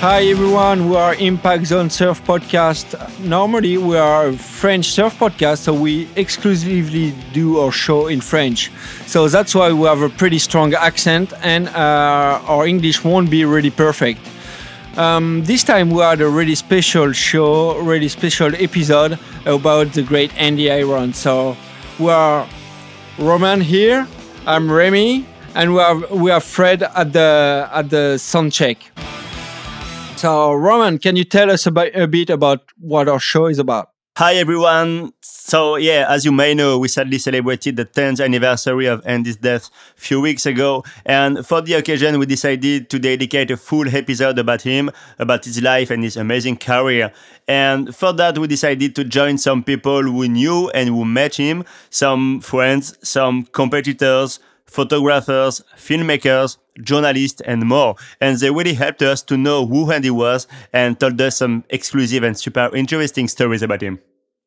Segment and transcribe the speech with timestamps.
[0.00, 2.94] Hi everyone, we are Impact Zone Surf Podcast.
[3.18, 8.70] Normally we are a French surf podcast, so we exclusively do our show in French.
[9.06, 13.44] So that's why we have a pretty strong accent and uh, our English won't be
[13.44, 14.20] really perfect.
[14.96, 20.32] Um, this time we had a really special show, really special episode about the great
[20.40, 21.16] Andy Irons.
[21.16, 21.56] So
[21.98, 22.46] we are
[23.18, 24.06] Roman here,
[24.46, 25.26] I'm Remy,
[25.56, 28.78] and we have we have Fred at the at the sound check.
[30.18, 33.60] So, uh, Roman, can you tell us about, a bit about what our show is
[33.60, 33.90] about?
[34.16, 35.12] Hi, everyone.
[35.20, 39.70] So, yeah, as you may know, we sadly celebrated the 10th anniversary of Andy's death
[39.96, 40.82] a few weeks ago.
[41.06, 44.90] And for the occasion, we decided to dedicate a full episode about him,
[45.20, 47.12] about his life and his amazing career.
[47.46, 51.64] And for that, we decided to join some people who knew and who met him,
[51.90, 57.96] some friends, some competitors, photographers, filmmakers, journalists, and more.
[58.20, 62.22] And they really helped us to know who Andy was and told us some exclusive
[62.22, 63.98] and super interesting stories about him.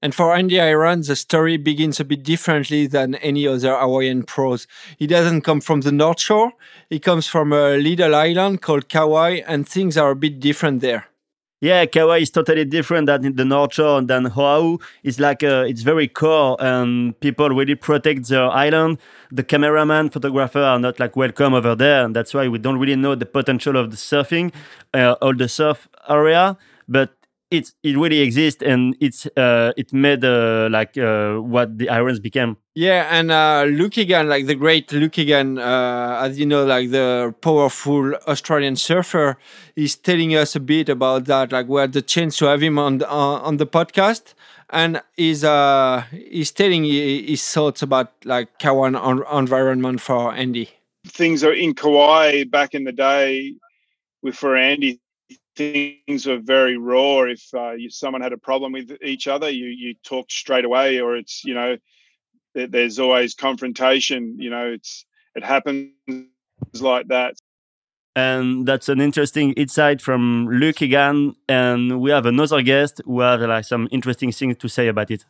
[0.04, 4.66] And for Andy Irons, the story begins a bit differently than any other Hawaiian pros.
[4.98, 6.54] He doesn't come from the North Shore.
[6.90, 11.11] He comes from a little island called Kauai, and things are a bit different there.
[11.64, 14.80] Yeah, Kauai is totally different than the North Shore than Oahu.
[15.04, 18.98] It's like uh, it's very core, and people really protect their island.
[19.32, 22.96] The cameraman, photographer are not like welcome over there, and that's why we don't really
[22.96, 24.52] know the potential of the surfing,
[24.96, 26.58] uh, all the surf area.
[26.90, 27.14] But
[27.52, 32.20] it it really exists and it's uh, it made uh, like uh, what the irons
[32.20, 32.58] became.
[32.74, 36.92] Yeah, and uh, Luke Egan, like the great Luke Egan, uh, as you know, like
[36.92, 39.38] the powerful Australian surfer,
[39.76, 41.52] is telling us a bit about that.
[41.52, 44.34] Like we had the chance to have him on the, uh, on the podcast,
[44.70, 48.88] and he's uh he's telling his thoughts about like Kauai
[49.38, 50.70] environment for Andy.
[51.06, 53.56] Things are in Kauai back in the day
[54.22, 55.02] with for Andy
[55.62, 57.22] things were very raw.
[57.22, 61.00] If uh, you, someone had a problem with each other, you you talk straight away,
[61.00, 61.78] or it's you know
[62.54, 64.38] there, there's always confrontation.
[64.40, 65.06] You know, it's
[65.36, 65.92] it happens
[66.80, 67.36] like that.
[68.16, 71.36] And that's an interesting insight from Luke Egan.
[71.48, 75.24] And we have another guest who have like some interesting things to say about it.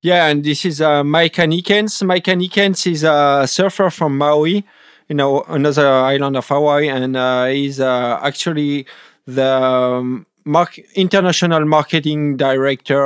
[0.00, 2.06] Yeah, and this is uh, Micah Nickens.
[2.06, 4.64] Micah Nickens is a surfer from Maui,
[5.08, 8.86] you know, another island of Hawaii, and uh, he's uh, actually
[9.28, 12.96] the um, mark- international marketing director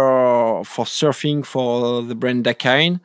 [0.65, 3.01] for surfing for the brand Dakine.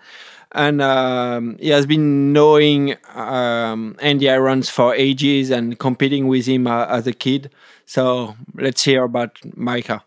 [0.54, 6.68] And um, he has been knowing um, Andy Irons for ages and competing with him
[6.68, 7.50] uh, as a kid.
[7.86, 10.04] So let's hear about Micah.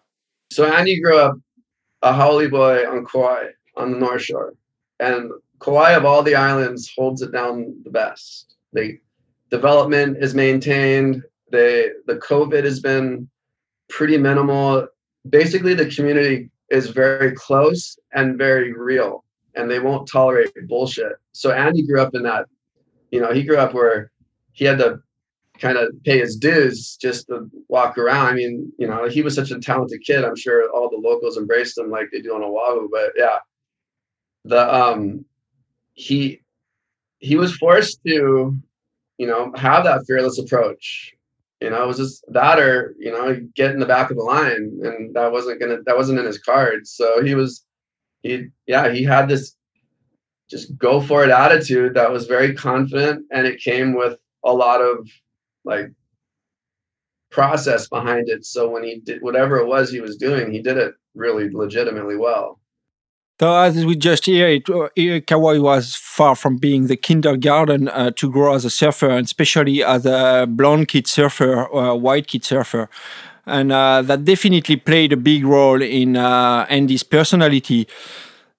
[0.53, 1.35] So Andy grew up
[2.03, 4.55] a haole boy on Kauai on the North Shore,
[4.99, 8.55] and Kauai of all the islands holds it down the best.
[8.73, 8.99] The
[9.51, 11.23] development is maintained.
[11.51, 13.29] They the COVID has been
[13.89, 14.87] pretty minimal.
[15.29, 19.25] Basically, the community is very close and very real,
[19.55, 21.13] and they won't tolerate bullshit.
[21.33, 22.47] So Andy grew up in that.
[23.11, 24.13] You know, he grew up where
[24.53, 25.01] he had to
[25.59, 28.27] kind of pay his dues just to walk around.
[28.27, 30.25] I mean, you know, he was such a talented kid.
[30.25, 32.89] I'm sure all the locals embraced him like they do on Oahu.
[32.91, 33.39] But yeah,
[34.45, 35.25] the um,
[35.93, 36.41] he
[37.19, 38.57] he was forced to,
[39.19, 41.15] you know, have that fearless approach
[41.61, 44.23] you know, it was just that or, you know, get in the back of the
[44.23, 44.79] line.
[44.83, 46.93] And that wasn't gonna that wasn't in his cards.
[46.93, 47.65] So he was
[48.23, 49.57] he yeah, he had this
[50.49, 54.81] just go for it attitude that was very confident and it came with a lot
[54.81, 55.09] of
[55.65, 55.93] like
[57.31, 58.45] process behind it.
[58.45, 62.17] So when he did whatever it was he was doing, he did it really legitimately
[62.17, 62.60] well.
[63.41, 68.11] So as we just hear it, uh, Kauai was far from being the kindergarten uh,
[68.17, 72.27] to grow as a surfer, and especially as a blonde kid surfer or a white
[72.27, 72.91] kid surfer.
[73.47, 77.89] And uh, that definitely played a big role in uh, Andy's personality.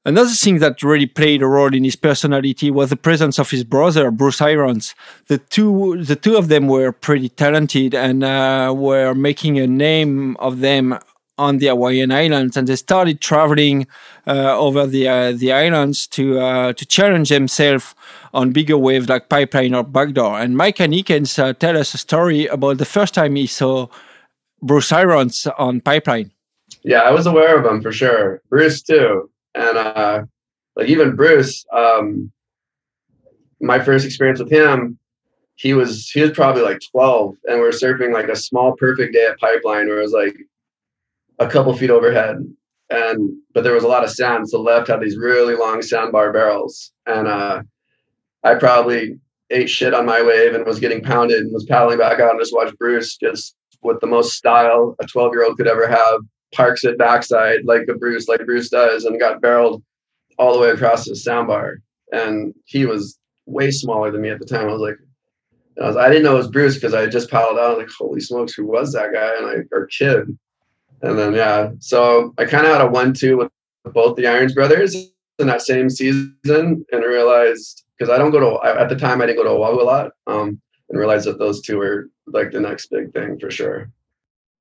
[0.03, 3.63] Another thing that really played a role in his personality was the presence of his
[3.63, 4.95] brother, Bruce Irons.
[5.28, 10.38] The two, the two of them were pretty talented and uh, were making a name
[10.38, 10.98] of them
[11.38, 13.88] on the Hawaiian Islands, and they started traveling
[14.28, 17.95] uh, over the uh, the islands to uh, to challenge themselves
[18.33, 20.39] on bigger waves like Pipeline or Backdoor.
[20.39, 23.88] And Micah Nickens uh, tell us a story about the first time he saw
[24.62, 26.31] Bruce Irons on Pipeline.
[26.83, 28.42] Yeah, I was aware of him for sure.
[28.50, 30.24] Bruce too, and uh,
[30.75, 31.66] like even Bruce.
[31.74, 32.31] Um,
[33.63, 34.98] my first experience with him,
[35.56, 39.13] he was he was probably like 12 and we are surfing like a small perfect
[39.13, 40.36] day at pipeline where it was like
[41.42, 42.38] a couple feet overhead
[42.90, 45.82] and but there was a lot of sand so the left had these really long
[45.82, 47.62] sandbar barrels and uh,
[48.44, 49.18] i probably
[49.50, 52.40] ate shit on my wave and was getting pounded and was paddling back out and
[52.40, 56.22] just watched bruce just with the most style a 12 year old could ever have,
[56.54, 59.84] parks it backside like a Bruce, like Bruce does, and got barreled
[60.38, 61.78] all the way across the sandbar.
[62.12, 64.68] And he was way smaller than me at the time.
[64.68, 64.98] I was like,
[65.82, 67.66] I, was, I didn't know it was Bruce because I just paddled out.
[67.66, 69.36] I was like, holy smokes, who was that guy?
[69.38, 70.38] And I, or kid.
[71.01, 73.50] And then, yeah, so I kind of had a one two with
[73.86, 74.95] both the Irons brothers
[75.39, 76.36] in that same season
[76.92, 79.81] and realized, because I don't go to, at the time, I didn't go to Oahu
[79.81, 83.50] a lot um, and realized that those two were like the next big thing for
[83.50, 83.89] sure.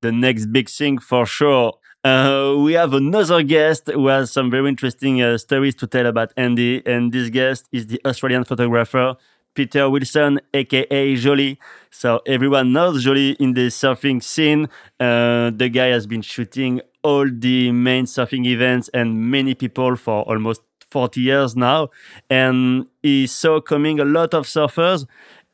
[0.00, 1.74] The next big thing for sure.
[2.02, 6.32] Uh, we have another guest who has some very interesting uh, stories to tell about
[6.38, 9.16] Andy, and this guest is the Australian photographer
[9.52, 11.58] Peter Wilson, aka Joli.
[11.90, 14.68] So everyone knows Joli in the surfing scene.
[14.98, 20.22] Uh, the guy has been shooting all the main surfing events and many people for
[20.22, 21.90] almost 40 years now.
[22.28, 25.06] And he saw coming a lot of surfers,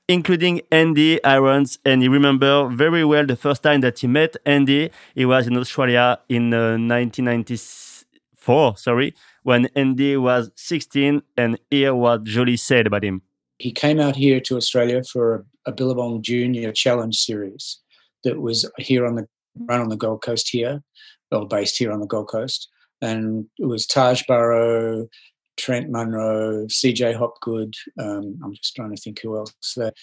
[0.08, 1.78] including Andy Irons.
[1.84, 4.90] And he remember very well the first time that he met Andy.
[5.14, 11.22] He was in Australia in uh, 1994, sorry, when Andy was 16.
[11.36, 13.22] And here what Joli said about him.
[13.58, 17.80] He came out here to Australia for a, Billabong Junior Challenge Series
[18.24, 19.26] that was here on the
[19.68, 20.82] run on the Gold Coast here,
[21.30, 22.68] or based here on the Gold Coast,
[23.00, 25.08] and it was Taj Burrow,
[25.56, 27.74] Trent Munro, CJ Hopgood.
[27.98, 29.94] Um, I'm just trying to think who else that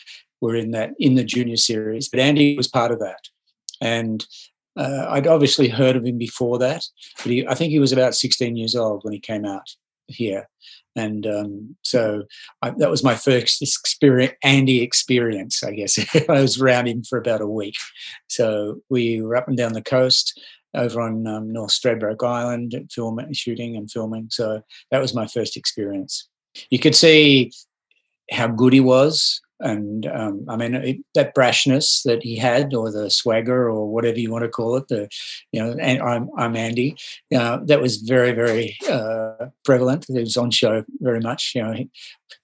[0.41, 3.21] were in that in the junior series, but Andy was part of that,
[3.81, 4.25] and
[4.75, 6.83] uh, I'd obviously heard of him before that,
[7.17, 9.67] but he, I think he was about 16 years old when he came out
[10.07, 10.49] here,
[10.95, 12.23] and um, so
[12.61, 15.97] I, that was my first experience, Andy experience, I guess.
[16.29, 17.75] I was around him for about a week.
[18.27, 20.39] So we were up and down the coast
[20.75, 24.27] over on um, North Stradbroke Island, filming, shooting and filming.
[24.29, 24.61] So
[24.91, 26.27] that was my first experience.
[26.69, 27.51] You could see
[28.31, 32.91] how good he was and um, I mean it, that brashness that he had, or
[32.91, 34.87] the swagger, or whatever you want to call it.
[34.87, 35.09] The
[35.51, 36.97] you know, and I'm I'm Andy.
[37.31, 40.05] That was very very uh, prevalent.
[40.09, 41.53] It was on show very much.
[41.55, 41.89] You know, he,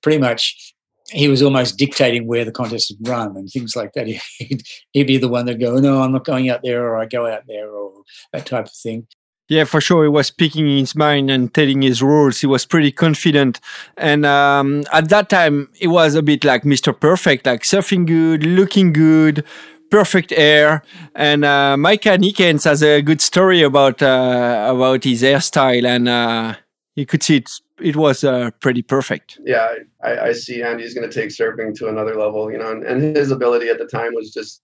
[0.01, 0.73] pretty much
[1.11, 4.07] he was almost dictating where the contest would run and things like that.
[4.37, 7.05] He'd, he'd be the one that go, no, I'm not going out there, or I
[7.05, 8.03] go out there, or
[8.33, 9.07] that type of thing.
[9.49, 10.03] Yeah, for sure.
[10.03, 12.39] He was speaking his mind and telling his rules.
[12.39, 13.59] He was pretty confident.
[13.97, 16.97] And um, at that time, he was a bit like Mr.
[16.97, 19.43] Perfect, like surfing good, looking good,
[19.89, 20.83] perfect hair.
[21.15, 26.53] And uh, Micah Nickens has a good story about uh, about his hairstyle, and uh,
[26.95, 27.49] you could see it.
[27.81, 29.39] It was uh, pretty perfect.
[29.45, 29.73] Yeah,
[30.03, 33.15] I, I see Andy's going to take surfing to another level, you know, and, and
[33.15, 34.61] his ability at the time was just,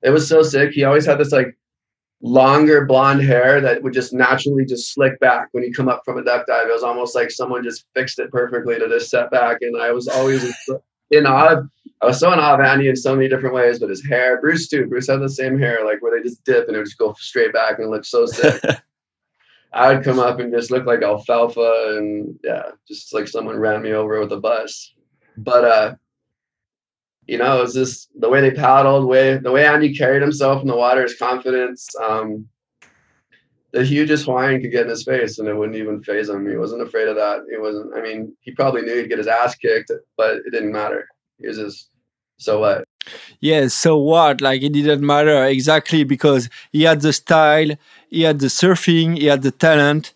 [0.00, 0.70] it was so sick.
[0.70, 1.58] He always had this like
[2.24, 6.16] longer blonde hair that would just naturally just slick back when you come up from
[6.16, 6.66] a duck dive.
[6.66, 9.58] It was almost like someone just fixed it perfectly to just set back.
[9.60, 10.42] And I was always
[11.10, 11.62] in awe.
[12.00, 14.40] I was so in awe of Andy in so many different ways, but his hair,
[14.40, 14.86] Bruce too.
[14.86, 17.14] Bruce had the same hair, like where they just dip and it would just go
[17.18, 18.62] straight back and look so sick.
[19.74, 23.82] I would come up and just look like alfalfa and yeah, just like someone ran
[23.82, 24.94] me over with a bus.
[25.36, 25.94] But uh
[27.26, 30.62] you know, it was just the way they paddled, way the way Andy carried himself
[30.62, 31.88] in the water, his confidence.
[32.02, 32.48] Um,
[33.72, 36.48] the hugest Hawaiian could get in his face and it wouldn't even phase him.
[36.48, 37.40] He wasn't afraid of that.
[37.50, 37.92] He wasn't.
[37.96, 41.08] I mean, he probably knew he'd get his ass kicked, but it didn't matter.
[41.40, 41.90] He was just
[42.36, 42.84] so what.
[43.40, 44.40] Yeah, so what?
[44.40, 47.70] Like it didn't matter exactly because he had the style,
[48.10, 50.12] he had the surfing, he had the talent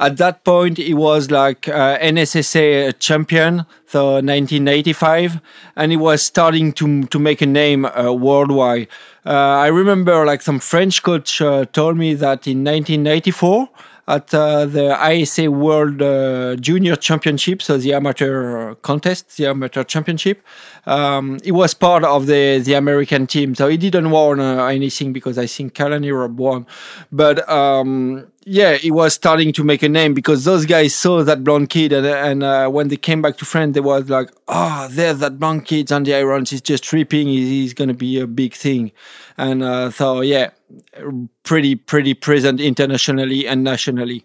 [0.00, 5.40] at that point he was like uh, NSSA champion, so 1985,
[5.76, 8.88] and he was starting to to make a name uh, worldwide.
[9.26, 13.68] Uh, I remember like some French coach uh, told me that in 1994
[14.08, 20.42] at uh, the ISA World uh, Junior Championship, so the amateur contest, the amateur championship.
[20.86, 25.12] Um, he was part of the the American team, so he didn't win uh, anything
[25.12, 26.66] because I think Kalani Robb won.
[27.12, 31.44] But um, yeah, he was starting to make a name because those guys saw that
[31.44, 34.88] blonde kid, and, and uh, when they came back to France, they was like, "Oh,
[34.90, 36.50] there's that blonde kid on the Irons.
[36.50, 37.28] He's just tripping.
[37.28, 38.92] He's, he's to be a big thing."
[39.36, 40.50] And uh, so yeah,
[41.42, 44.24] pretty pretty present internationally and nationally.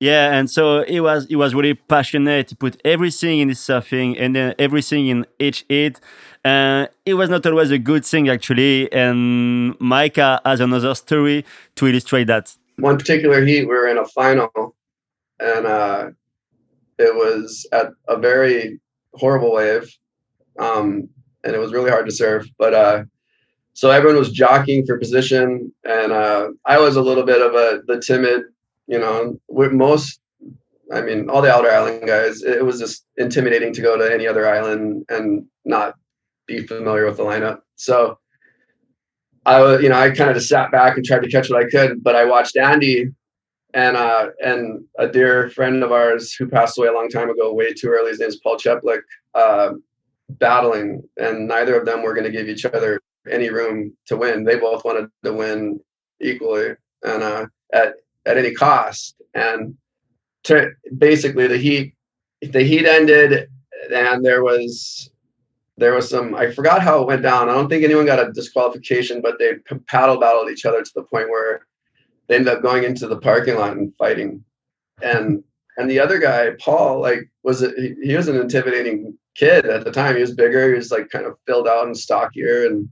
[0.00, 2.50] Yeah, and so he was he was really passionate.
[2.50, 6.00] He put everything in his surfing and then everything in each hit.
[6.44, 8.92] Uh, it was not always a good thing actually.
[8.92, 11.44] And Micah has another story
[11.76, 12.56] to illustrate that.
[12.78, 14.74] One particular heat, we were in a final,
[15.38, 16.10] and uh,
[16.98, 18.80] it was at a very
[19.14, 19.94] horrible wave,
[20.58, 21.08] um,
[21.44, 22.46] and it was really hard to surf.
[22.58, 23.04] But uh,
[23.74, 27.82] so everyone was jockeying for position, and uh, I was a little bit of a
[27.86, 28.42] the timid,
[28.86, 29.38] you know.
[29.48, 30.20] With most,
[30.92, 34.26] I mean, all the outer island guys, it was just intimidating to go to any
[34.26, 35.94] other island and not
[36.46, 37.60] be familiar with the lineup.
[37.76, 38.18] So
[39.44, 41.64] I was, you know, I kind of just sat back and tried to catch what
[41.64, 43.10] I could, but I watched Andy
[43.74, 47.52] and uh, and a dear friend of ours who passed away a long time ago,
[47.52, 48.10] way too early.
[48.10, 49.00] His name is Paul Cheplik,
[49.34, 49.70] uh,
[50.28, 54.44] battling, and neither of them were going to give each other any room to win.
[54.44, 55.80] They both wanted to win
[56.20, 57.94] equally and uh, at
[58.26, 59.16] at any cost.
[59.34, 59.76] And
[60.44, 61.94] to, basically, the heat
[62.42, 63.48] the heat ended,
[63.92, 65.10] and there was
[65.82, 67.48] there was some I forgot how it went down.
[67.48, 69.54] I don't think anyone got a disqualification, but they
[69.86, 71.66] paddle battled each other to the point where
[72.28, 74.44] they ended up going into the parking lot and fighting.
[75.02, 75.42] And
[75.76, 79.90] and the other guy, Paul, like was he, he was an intimidating kid at the
[79.90, 80.14] time.
[80.14, 80.68] He was bigger.
[80.68, 82.88] He was like kind of filled out and stockier, and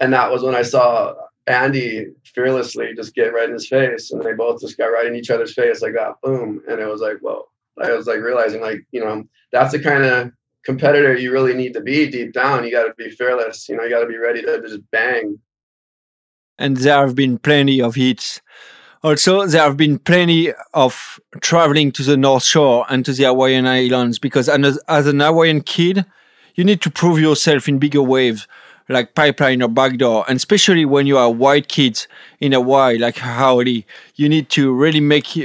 [0.00, 1.14] and that was when I saw
[1.46, 5.16] Andy fearlessly just get right in his face, and they both just got right in
[5.16, 6.62] each other's face like that, boom.
[6.68, 7.44] And it was like, whoa.
[7.82, 10.32] I was like realizing, like you know, that's the kind of
[10.64, 12.64] competitor you really need to be deep down.
[12.64, 13.68] You got to be fearless.
[13.68, 15.38] You know, you got to be ready to just bang.
[16.58, 18.40] And there have been plenty of hits.
[19.02, 23.66] Also, there have been plenty of traveling to the North Shore and to the Hawaiian
[23.66, 26.06] Islands because as an Hawaiian kid,
[26.54, 28.46] you need to prove yourself in bigger waves
[28.88, 32.06] like pipeline or backdoor, and especially when you are white kids
[32.40, 35.36] in Hawaii, like haole, you need to really make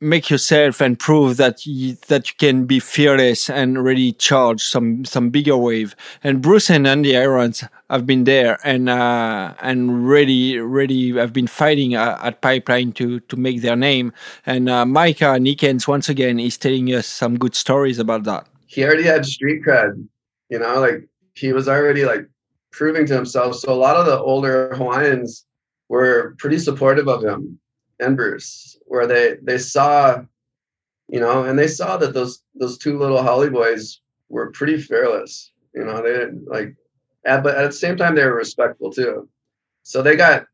[0.00, 5.04] make yourself and prove that you, that you can be fearless and really charge some
[5.04, 5.94] some bigger wave.
[6.24, 11.46] And Bruce and Andy Irons have been there and uh, and really really have been
[11.46, 14.12] fighting uh, at Pipeline to to make their name.
[14.46, 18.46] And uh, Micah Nickens once again is telling us some good stories about that.
[18.66, 20.06] He already had street cred,
[20.48, 22.26] you know, like he was already like
[22.70, 23.56] proving to himself.
[23.56, 25.44] So a lot of the older Hawaiians
[25.88, 27.58] were pretty supportive of him
[28.00, 30.20] and Bruce, where they they saw,
[31.08, 35.52] you know, and they saw that those those two little haole boys were pretty fearless.
[35.72, 36.74] You know, they didn't like,
[37.24, 39.28] at, but at the same time they were respectful too.
[39.84, 40.46] So they got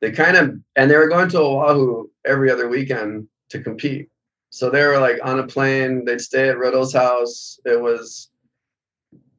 [0.00, 4.08] they kind of and they were going to Oahu every other weekend to compete.
[4.50, 6.04] So they were like on a plane.
[6.04, 7.58] They'd stay at Riddle's house.
[7.64, 8.30] It was,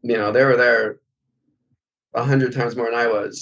[0.01, 0.99] you know, they were there
[2.13, 3.41] a hundred times more than I was.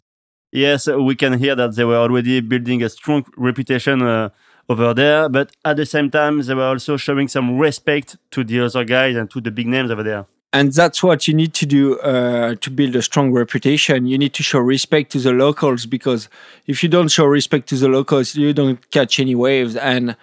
[0.51, 4.29] Yes, we can hear that they were already building a strong reputation uh,
[4.69, 8.59] over there, but at the same time, they were also showing some respect to the
[8.61, 10.27] other guys and to the big names over there.
[10.53, 14.07] And that's what you need to do uh, to build a strong reputation.
[14.07, 16.27] You need to show respect to the locals because
[16.65, 20.15] if you don't show respect to the locals, you don't catch any waves, and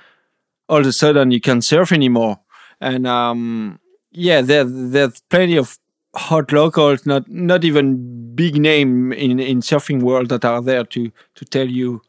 [0.69, 2.41] all of a sudden you can't surf anymore.
[2.81, 3.79] And um,
[4.11, 5.79] yeah, there, there's plenty of
[6.17, 11.13] hot locals, not not even big name in in surfing world that are there to
[11.37, 12.03] to tell you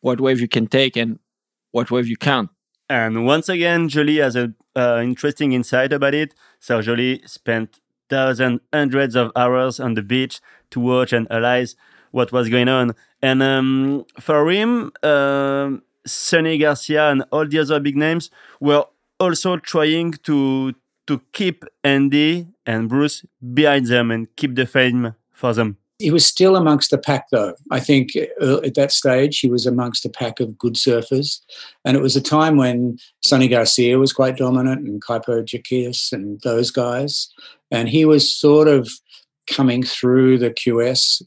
[0.00, 1.18] what wave you can take and
[1.70, 2.50] what wave you can't.
[2.88, 6.34] And once again, Joli has an uh, interesting insight about it.
[6.58, 11.76] So Joli spent thousands, hundreds of hours on the beach to watch and analyze
[12.10, 12.94] what was going on.
[13.20, 15.72] And um, for him, uh,
[16.06, 18.84] Sunny Garcia and all the other big names were
[19.20, 20.74] also trying to
[21.06, 25.78] to keep Andy and Bruce behind them and keep the fame for them.
[25.98, 27.54] He was still amongst the pack, though.
[27.72, 31.40] I think uh, at that stage he was amongst a pack of good surfers,
[31.84, 36.40] and it was a time when Sunny Garcia was quite dominant and Kaipo Jaquias and
[36.42, 37.28] those guys,
[37.70, 38.88] and he was sort of
[39.48, 41.22] coming through the QS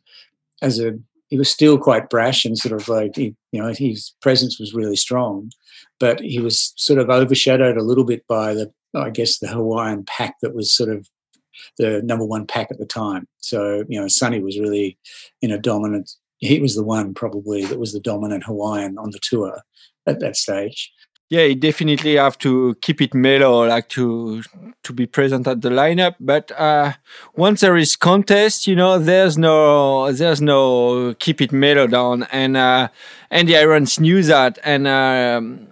[0.62, 0.94] as a.
[1.28, 4.74] He was still quite brash and sort of like he, you know his presence was
[4.74, 5.51] really strong,
[6.00, 10.06] but he was sort of overshadowed a little bit by the I guess the Hawaiian
[10.06, 11.10] pack that was sort of
[11.78, 13.28] the number one pack at the time.
[13.38, 14.98] So you know, Sunny was really
[15.42, 16.12] in a dominant.
[16.38, 19.62] He was the one probably that was the dominant Hawaiian on the tour
[20.08, 20.92] at that stage.
[21.32, 24.44] Yeah, you definitely have to keep it mellow, like to
[24.84, 26.16] to be present at the lineup.
[26.20, 26.92] But uh,
[27.36, 32.24] once there is contest, you know, there's no there's no keep it mellow down.
[32.34, 32.90] And uh,
[33.30, 34.60] Andy Irons knew that.
[34.66, 35.68] And um,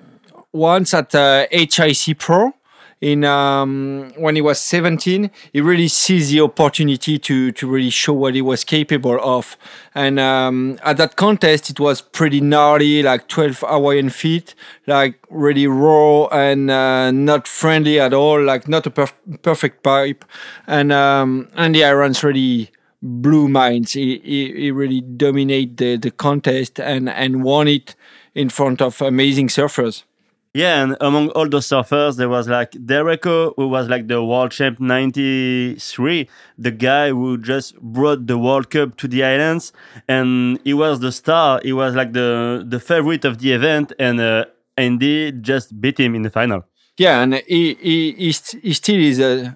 [0.53, 2.53] once at uh, HIC Pro,
[3.01, 8.13] in um, when he was 17 he really sees the opportunity to to really show
[8.13, 9.57] what he was capable of.
[9.95, 14.53] And um, at that contest it was pretty gnarly like 12 hawaiian feet
[14.85, 20.25] like really raw and uh, not friendly at all like not a perf- perfect pipe.
[20.67, 23.93] And um, and the Irons really blew minds.
[23.93, 27.95] He, he, he really dominated the, the contest and and won it
[28.35, 30.03] in front of amazing surfers
[30.53, 34.23] yeah, and among all those surfers, there was like Derek Ho, who was like the
[34.23, 36.27] world champ 93,
[36.57, 39.71] the guy who just brought the World Cup to the islands.
[40.07, 41.61] And he was the star.
[41.63, 43.93] He was like the, the favorite of the event.
[43.99, 46.65] And uh, Andy just beat him in the final.
[46.97, 49.55] Yeah, and he, he, he, he still is a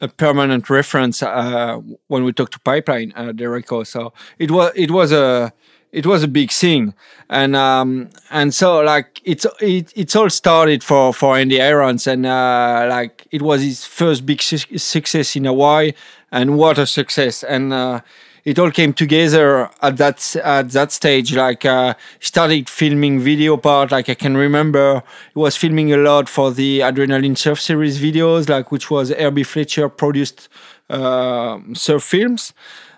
[0.00, 3.82] a permanent reference uh, when we talk to Pipeline, uh, Derek Ho.
[3.82, 5.52] So it was it was a
[5.92, 6.94] it was a big thing,
[7.30, 12.26] and um, and so like it's it, it's all started for for Andy Irons, and
[12.26, 15.92] uh, like it was his first big su- success in Hawaii,
[16.30, 17.42] and what a success!
[17.42, 18.00] And uh,
[18.44, 21.34] it all came together at that at that stage.
[21.34, 23.90] Like uh, started filming video part.
[23.90, 25.02] Like I can remember,
[25.34, 29.42] he was filming a lot for the Adrenaline Surf Series videos, like which was Herbie
[29.42, 30.48] Fletcher produced
[30.90, 32.52] uh, surf films,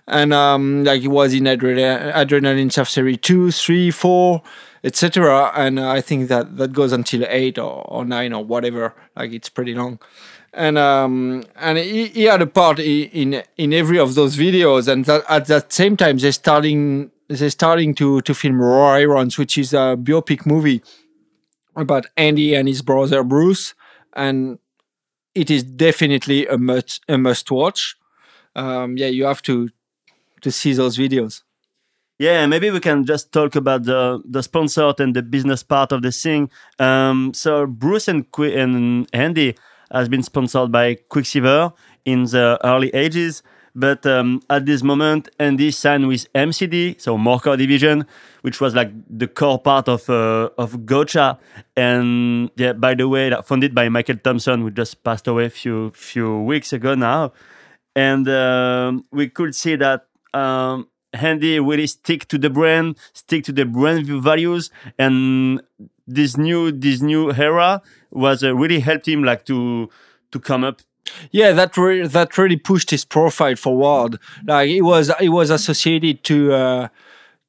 [0.06, 4.42] and um, like it was in Adre- Adrenaline Series two, three, four,
[4.84, 5.52] etc.
[5.54, 8.94] And I think that that goes until eight or, or nine or whatever.
[9.16, 9.98] Like it's pretty long
[10.52, 14.88] and um, and he, he, had a part in in every of those videos.
[14.88, 19.38] And that, at that same time, they're starting they're starting to to film Raw Irons,
[19.38, 20.82] which is a biopic movie
[21.76, 23.74] about Andy and his brother Bruce,
[24.14, 24.58] and
[25.34, 27.96] it is definitely a must a must watch.
[28.56, 29.68] Um, yeah, you have to
[30.40, 31.42] to see those videos.
[32.18, 36.02] Yeah, maybe we can just talk about the the sponsor and the business part of
[36.02, 36.50] the thing.
[36.78, 39.56] Um, so Bruce and Qu- and Andy
[39.90, 41.72] has been sponsored by Quiksilver
[42.04, 43.42] in the early ages.
[43.74, 48.04] But um, at this moment, Andy signed with MCD, so More Core Division,
[48.42, 51.38] which was like the core part of uh, of Gotcha.
[51.76, 55.90] And yeah, by the way, funded by Michael Tomson, who just passed away a few
[55.92, 57.32] few weeks ago now.
[57.94, 63.52] And um, we could see that um, Andy really stick to the brand, stick to
[63.52, 65.60] the brand values, and
[66.06, 69.88] this new this new era was uh, really helped him like to
[70.32, 70.80] to come up.
[71.32, 74.18] Yeah that re- that really pushed his profile forward.
[74.46, 76.88] Like it was it was associated to uh,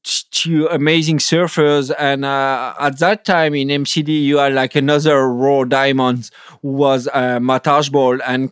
[0.03, 1.93] to amazing surfers.
[1.97, 7.07] And uh, at that time in mcd you had like another raw diamond who was
[7.13, 8.51] uh, Matt Archbold and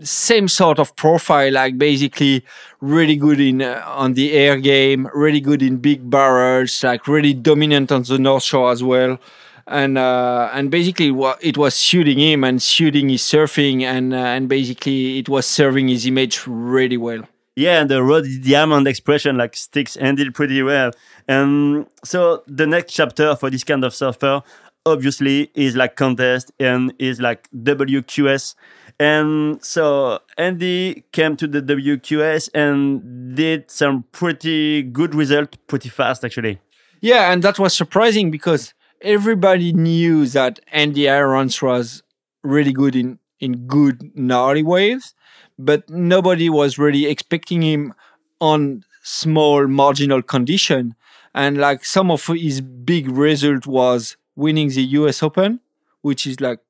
[0.00, 2.44] same sort of profile like basically
[2.80, 7.32] really good in uh, on the air game really good in big barrels like really
[7.32, 9.18] dominant on the north shore as well
[9.66, 11.08] and uh, and basically
[11.40, 15.88] it was suiting him and suiting his surfing and uh, and basically it was serving
[15.88, 17.22] his image really well.
[17.56, 20.90] Yeah, and the Rod Diamond expression like sticks ended pretty well.
[21.28, 24.42] And so the next chapter for this kind of surfer
[24.86, 28.54] obviously is like contest and is like WQS.
[28.98, 36.24] And so Andy came to the WQS and did some pretty good result pretty fast
[36.24, 36.60] actually.
[37.00, 42.02] Yeah, and that was surprising because everybody knew that Andy Irons was
[42.42, 45.14] really good in in good gnarly waves,
[45.58, 47.92] but nobody was really expecting him
[48.40, 50.94] on small marginal condition.
[51.34, 55.60] And like some of his big result was winning the US Open,
[56.02, 56.60] which is like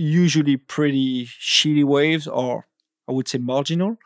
[0.00, 2.66] usually pretty shitty waves or
[3.08, 3.98] I would say marginal,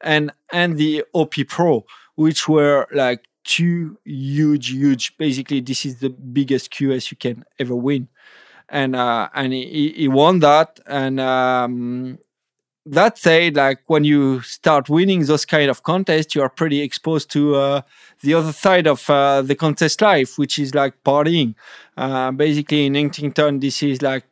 [0.00, 5.16] and and the OP Pro, which were like two huge, huge.
[5.16, 8.08] Basically, this is the biggest QS you can ever win,
[8.68, 10.78] and uh, and he, he won that.
[10.86, 12.18] And um,
[12.84, 17.30] that said, like when you start winning those kind of contests, you are pretty exposed
[17.30, 17.80] to uh,
[18.22, 21.54] the other side of uh, the contest life, which is like partying.
[21.96, 24.24] Uh, basically, in Huntington, this is like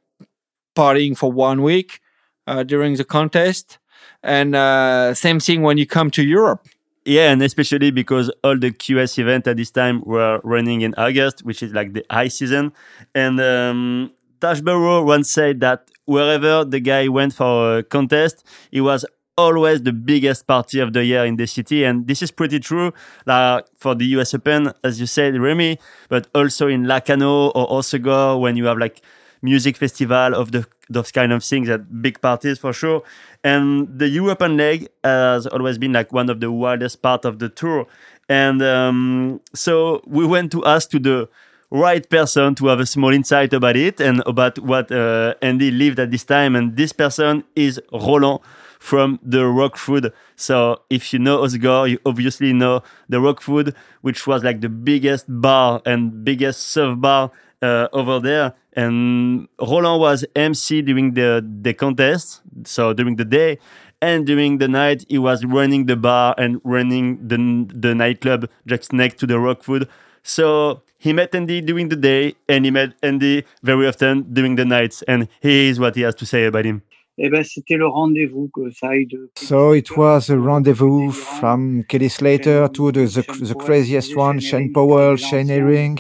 [0.79, 2.01] partying for one week
[2.47, 3.79] uh, during the contest,
[4.23, 6.63] and uh, same thing when you come to Europe
[7.09, 11.43] yeah, and especially because all the QS events at this time were running in August,
[11.43, 12.71] which is like the high season.
[13.15, 14.13] And um,
[14.43, 19.07] Taj Burrow once said that wherever the guy went for a contest, he was
[19.39, 21.83] always the biggest party of the year in the city.
[21.83, 22.93] And this is pretty true
[23.25, 25.79] like for the US Open, as you said, Remy,
[26.11, 29.01] but also in Lacanau or Hossegor when you have like
[29.43, 33.03] music festival of the those kind of things at big parties for sure.
[33.45, 37.49] And the European leg has always been like one of the wildest part of the
[37.49, 37.87] tour.
[38.29, 41.29] And um, so we went to ask to the
[41.71, 45.99] right person to have a small insight about it and about what uh, Andy lived
[45.99, 46.57] at this time.
[46.57, 48.41] And this person is Roland
[48.79, 50.13] from the Rock Food.
[50.37, 54.69] So if you know Hossegor, you obviously know the Rock Food, which was like the
[54.69, 57.31] biggest bar and biggest surf bar
[57.63, 58.55] uh, over there.
[58.75, 63.59] And Roland was MC during the, the contest, so during the day.
[64.01, 67.37] And during the night, he was running the bar and running the,
[67.75, 69.89] the nightclub just next to the Rock Food.
[70.23, 74.65] So he met Andy during the day and he met Andy very often during the
[74.65, 75.03] nights.
[75.03, 76.83] And here is what he has to say about him.
[77.21, 79.29] Eh ben, c'était le rendez-vous que ça aille de.
[79.37, 84.73] So it was a rendezvous from Kelly Slater to the, the, the craziest one, Shane
[84.73, 85.99] Powell, Shane Herring,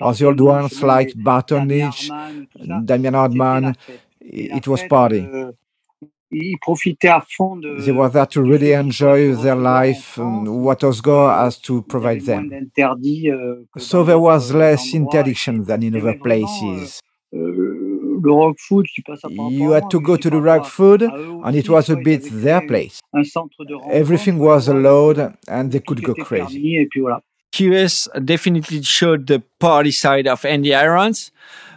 [0.00, 2.10] or the old ones like Barton Lynch,
[2.84, 3.74] Damien Hardman.
[4.20, 5.24] It was party.
[6.32, 7.76] ils profitaient à fond de.
[7.84, 12.26] They were there to really enjoy their life and what Hossegor has to provide Il
[12.26, 13.00] y avait moins them.
[13.30, 17.00] euh, So there was less interdiction than in other places.
[18.28, 20.66] Euh, rock food qui passe à par You had to go to the par rock
[20.66, 23.00] food, ah and it was a bit their place.
[23.12, 23.94] un centre de rencontre.
[23.94, 26.58] Everything euh, was allowed, and they could go crazy.
[26.60, 27.20] permis, et puis voilà.
[27.52, 31.30] QS definitely showed the party side of Andy Irons,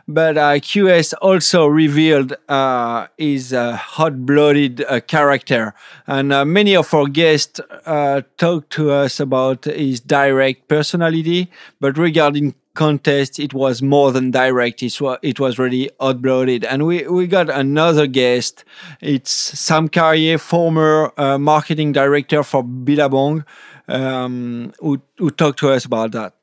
[0.10, 5.74] but uh, QS also revealed uh, his uh, hot-blooded character,
[6.08, 11.52] and many of our guests uh, talked to us about his direct personality.
[11.80, 14.82] But regarding contest, it was more than direct.
[14.82, 18.65] It was, it was really hot-blooded, and we we got another guest.
[19.02, 23.45] It's Sam Carrier, former uh, marketing director for Billabong
[23.89, 26.34] um, who, who talked to us about that.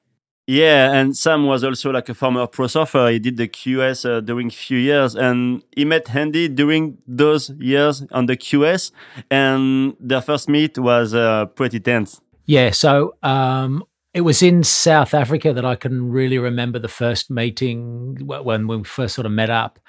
[0.47, 3.09] Yeah, and Sam was also like a former pro surfer.
[3.11, 8.05] He did the QS uh, during few years, and he met Andy during those years
[8.13, 8.93] on the QS,
[9.29, 12.21] and their first meet was uh, pretty tense.
[12.45, 13.83] Yeah, so um,
[14.15, 18.69] it was in South Africa that I can really remember the first meeting wh- when
[18.69, 19.81] we first sort of met up.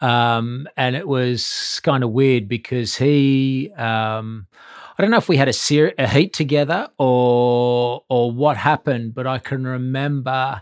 [0.00, 4.46] Um, and it was kind of weird because he, um,
[5.00, 9.14] I don't know if we had a, ser- a heat together or or what happened,
[9.14, 10.60] but I can remember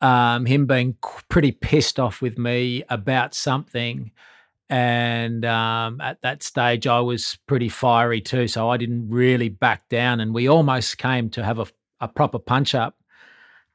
[0.00, 0.96] um, him being
[1.28, 4.10] pretty pissed off with me about something.
[4.68, 8.48] And um, at that stage, I was pretty fiery too.
[8.48, 10.18] So I didn't really back down.
[10.18, 11.66] And we almost came to have a,
[12.00, 12.96] a proper punch up.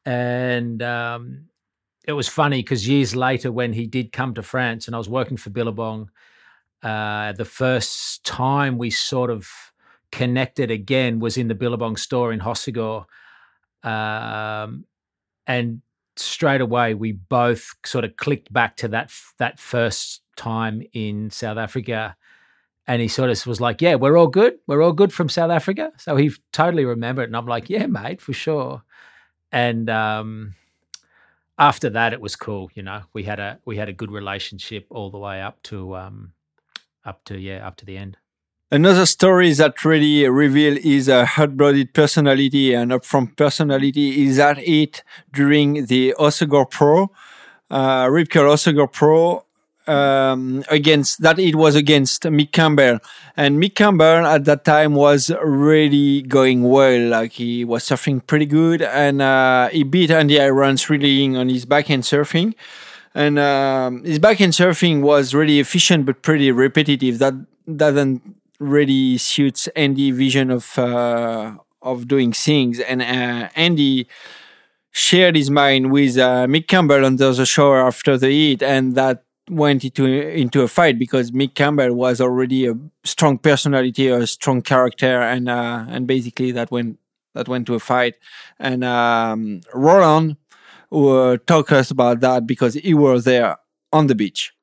[0.05, 1.45] And um,
[2.05, 5.07] it was funny because years later, when he did come to France and I was
[5.07, 6.11] working for Billabong,
[6.83, 9.47] uh, the first time we sort of
[10.15, 13.05] connected again was in the Billabong store in Hossegor.
[13.83, 14.85] Um,
[15.45, 15.81] and
[16.15, 21.57] straight away we both sort of clicked back to that that first time in South
[21.57, 22.15] Africa.
[22.87, 24.53] And he sort of was like yeah we're all good.
[24.67, 25.91] We're all good from South Africa.
[25.97, 28.81] So he totally remembered and I'm like yeah mate for sure.
[29.51, 30.55] And um
[31.59, 33.01] after that it was cool you know?
[33.11, 36.31] We had a we had a good relationship all the way up to um
[37.03, 38.17] up to yeah up to the end
[38.75, 45.01] Another story that really reveal his uh, hot-blooded personality and upfront personality is that it
[45.31, 47.09] during the Hossegor Pro,
[47.71, 49.45] uh, Rip Curl Hossegor Pro,
[49.87, 52.99] um, against that it was against Mick Campbell,
[53.37, 57.07] and Mick Campbell at that time was really going well.
[57.07, 61.63] Like he was surfing pretty good, and uh, he beat Andy Irons really on his
[61.65, 62.53] backhand surfing.
[63.13, 67.19] And um, his backhand surfing was really efficient but pretty repetitive.
[67.19, 67.35] That
[67.73, 72.79] doesn't really suits Andy vision of uh, of doing things.
[72.79, 74.07] And uh, Andy
[74.91, 79.23] shared his mind with uh, Mick Campbell under the shower after the heat, and that
[79.49, 84.61] went into into a fight because Mick Campbell was already a strong personality, a strong
[84.61, 86.99] character, and uh, and basically that went
[87.33, 88.15] that went to a fight.
[88.59, 90.37] And um, Roland
[90.91, 93.57] uh, talked us about that because he was there
[93.91, 94.54] on the beach.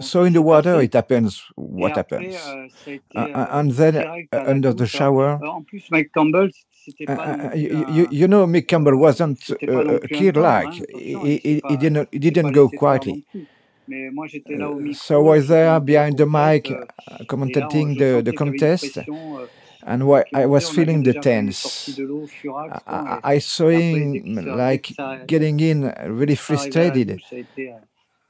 [0.00, 2.34] So in the water, it happens what happens.
[2.34, 7.04] euh, été, Uh, euh, and then uh, under the shower, En plus, Mick Campbell, uh,
[7.06, 10.16] pas non uh, plus you, you, know, Mick Campbell wasn't uh, pas non a plus
[10.16, 10.72] un kid like.
[10.94, 13.24] He, he, he didn't he didn't go laissé faire non quietly.
[13.30, 13.46] plus.
[13.88, 16.84] Mais moi, j'étais là au Uh, so I was there behind the mic, uh,
[17.20, 19.46] on- commentating the, the sentais qu'il y avait une contest, euh,
[19.84, 21.56] and why I was feeling the déjà fait des tense.
[21.56, 24.94] sorties de l'eau furax, I, I, saw et après, dès him qu'il s'est- dès like
[25.28, 27.18] getting in really arrivé à la frustrated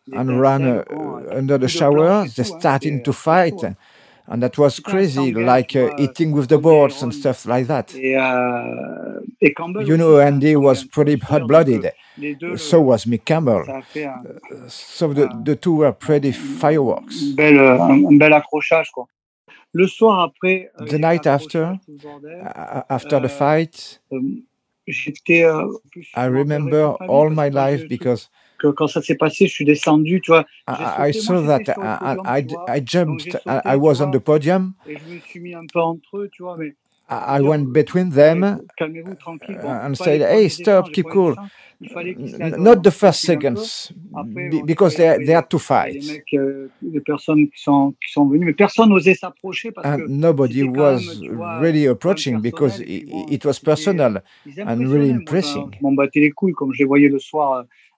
[0.07, 2.25] douche, ça a été, il and ran uh, under the shower.
[2.35, 3.63] They starting to fight,
[4.29, 7.95] and that was crazy, like uh, eating with the boards and stuff like that.
[7.95, 8.15] Et,
[9.41, 11.93] et Campbell You know, Andy was pretty hot-blooded.
[12.19, 13.65] les deux, So was Mick Campbell.
[13.67, 14.23] ça a fait un,
[14.69, 17.23] So the, the two were pretty fireworks.
[17.35, 18.91] belle, euh, un, un bel accrochage.
[18.91, 19.07] Quoi.
[19.73, 22.43] Le soir après, euh, The night after, l'accrochage, tout le bordel.
[22.43, 24.03] uh, after the Euh, fight,
[24.87, 25.49] J'étais.
[25.49, 28.29] en plus, I remember rappellerai toute ma vie all my life because
[28.69, 30.21] quand ça s'est passé, je suis descendu.
[30.69, 31.75] I, saw that.
[32.69, 33.37] I, jumped.
[33.47, 34.75] I, was on the podium.
[34.87, 36.31] Je suis mis entre eux.
[37.09, 41.35] I went between them and said, "Hey, stop, keep cool."
[41.81, 43.93] Not the first seconds,
[44.65, 46.05] because they, they had to fight.
[49.85, 51.21] And nobody was
[51.61, 54.19] really approaching because it, was personal
[54.57, 55.75] and really impressing.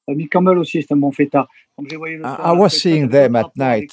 [0.09, 0.12] Je m'en battais les couilles, comme je les voyais le soir.
[0.12, 1.49] Euh, Mick Campbell aussi, c'est un bon fêtard.
[1.77, 3.93] Comme je les voyais le I, soir I à la was seeing them at night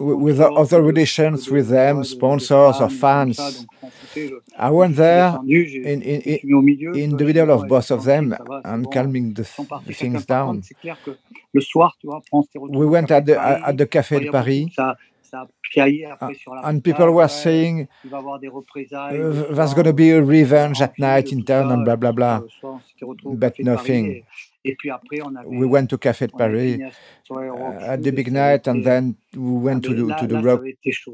[0.00, 3.66] with other relations with them, sponsors or fans.
[4.58, 6.20] I went there in, in,
[6.94, 9.44] in the middle of both of them and calming the,
[9.92, 10.62] things down.
[11.52, 14.70] We went at the, at the Café de Paris.
[16.64, 21.84] And people were saying there's going to be a revenge at night in town and
[21.84, 22.40] blah blah blah,
[23.34, 24.24] but nothing.
[24.64, 26.78] We went to Café de Paris
[27.30, 30.60] uh, at the big night, and then we went to the to the rock,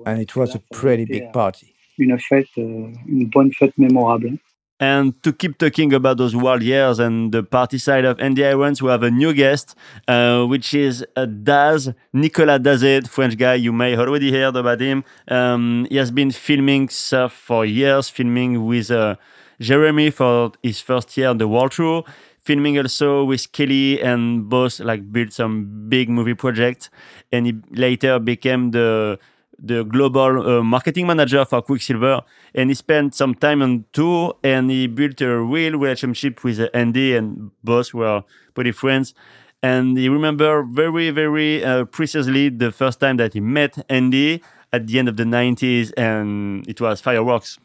[0.07, 1.73] and it was a pretty big party.
[1.99, 4.39] Une fête, une bonne fête mémorable.
[4.79, 8.83] And to keep talking about those wild years and the party side of Andy Irons,
[8.83, 9.75] we have a new guest,
[10.07, 13.55] uh, which is uh, Daz, Nicolas Dazet, French guy.
[13.55, 15.03] You may already heard about him.
[15.29, 19.17] Um, he has been filming surf for years, filming with uh,
[19.61, 22.05] Jeremy for his first year on the world tour,
[22.47, 26.89] filming also with Kelly, and both like built some big movie projects.
[27.33, 29.19] And he later became the
[29.59, 32.23] the global uh, marketing manager for Quiksilver,
[32.55, 36.69] and he spent some time on tour and he built a real relationship with uh,
[36.75, 38.23] Andy, and both were
[38.55, 39.15] pretty friends.
[39.63, 44.99] And he remember very, very uh, the first time that he met Andy at the
[44.99, 47.59] end of the 90s, and it was fireworks.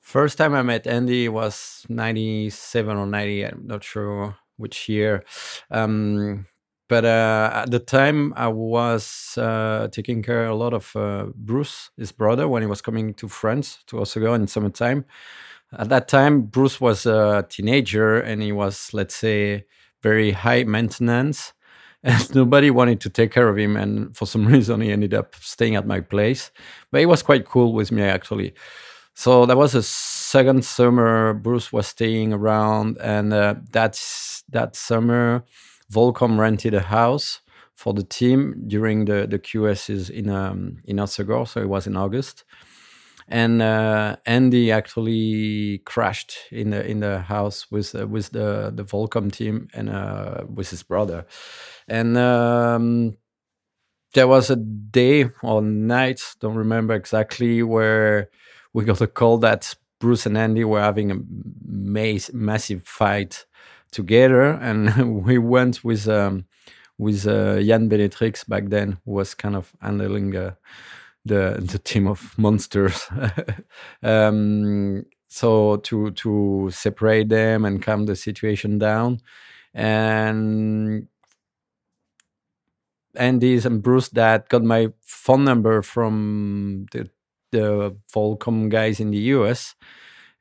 [0.00, 5.24] First time I met Andy was 97 or 90, I'm not sure which year.
[5.70, 6.46] Um,
[6.88, 11.90] but uh, at the time I was uh, taking care a lot of uh, Bruce,
[11.96, 15.04] his brother, when he was coming to France to go in summertime.
[15.78, 19.66] At that time, Bruce was a teenager and he was, let's say,
[20.02, 21.52] very high maintenance,
[22.02, 23.76] and nobody wanted to take care of him.
[23.76, 26.50] And for some reason, he ended up staying at my place.
[26.90, 28.54] But he was quite cool with me actually.
[29.20, 31.34] So that was a second summer.
[31.34, 35.44] Bruce was staying around, and uh, that's that summer
[35.92, 37.42] Volcom rented a house
[37.74, 41.98] for the team during the the QSs in um, in Hossegor, so it was in
[41.98, 42.44] August.
[43.28, 48.84] And uh, Andy actually crashed in the in the house with uh, with the the
[48.84, 51.26] Volcom team and uh, with his brother.
[51.86, 53.18] And um,
[54.14, 58.30] there was a day or night, don't remember exactly, where
[58.72, 61.16] we got a call that Bruce and Andy were having a
[61.64, 63.44] mass, massive fight
[63.92, 66.46] together, and we went with um,
[66.98, 70.54] with uh, Jan Benetrix back then, who was kind of handling uh,
[71.24, 73.08] the the team of monsters.
[74.02, 79.20] um, so to to separate them and calm the situation down,
[79.74, 81.08] and
[83.16, 87.10] Andy's and Bruce that got my phone number from the
[87.52, 89.74] the Volcom guys in the US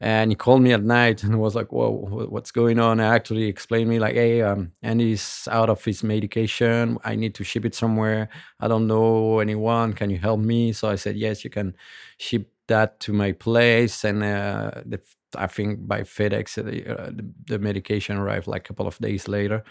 [0.02, 1.92] and he called me at night and was like, "Whoa,
[2.30, 6.98] what's going on?" And actually explained me like, "Hey, um, Andy's out of his medication.
[7.04, 8.30] I need to ship it somewhere.
[8.60, 9.94] I don't know anyone.
[9.94, 11.76] Can you help me?" So I said, "Yes, you can
[12.18, 15.02] ship that to my place." And uh, the,
[15.36, 19.64] I think by FedEx, uh, the, the medication arrived like a couple of days later,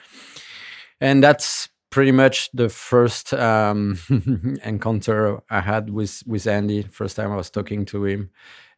[1.01, 3.99] and that's pretty much the first um,
[4.65, 6.83] encounter I had with with Andy.
[6.83, 8.31] First time I was talking to him.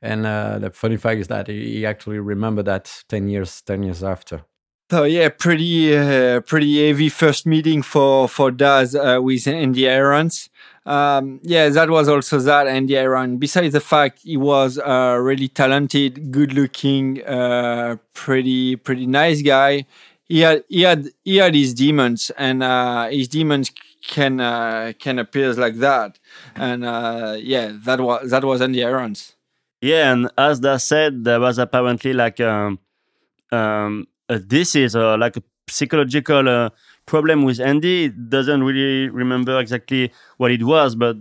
[0.03, 4.03] And uh, the funny fact is that he actually remembered that 10 years 10 years
[4.03, 4.45] after.
[4.91, 10.51] So yeah pretty uh, pretty heavy first meeting for for Daz uh, with Andy Irons
[10.85, 15.47] um, yeah that was also that Andy Irons besides the fact he was a really
[15.47, 19.87] talented good looking uh, pretty pretty nice guy
[20.31, 23.71] he had he had he had his demons and uh, his demons
[24.15, 26.19] can uh, can appear like that
[26.57, 26.81] and
[27.55, 29.35] yeah that was that was Andy Irons
[29.81, 32.79] yeah, and as that said, there was apparently like um,
[33.51, 36.71] um, a disease or like a psychological uh,
[37.07, 38.11] problem with Andy.
[38.11, 41.17] Doesn't really remember exactly what it was, but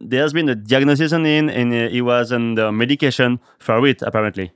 [0.00, 4.02] there has been a diagnosis on him, and uh, he was on medication for it
[4.02, 4.50] apparently.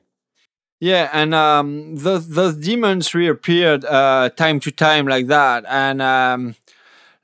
[0.84, 6.56] Yeah, and um, those those demons reappeared uh, time to time like that, and um,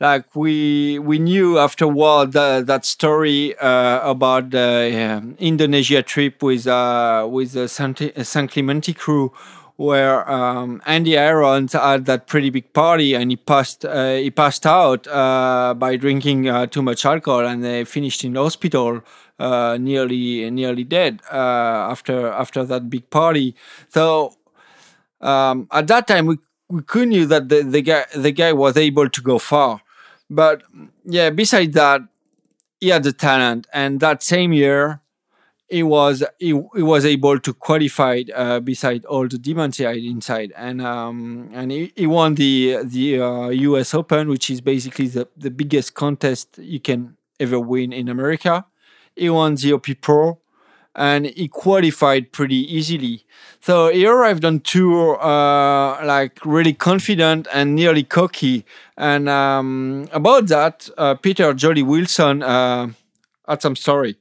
[0.01, 6.67] like we we knew afterward that, that story uh, about the uh, Indonesia trip with
[6.67, 9.33] uh, with the San Clemente crew,
[9.77, 14.67] where um, Andy Irons had that pretty big party and he passed uh, he passed
[14.67, 19.03] out uh, by drinking uh, too much alcohol and they finished in hospital.
[19.79, 23.55] Nearly, nearly dead after after that big party.
[23.89, 24.35] So
[25.21, 29.09] um, at that time, we we knew that the, the guy the guy was able
[29.09, 29.81] to go far
[30.31, 30.63] but
[31.05, 32.03] yeah, besides that,
[32.81, 35.01] he had the talent, and that same year,
[35.69, 39.97] he was he, he was able to qualify uh, beside all the demons he had
[39.97, 43.93] inside, and um, and he, he won the the uh, U.S.
[43.95, 48.65] Open, which is basically the, the biggest contest you can ever win in America.
[49.17, 50.41] He won the OP Pro
[50.95, 53.25] and he qualified pretty easily.
[53.61, 58.65] So he arrived on tour uh, like really confident and nearly cocky.
[58.97, 62.89] And um, about that, uh, Peter Joli Wilson uh,
[63.49, 64.17] had some story.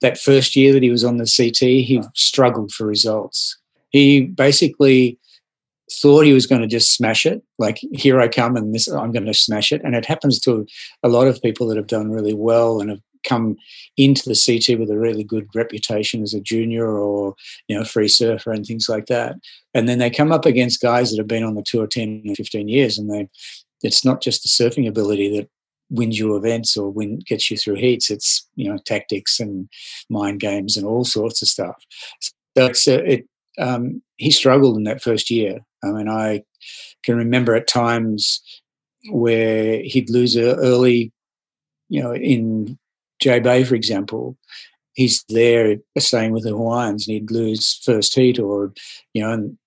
[0.00, 3.56] That first year that he was on the CT, he struggled for results.
[3.90, 5.18] He basically
[5.90, 9.10] thought he was going to just smash it like here i come and this i'm
[9.10, 10.66] going to smash it and it happens to
[11.02, 13.56] a lot of people that have done really well and have come
[13.96, 17.34] into the CT with a really good reputation as a junior or
[17.68, 19.36] you know free surfer and things like that,
[19.74, 22.34] and then they come up against guys that have been on the tour 10 or
[22.34, 23.28] 15 years, and they
[23.82, 25.48] it's not just the surfing ability that
[25.90, 28.10] wins you events or win gets you through heats.
[28.10, 29.68] It's you know tactics and
[30.10, 31.76] mind games and all sorts of stuff.
[32.20, 33.28] So it's uh, it.
[33.58, 35.60] Um, he struggled in that first year.
[35.82, 36.44] I mean, I
[37.02, 38.40] can remember at times
[39.10, 41.12] where he'd lose early,
[41.88, 42.78] you know, in
[43.20, 44.36] J Bay, for example,
[44.94, 48.72] he's there staying with the Hawaiians and he'd lose first heat or,
[49.14, 49.58] you know, and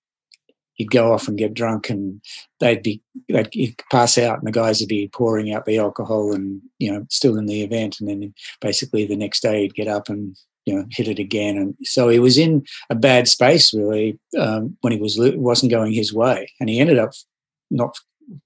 [0.74, 2.20] he'd go off and get drunk and
[2.60, 6.32] they'd be, they'd he'd pass out and the guys would be pouring out the alcohol
[6.32, 7.98] and, you know, still in the event.
[7.98, 10.36] And then basically the next day he'd get up and,
[10.66, 11.56] you know, hit it again.
[11.56, 15.92] And so he was in a bad space really um, when he was, wasn't going
[15.92, 16.50] his way.
[16.60, 17.12] And he ended up
[17.70, 17.96] not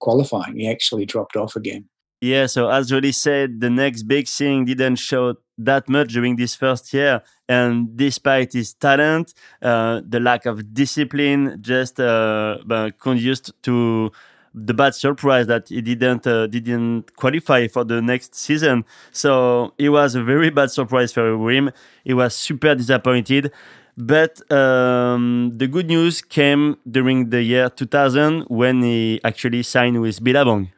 [0.01, 0.57] qualifying.
[0.57, 1.88] He actually dropped off again.
[2.21, 6.55] Yeah, so as Joli said, the next big thing didn't show that much during this
[6.55, 7.23] first year.
[7.49, 12.59] And despite his talent, uh, the lack of discipline just uh,
[12.99, 14.11] conduced to
[14.55, 18.87] the bad surprise that he didn't uh, didn't qualify for the next season.
[19.13, 21.71] So it was a very bad surprise for him.
[22.05, 23.53] He was super disappointed.
[23.99, 30.23] But um, the good news came during the year 2000 when he actually signed with
[30.23, 30.71] Billabong.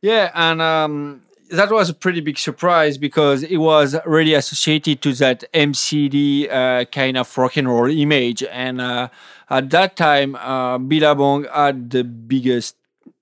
[0.00, 5.12] Yeah, and um, that was a pretty big surprise because it was really associated to
[5.14, 8.44] that MCD uh, kind of rock and roll image.
[8.44, 9.08] And uh,
[9.50, 12.76] at that time, uh, Billabong had the biggest,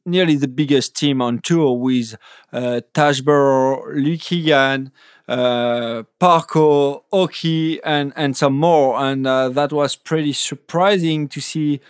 [0.05, 2.17] nearly the biggest team on tour with
[2.53, 4.93] uh, Luke Egan,
[5.29, 8.99] uh, Parko, Occy, and, and some more.
[9.03, 11.81] And uh, that was pretty surprising to see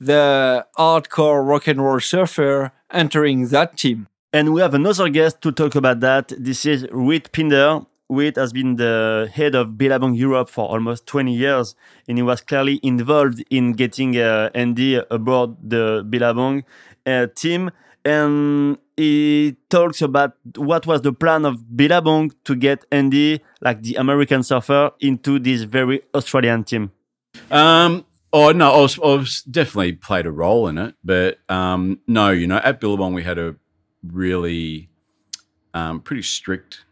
[0.00, 4.08] the hardcore rock and roll surfer entering that team.
[4.34, 6.32] And we have another guest to talk about that.
[6.38, 7.82] This is Reed Pinder.
[8.08, 11.74] Reed has been the head of Billabong Europe for almost 20 years,
[12.08, 16.64] and he was clearly involved in getting uh, Andy aboard the Billabong
[17.04, 17.70] uh, team.
[18.06, 23.96] And he talks about what was the plan of Billabong to get Andy, like the
[23.96, 26.90] American surfer, into this very Australian team.
[27.50, 32.30] Um, oh no, I was, I definitely played a role in it, but um, no,
[32.30, 33.56] you know, at Billabong we had a
[34.02, 34.90] really
[35.74, 36.84] um, pretty strict,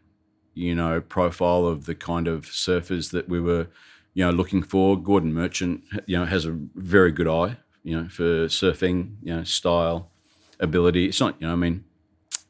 [0.53, 3.67] you know, profile of the kind of surfers that we were,
[4.13, 5.01] you know, looking for.
[5.01, 9.43] Gordon Merchant, you know, has a very good eye, you know, for surfing, you know,
[9.43, 10.11] style,
[10.59, 11.05] ability.
[11.07, 11.83] It's not, you know, I mean,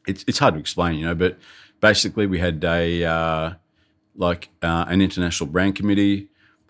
[0.06, 1.38] it's it's hard to explain, you know, but
[1.80, 3.52] basically we had a uh,
[4.16, 6.28] like uh, an international brand committee.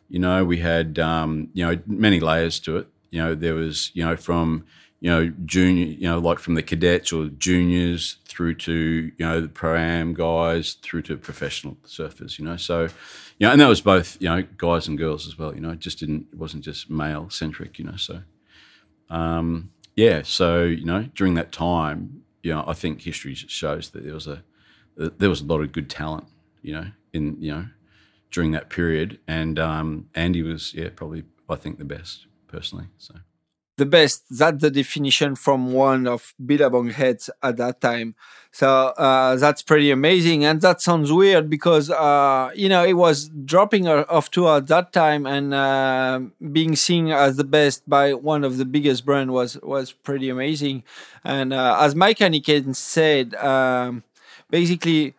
[0.09, 2.89] You know, we had um, you know many layers to it.
[3.11, 4.65] You know, there was you know from
[5.03, 8.73] you know, junior, you know, like from the cadets or juniors through to,
[9.17, 12.57] you know, the pro am guys through to professional surfers, you know.
[12.57, 15.61] So, you know, and that was both, you know, guys and girls as well, you
[15.61, 17.97] know, it just didn't, it wasn't just male centric, you know.
[17.97, 18.23] So,
[19.11, 24.05] um, yeah, so, you know, during that time, you know, I think history shows that
[24.05, 24.45] there was a,
[24.95, 26.29] there was a lot of good talent,
[26.63, 27.67] you know, in, you know,
[28.31, 29.19] during that period.
[29.27, 32.87] And um, Andy was, yeah, probably, I think, the best personally.
[32.99, 33.17] So
[33.77, 34.25] the best.
[34.31, 38.15] That's the definition from one of Billabong heads at that time.
[38.53, 40.45] So uh, that's pretty amazing.
[40.45, 44.93] And that sounds weird because, uh, you know, it was dropping off tour at that
[44.93, 46.21] time and uh,
[46.53, 50.85] being seen as the best by one of the biggest brand was, was pretty amazing.
[51.25, 54.05] And uh, as Mike Haniken said, um,
[54.51, 55.15] basically,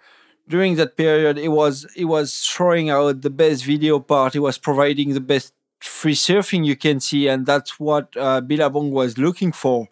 [0.47, 4.35] during that period, it was it was throwing out the best video part.
[4.35, 5.53] It was providing the best
[5.87, 9.87] free surfing you can see, and that's what uh, Billabong was looking for.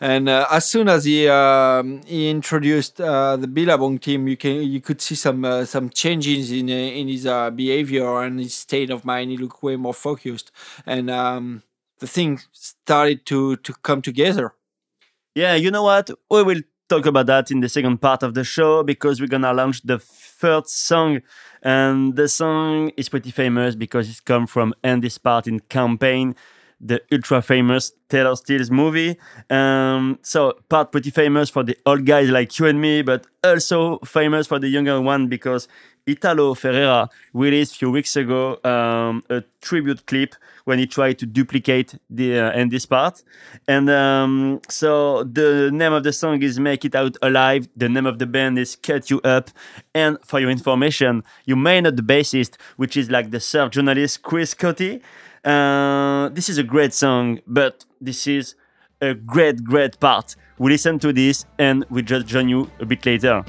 [0.00, 4.62] And uh, as soon as he um, he introduced uh, the Billabong team, you can
[4.62, 8.54] you could see some uh, some changes in uh, in his uh, behavior and his
[8.54, 9.30] state of mind.
[9.30, 10.52] He looked way more focused,
[10.86, 11.62] and um,
[11.98, 14.54] the thing started to to come together.
[15.34, 16.10] Yeah, you know what?
[16.30, 19.52] We will talk about that in the second part of the show because we're gonna
[19.52, 21.20] launch the third song
[21.62, 26.34] and the song is pretty famous because it's come from Andy's part in campaign
[26.80, 29.18] the ultra famous Taylor Steele movie.
[29.50, 33.98] Um, so part pretty famous for the old guys like you and me, but also
[33.98, 35.68] famous for the younger one because
[36.06, 40.34] Italo Ferreira released a few weeks ago um, a tribute clip
[40.64, 43.22] when he tried to duplicate the uh, Andy's part.
[43.68, 47.68] And um, so the name of the song is Make It Out Alive.
[47.76, 49.50] The name of the band is Kut U Up.
[49.94, 54.22] And for your information, you may know the bassist, which is like the surf journalist
[54.22, 55.00] Chris Cote.
[55.44, 58.54] Uh, this is a great song, but this is
[59.00, 60.36] a great, great part.
[60.58, 63.42] We listen to this and we just join you a bit later.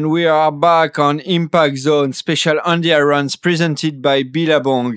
[0.00, 4.96] And we are back on Impact Zone special Andy Irons presented by Billabong.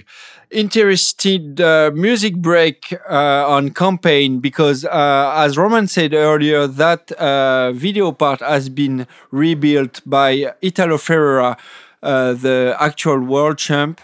[0.49, 7.73] Interested uh, music break uh, on campaign because, uh, as Roman said earlier, that uh,
[7.73, 11.57] video part has been rebuilt by Italo Ferreira,
[12.01, 13.99] uh, the actual world champ,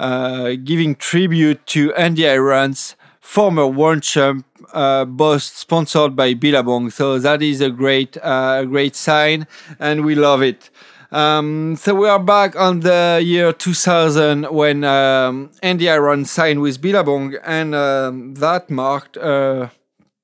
[0.00, 6.90] uh, giving tribute to Andy Irons former world champ, uh, both sponsored by Billabong.
[6.90, 9.46] So that is a great, uh, great sign,
[9.78, 10.70] and we love it.
[11.12, 16.80] Um, so we are back on the year 2000 when um, Andy Irons signed with
[16.80, 19.70] Billabong, and um, that marked a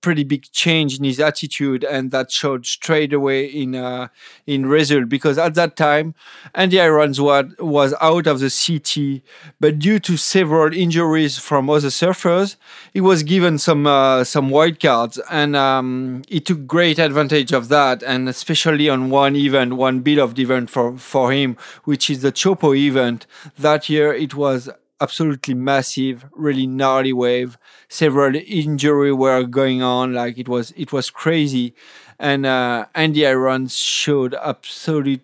[0.06, 4.06] pretty big change in his attitude, and that showed straight away in uh,
[4.46, 5.08] in result.
[5.08, 6.14] Because at that time,
[6.54, 9.20] Andy Irons was, was out of the CT,
[9.58, 12.54] but due to several injuries from other surfers,
[12.92, 17.66] he was given some uh, some white cards, and um, he took great advantage of
[17.68, 22.22] that, and especially on one event, one bit of event for for him, which is
[22.22, 23.26] the Chopo event.
[23.58, 27.58] That year, it was absolutely massive, really gnarly wave.
[27.88, 31.74] Several injury were going on, like it was it was crazy,
[32.18, 35.22] and uh, Andy Irons showed absolute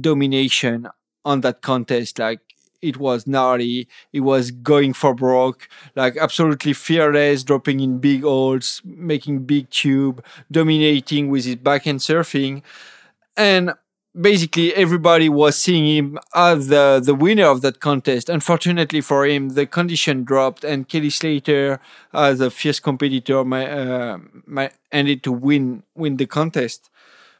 [0.00, 0.88] domination
[1.24, 2.18] on that contest.
[2.18, 2.40] Like
[2.82, 3.88] it was gnarly.
[4.12, 10.24] It was going for broke, like absolutely fearless, dropping in big holes, making big tube,
[10.50, 12.62] dominating with his backhand surfing,
[13.36, 13.74] and
[14.18, 18.28] basically everybody was seeing him as the, the winner of that contest.
[18.28, 21.80] Unfortunately for him, the condition dropped, and Kelly Slater,
[22.12, 26.90] as a fierce competitor, might, uh, might ended to win win the contest.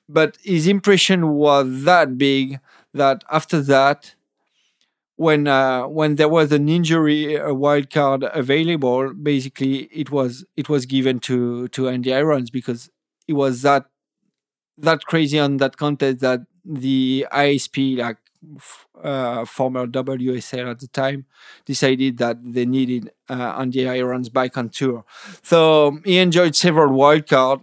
[0.09, 2.61] but his impression was that big
[2.95, 4.15] that after that,
[5.17, 10.69] when uh, when there was an injury, a wild card available, basically it was it
[10.69, 12.91] was given to to Andy Irons because
[13.29, 13.87] it was that
[14.79, 18.17] that crazy on that contest that the ASP like
[19.03, 21.27] uh, former WSL at the time
[21.65, 25.05] decided that they needed uh, Andy Irons back on tour.
[25.43, 27.61] So he enjoyed several wild card,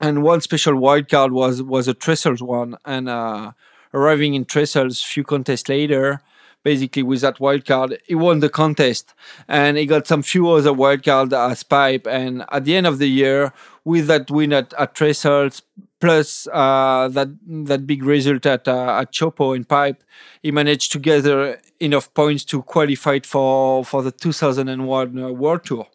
[0.00, 3.52] and one special wildcard was was a Trestles one, and uh,
[3.92, 6.20] arriving in Trestles few contests later.
[6.62, 9.12] Basically, with that wildcard, he won the contest,
[9.46, 12.06] and he got some few other wild card as pipe.
[12.06, 13.52] And at the end of the year,
[13.84, 15.60] with that win at, at Trestles,
[16.00, 17.28] plus uh, that
[17.66, 20.02] that big result at uh, at Chopo in pipe,
[20.42, 25.86] he managed to gather enough points to qualify for for the 2001 uh, World Tour.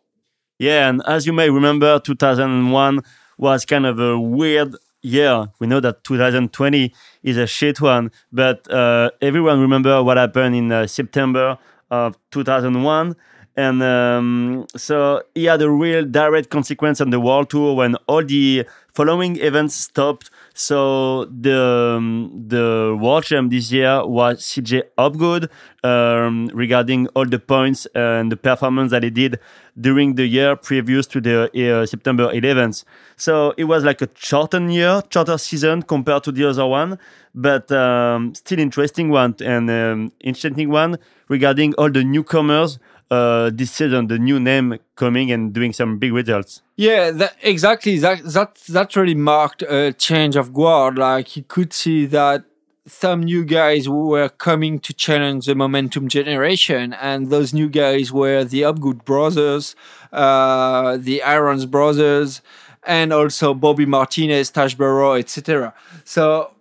[0.57, 3.01] Yeah, and as you may remember, 2001
[3.37, 5.47] was kind of a weird year.
[5.59, 6.93] We know that 2020
[7.23, 11.57] is a shit one, but uh, everyone remember what happened in uh, September
[11.89, 13.15] of 2001
[13.59, 18.23] and um, so he had a real direct consequence on the world tour when all
[18.23, 20.29] the following events stopped.
[20.53, 25.49] So the um, the world champ this year was CJ Hobgood
[25.83, 29.39] um, regarding all the points and the performance that he did
[29.79, 32.83] during the year previous to the uh, September 11th.
[33.15, 36.99] So it was like a shortened year, shorter season compared to the other one,
[37.33, 40.97] but um, still interesting one and um, interesting one
[41.29, 42.79] regarding all the newcomers
[43.11, 46.61] uh, season, the new name coming and doing some big results.
[46.75, 47.97] Yeah, that, exactly.
[47.97, 50.97] That that that really marked a change of guard.
[50.97, 52.43] Like you could see that
[52.85, 58.43] some new guys were coming to challenge the momentum generation, and those new guys were
[58.43, 59.75] the Hobgood brothers,
[60.11, 62.41] uh, the Irons brothers,
[62.83, 65.73] and also Bobby Martinez, Taj Burrow, etc.
[66.03, 66.51] So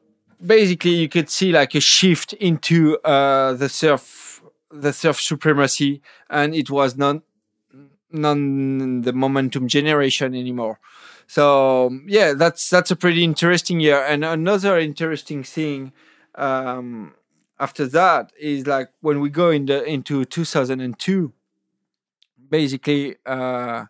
[0.44, 4.27] basically, you could see like a shift into uh, the surf
[4.70, 7.22] the surf supremacy, and it was not
[8.10, 10.78] non the momentum generation anymore.
[11.26, 14.02] So yeah, that's that's a pretty interesting year.
[14.02, 15.92] And another interesting thing
[16.34, 17.14] um,
[17.60, 21.32] after that is like when we go into into 2002,
[22.48, 23.84] basically uh,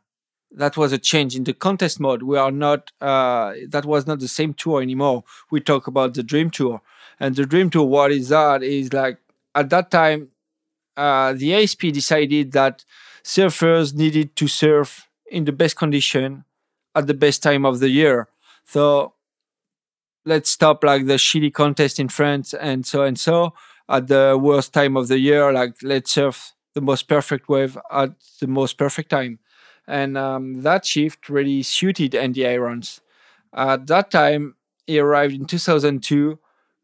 [0.50, 2.22] that was a change in the contest mode.
[2.22, 5.24] We are not uh, that was not the same tour anymore.
[5.50, 6.82] We talk about the Dream Tour,
[7.20, 7.84] and the Dream Tour.
[7.84, 8.62] What is that?
[8.64, 9.18] Is like
[9.54, 10.28] at that time
[10.98, 12.84] uh, the ASP decided that
[13.22, 16.44] surfers needed to surf in the best condition
[16.94, 18.28] at the best time of the year.
[18.66, 19.14] So
[20.24, 23.54] let's stop like the shitty contest in France and so and so
[23.88, 25.52] at the worst time of the year.
[25.52, 29.38] Like let's surf the most perfect wave at the most perfect time.
[29.86, 33.00] And um, that shift really suited Andy Irons.
[33.54, 36.38] At that time, he arrived in 2002.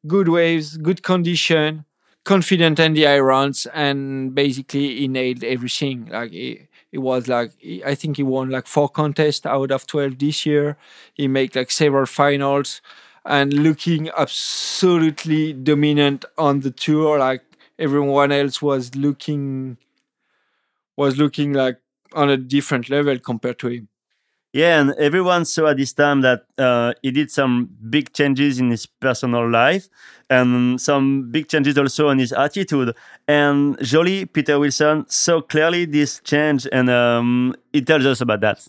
[0.07, 1.85] Good waves, good condition,
[2.25, 6.07] confident Andy Irons, and basically he nailed everything.
[6.07, 7.53] Like he, it was like
[7.87, 10.77] I think he won like four contests out of twelve this year.
[11.15, 12.81] He made like several finals,
[13.25, 17.19] and looking absolutely dominant on the tour.
[17.19, 17.43] Like
[17.79, 19.79] everyone else was looking
[20.97, 21.79] was looking like
[22.15, 23.89] on a different level compared to him.
[24.55, 28.71] Yeah, and everyone saw at this time that uh, he did some big changes in
[28.71, 29.89] his personal life
[30.31, 32.95] and some big changes also in his attitude.
[33.27, 38.65] And Joli, Peter Wilson, saw clearly this change, and um, he tells us about that.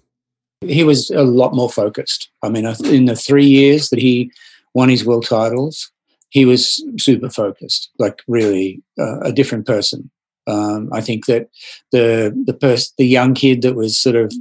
[0.62, 2.30] He was a lot more focused.
[2.42, 4.32] I mean, in the three years that he
[4.74, 5.92] won his world titles,
[6.30, 10.10] he was super focused, like really uh, a different person.
[10.48, 11.48] Um, I think that
[11.92, 14.34] the the person, the young kid that was sort of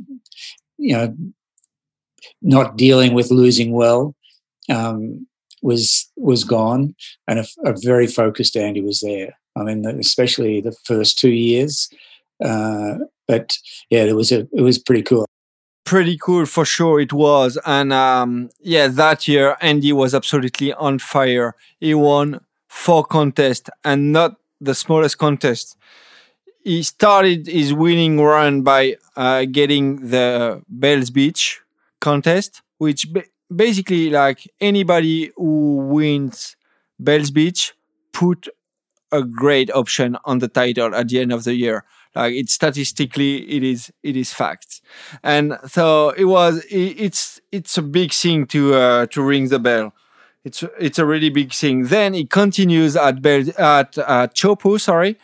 [0.85, 1.16] you know,
[2.43, 4.14] not dealing with losing well
[4.68, 5.26] um,
[5.62, 6.95] was was gone,
[7.26, 9.32] and a, a, very focused Andy was there.
[9.57, 11.89] I mean, especially the first two years.
[12.45, 13.57] Uh, but
[13.89, 15.26] yeah, it was a it was pretty cool.
[15.85, 20.99] Pretty cool for sure it was, and um, yeah, that year Andy was absolutely on
[20.99, 21.55] fire.
[21.80, 25.76] He won four contests, and not the smallest contest
[26.65, 31.61] he started his winning run by uh, getting the Bells Beach
[32.01, 36.57] contest, which ba- basically like anybody who wins
[36.99, 37.75] Bells Beach
[38.12, 38.49] put
[39.12, 41.85] a great option on the title at the end of the year.
[42.15, 44.81] Like it's statistically, it is it is fact,
[45.23, 46.65] and so it was.
[46.67, 49.93] It, it's it's a big thing to uh, to ring the bell.
[50.45, 51.87] It's it's a really big thing.
[51.87, 55.17] Then it continues at Bell at uh, Chopu, sorry,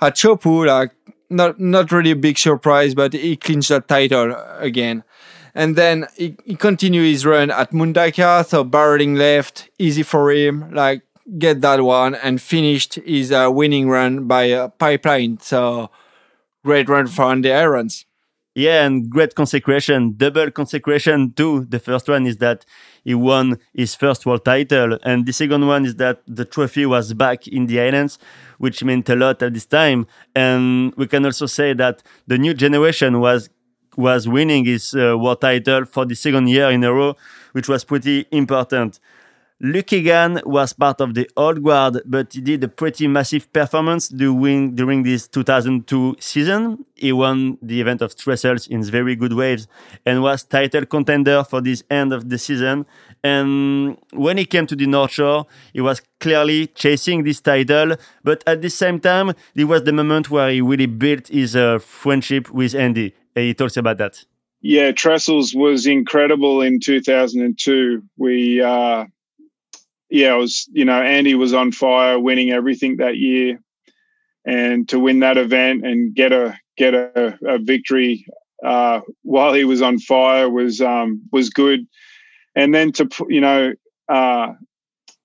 [0.00, 0.92] at Chopu, like
[1.30, 5.04] not not really a big surprise, but he clinched that title again.
[5.54, 10.72] And then he, he continued his run at Mundaka, so barreling left, easy for him,
[10.72, 11.02] like
[11.38, 15.40] get that one, and finished his uh, winning run by uh, pipeline.
[15.40, 15.90] So
[16.64, 18.04] great run for Andy Irons.
[18.54, 21.64] Yeah, and great consecration, double consecration too.
[21.64, 22.64] The first one is that
[23.08, 27.14] he won his first world title, and the second one is that the trophy was
[27.14, 28.18] back in the islands,
[28.58, 30.06] which meant a lot at this time.
[30.36, 33.48] And we can also say that the new generation was
[33.96, 37.16] was winning his uh, world title for the second year in a row,
[37.52, 39.00] which was pretty important.
[39.60, 44.06] Luke Egan was part of the old guard, but he did a pretty massive performance
[44.06, 46.84] during, during this 2002 season.
[46.94, 49.66] He won the event of Trestles in very good waves
[50.06, 52.86] and was title contender for this end of the season.
[53.24, 58.44] And when he came to the North Shore, he was clearly chasing this title, but
[58.46, 62.48] at the same time, it was the moment where he really built his uh, friendship
[62.52, 63.12] with Andy.
[63.34, 64.24] And he talks about that.
[64.60, 68.04] Yeah, Trestles was incredible in 2002.
[68.16, 69.06] We, uh,
[70.10, 73.60] yeah, it was you know Andy was on fire, winning everything that year,
[74.46, 78.26] and to win that event and get a get a, a victory
[78.64, 81.86] uh, while he was on fire was um, was good,
[82.54, 83.72] and then to you know
[84.08, 84.52] uh,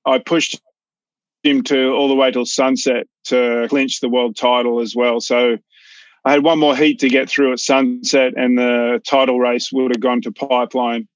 [0.06, 0.60] I pushed
[1.44, 5.20] him to all the way till sunset to clinch the world title as well.
[5.22, 5.58] So
[6.26, 9.92] I had one more heat to get through at sunset, and the title race would
[9.92, 11.08] have gone to pipeline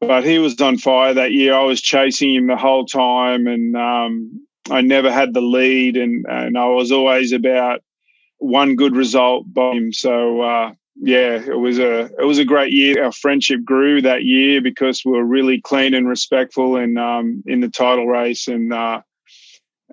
[0.00, 1.54] but he was on fire that year.
[1.54, 6.26] I was chasing him the whole time, and um, I never had the lead, and
[6.28, 7.80] and I was always about
[8.38, 9.92] one good result by him.
[9.92, 13.04] So uh, yeah, it was a it was a great year.
[13.04, 17.60] Our friendship grew that year because we were really clean and respectful in um, in
[17.60, 19.02] the title race, and uh,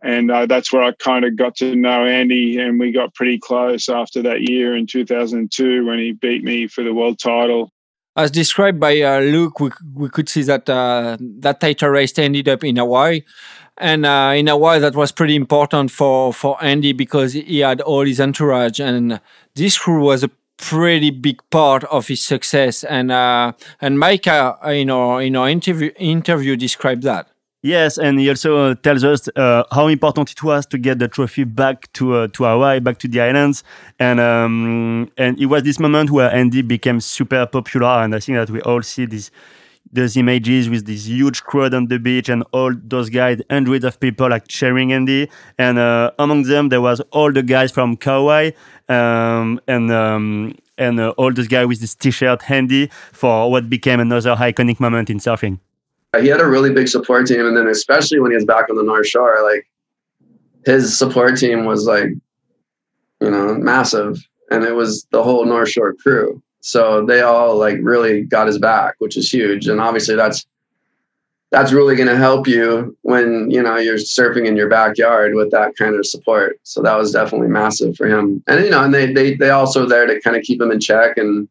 [0.03, 3.39] and uh, that's where I kind of got to know Andy, and we got pretty
[3.39, 7.71] close after that year in 2002 when he beat me for the world title
[8.15, 12.47] as described by uh, Luke, we, we could see that uh, that title race ended
[12.47, 13.21] up in Hawaii.
[13.77, 18.05] And uh, in Hawaii, that was pretty important for, for Andy because he had all
[18.05, 19.19] his entourage, and
[19.55, 22.83] this crew was a pretty big part of his success.
[22.83, 27.32] And uh, and Mike, uh, in our in our interview interview, described that.
[27.65, 31.45] Yes, and he also tells us uh, how important it was to get the trophy
[31.45, 33.63] back to uh, to Hawaii, back to the islands,
[33.99, 38.35] and um, and it was this moment where Andy became super popular, and I think
[38.37, 39.31] that we all see these
[39.93, 43.97] those images with this huge crowd on the beach and all those guys, hundreds of
[43.97, 48.51] people like cheering Andy, and uh, among them there was all the guys from Kauai,
[48.89, 54.01] um, and um, and uh, all those guys with this T-shirt handy for what became
[54.01, 55.59] another iconic moment in surfing
[56.19, 58.75] he had a really big support team, and then especially when he was back on
[58.75, 59.67] the North Shore, like
[60.65, 62.09] his support team was like,
[63.19, 64.17] you know, massive,
[64.51, 66.41] and it was the whole North Shore crew.
[66.61, 70.45] So they all like really got his back, which is huge, and obviously that's
[71.51, 75.51] that's really going to help you when you know you're surfing in your backyard with
[75.51, 76.59] that kind of support.
[76.63, 79.85] So that was definitely massive for him, and you know, and they they they also
[79.85, 81.47] there to kind of keep him in check and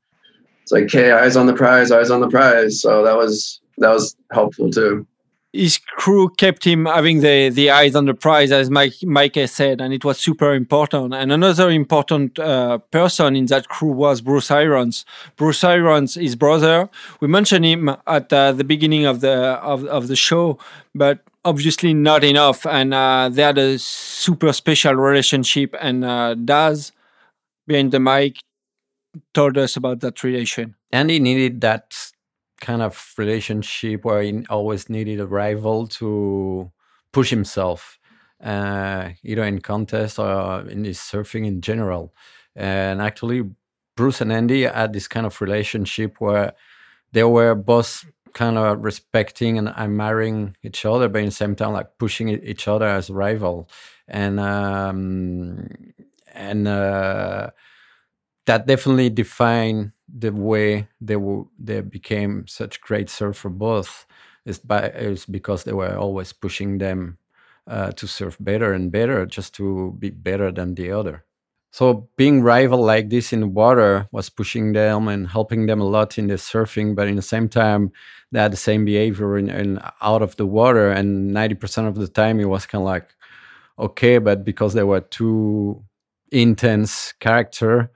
[0.63, 2.81] it's like, hey, eyes on the prize, eyes on the prize.
[2.81, 5.07] So that was that was helpful too.
[5.53, 9.83] His crew kept him having the, the eyes on the prize, as Mike, Mike said,
[9.83, 11.13] and it was super important.
[11.13, 15.05] And another important uh, person in that crew was Bruce Irons.
[15.37, 16.89] Bruce Irons, his brother,
[17.21, 20.59] we mentioned him at uh, the beginning of the of, of the show,
[20.95, 22.65] but obviously not enough.
[22.65, 25.77] And uh, they had a super special relationship.
[25.81, 26.93] And uh, Daz,
[27.67, 28.39] behind the mic,
[29.35, 30.77] told us about that relation.
[30.91, 32.12] Andy needed that
[32.63, 36.71] kind of relationship where he always needed a rival to
[37.13, 37.99] push himself,
[38.43, 42.15] uh, either in contest or in his surfing in general.
[42.57, 43.43] And actually,
[43.97, 46.55] Bruce and Andy had this kind of relationship where
[47.13, 51.73] they were both kind of respecting and admiring each other, but in the same time,
[51.73, 53.69] like pushing each other as rival.
[54.09, 55.69] And um,
[56.35, 57.51] and uh,
[58.47, 64.07] that definitely defined the way they w- they became such great surfer both.
[64.45, 67.19] Is by is because they were always pushing them
[67.69, 71.25] uh, to surf better and better just to be better than the other.
[71.71, 76.19] So being rival like this in water was pushing them and helping them a lot
[76.19, 77.93] in the surfing but in the same time
[78.31, 82.09] they had the same behavior in, in out of the water and 90% of the
[82.09, 83.15] time it was kind of like
[83.79, 85.83] okay but because they were too
[86.31, 87.91] intense character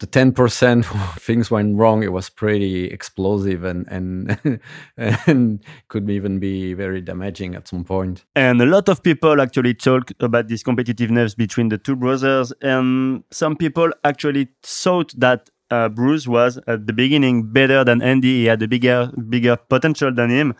[0.00, 0.84] the 10%
[1.20, 4.60] things went wrong it was pretty explosive and and
[5.26, 9.74] and could even be very damaging at some point and a lot of people actually
[9.74, 15.88] talk about this competitiveness between the two brothers and some people actually thought that uh,
[15.88, 18.40] Bruce was at the beginning better than Andy.
[18.40, 20.54] He had a bigger bigger potential than him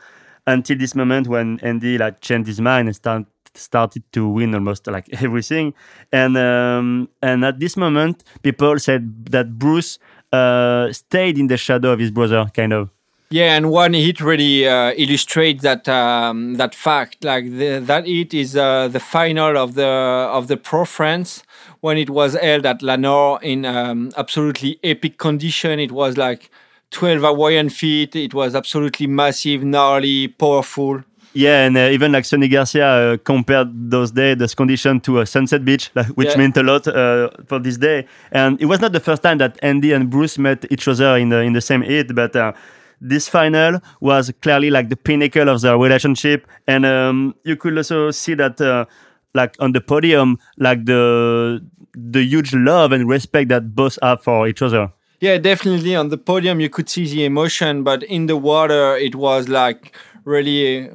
[0.46, 3.24] until this moment when Andy like changed his mind and start,
[3.58, 5.74] started to win almost like everything.
[6.12, 9.98] And um, and at this moment, people said that Bruce
[10.32, 12.90] uh, stayed in the shadow of his brother, kind of.
[13.30, 17.24] Yeah, and one hit really uh, illustrates that um, that fact.
[17.24, 21.42] Like the, that hit is uh, the final of the of the Pro France
[21.80, 25.78] when it was held at La Nord in um, absolutely epic condition.
[25.78, 26.50] It was like
[26.90, 28.16] 12 Hawaiian feet.
[28.16, 31.04] It was absolutely massive, gnarly, powerful.
[31.34, 35.26] Yeah, and uh, even like Sunny Garcia uh, compared those days, those conditions to a
[35.26, 36.36] Sunset Beach, like, which yeah.
[36.36, 38.06] meant a lot uh, for this day.
[38.32, 41.28] And it was not the first time that Andy and Bruce met each other in
[41.28, 42.52] the in the same heat, but uh,
[43.00, 48.10] this final was clearly like the pinnacle of their relationship, and um, you could also
[48.10, 48.86] see that uh,
[49.34, 51.64] like on the podium, like the
[51.94, 54.92] the huge love and respect that both have for each other.
[55.20, 55.96] Yeah, definitely.
[55.96, 59.96] On the podium, you could see the emotion, but in the water, it was like
[60.24, 60.90] really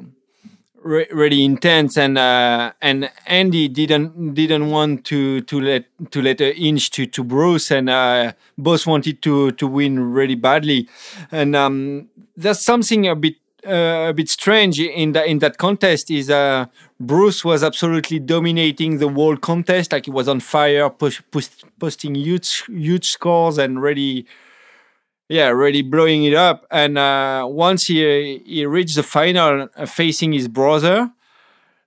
[0.84, 6.41] re- really intense and uh, and Andy didn't didn't want to to let to let
[6.41, 10.88] an inch to to Bruce and uh, both wanted to to win really badly.
[11.31, 16.11] And um, there's something a bit uh, a bit strange in that in that contest
[16.11, 16.65] is uh,
[16.99, 22.15] Bruce was absolutely dominating the whole contest like he was on fire push, push, posting
[22.15, 24.25] huge huge scores and really
[25.30, 26.65] yeah, really blowing it up.
[26.71, 31.11] And uh, once he he reached the final, uh, facing his brother,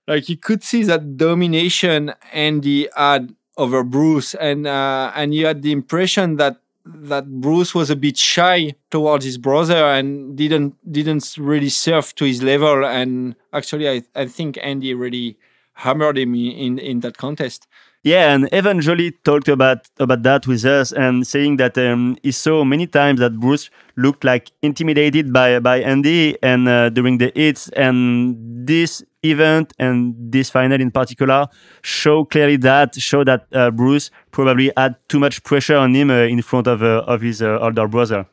[0.07, 5.61] like you could see that domination Andy had over Bruce, and uh, and you had
[5.61, 11.35] the impression that that Bruce was a bit shy towards his brother and didn't didn't
[11.37, 12.85] really surf to his level.
[12.85, 15.37] And actually, I I think Andy really
[15.73, 17.67] hammered him in in that contest.
[18.07, 22.31] Yeah, and Evan Joli talked about about that with us and saying that um, he
[22.31, 27.33] saw many times that Bruce looked like intimidated by by Andy and uh, during the
[27.35, 31.47] hits, and this event and this final in particular
[31.81, 36.31] show clearly that show that uh, Bruce probably had too much pressure on him uh,
[36.31, 38.25] in front of uh, of his uh, older brother.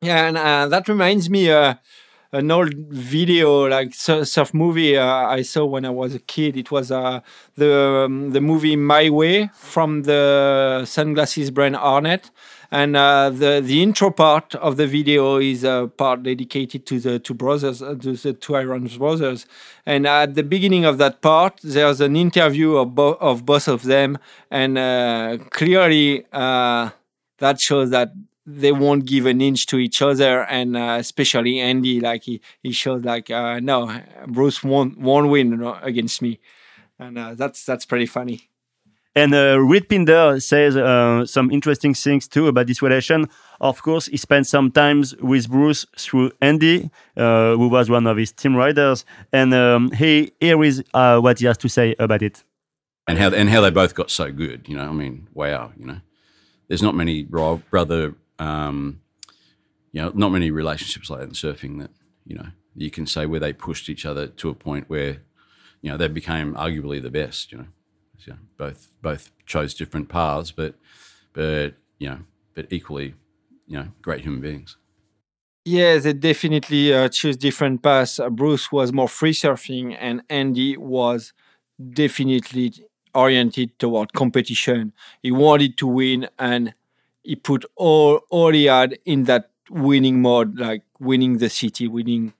[0.00, 1.50] Yeah, and uh, that reminds me
[2.34, 5.06] an old video like surf movie uh,
[5.38, 6.56] I saw when I was a kid.
[6.56, 7.20] It was uh,
[7.56, 12.30] the um, the movie My Way from the sunglasses brand Arnette,
[12.70, 17.18] and uh, the the intro part of the video is a part dedicated to the
[17.20, 19.46] two brothers, uh, to the two Irons brothers.
[19.86, 23.84] And at the beginning of that part, there's an interview of, bo- of both of
[23.84, 24.18] them,
[24.50, 26.90] and uh, clearly uh,
[27.38, 28.12] that shows that
[28.46, 32.72] they won't give an inch to each other and uh, especially andy like he, he
[32.72, 36.38] showed like uh, no bruce won't won't win against me
[36.98, 38.48] and uh, that's that's pretty funny
[39.16, 43.28] and uh, Reed Pinder says uh, some interesting things too about this relation.
[43.60, 48.16] Of course, he spent some time with Bruce through Andy, uh, who was one of
[48.16, 52.22] his team riders, and um, he here is uh, what he has to say about
[52.22, 52.42] it.
[53.06, 54.68] And how and how they both got so good.
[54.68, 55.70] You know, I mean, wow.
[55.76, 56.00] You know,
[56.66, 59.00] there's not many brother um,
[59.92, 61.90] you know, not many relationships like that in surfing that
[62.26, 65.22] you know you can say where they pushed each other to a point where
[65.80, 67.52] you know they became arguably the best.
[67.52, 67.66] You know,
[68.18, 70.74] so both both chose different paths, but
[71.32, 72.18] but you know,
[72.54, 73.14] but equally,
[73.66, 74.76] you know, great human beings.
[75.64, 78.20] Yeah, they definitely uh, choose different paths.
[78.20, 81.32] Uh, Bruce was more free surfing, and Andy was
[81.92, 82.72] definitely
[83.14, 84.92] oriented toward competition.
[85.22, 86.74] He wanted to win, and
[87.24, 92.34] he put all all he had in that winning mode, like winning the city, winning,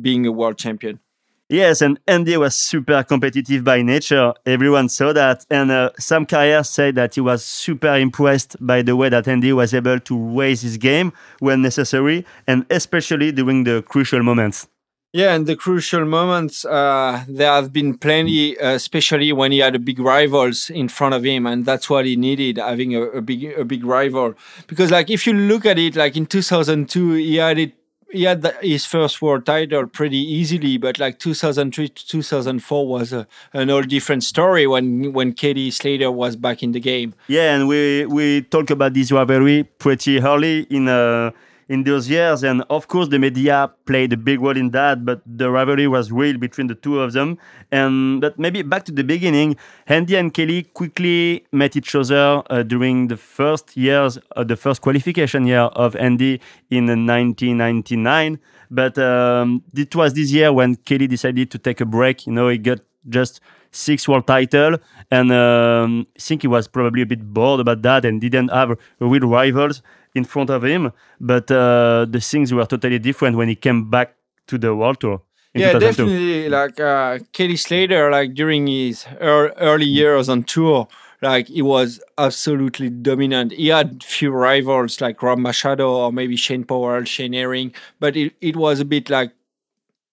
[0.00, 1.00] being a world champion.
[1.48, 4.32] Yes, and Andy was super competitive by nature.
[4.46, 5.44] Everyone saw that.
[5.50, 9.52] And uh, Sam Carrier said that he was super impressed by the way that Andy
[9.52, 14.68] was able to raise his game when necessary, and especially during the crucial moments.
[15.12, 19.84] Yeah, and the crucial moments, uh, there have been plenty, uh, especially when he had
[19.84, 23.44] big rivals in front of him, and that's what he needed, having a, a, big
[23.58, 24.34] a big rival.
[24.68, 27.72] Because like if you look at it, like in 2002, he had it,
[28.12, 33.12] he had the, his first world title pretty easily, but like 2003 to 2004 was
[33.12, 37.14] a, an all different story when when Katie Slater was back in the game.
[37.26, 40.86] Yeah, and we we talk about this rivalry pretty early in.
[40.86, 41.32] Uh
[41.70, 42.42] in those years.
[42.42, 46.10] And of course, the media played a big role in that, but the rivalry was
[46.10, 47.38] real between the two of them.
[47.70, 49.56] And but maybe back to the beginning,
[49.86, 54.82] Andy and Kelly quickly met each other uh, during the first years, uh, the first
[54.82, 56.40] qualification year of Andy
[56.70, 58.40] in 1999.
[58.72, 62.26] But um, it was this year when Kelly decided to take a break.
[62.26, 63.40] You know, he got just
[63.70, 64.78] six world title,
[65.10, 68.76] and um, I think he was probably a bit bored about that and didn't have
[68.98, 69.82] real rivals.
[70.14, 74.14] In front of him, but uh, the things were totally different when he came back
[74.46, 75.22] to the World Tour.
[75.54, 76.48] yeah, definitely.
[76.48, 80.88] Like uh, Kelly Slater, like during his er- early years on tour,
[81.22, 83.52] like he was absolutely dominant.
[83.52, 88.34] He had few rivals like Rob Machado or maybe Shane Powell, Shane Herring, but it,
[88.40, 89.32] it was a bit like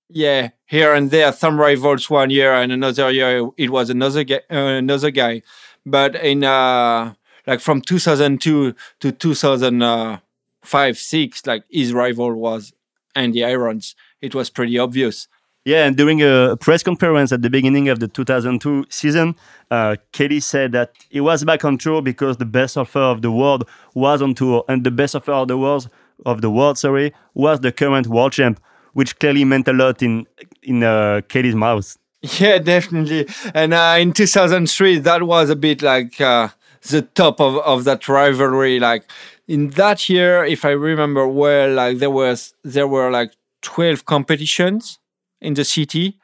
[0.09, 4.41] yeah, here and there, some rivals one year and another year it was another guy,
[4.49, 5.41] uh, another guy.
[5.85, 7.13] But in uh,
[7.47, 12.73] like from 2002 to 2005, six, like his rival was
[13.15, 13.95] Andy Irons.
[14.21, 15.27] It was pretty obvious.
[15.65, 19.35] Yeah, and during a press conference at the beginning of the 2002 season,
[19.69, 23.31] uh, Kelly said that he was back on tour because the best offer of the
[23.31, 25.89] world was on tour, and the best offer of the world
[26.25, 28.61] of the world, sorry, was the current world champ
[28.97, 30.25] which clearly meant a lot in
[30.63, 31.97] in uh, Kelly's mouth.
[32.39, 33.27] Yeah, definitely.
[33.53, 36.49] And uh, in 2003, that was a bit like uh,
[36.81, 38.79] the top of, of that rivalry.
[38.79, 39.09] Like
[39.47, 44.99] in that year, if I remember well, like there was there were like 12 competitions
[45.41, 46.17] in the city,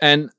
[0.00, 0.30] and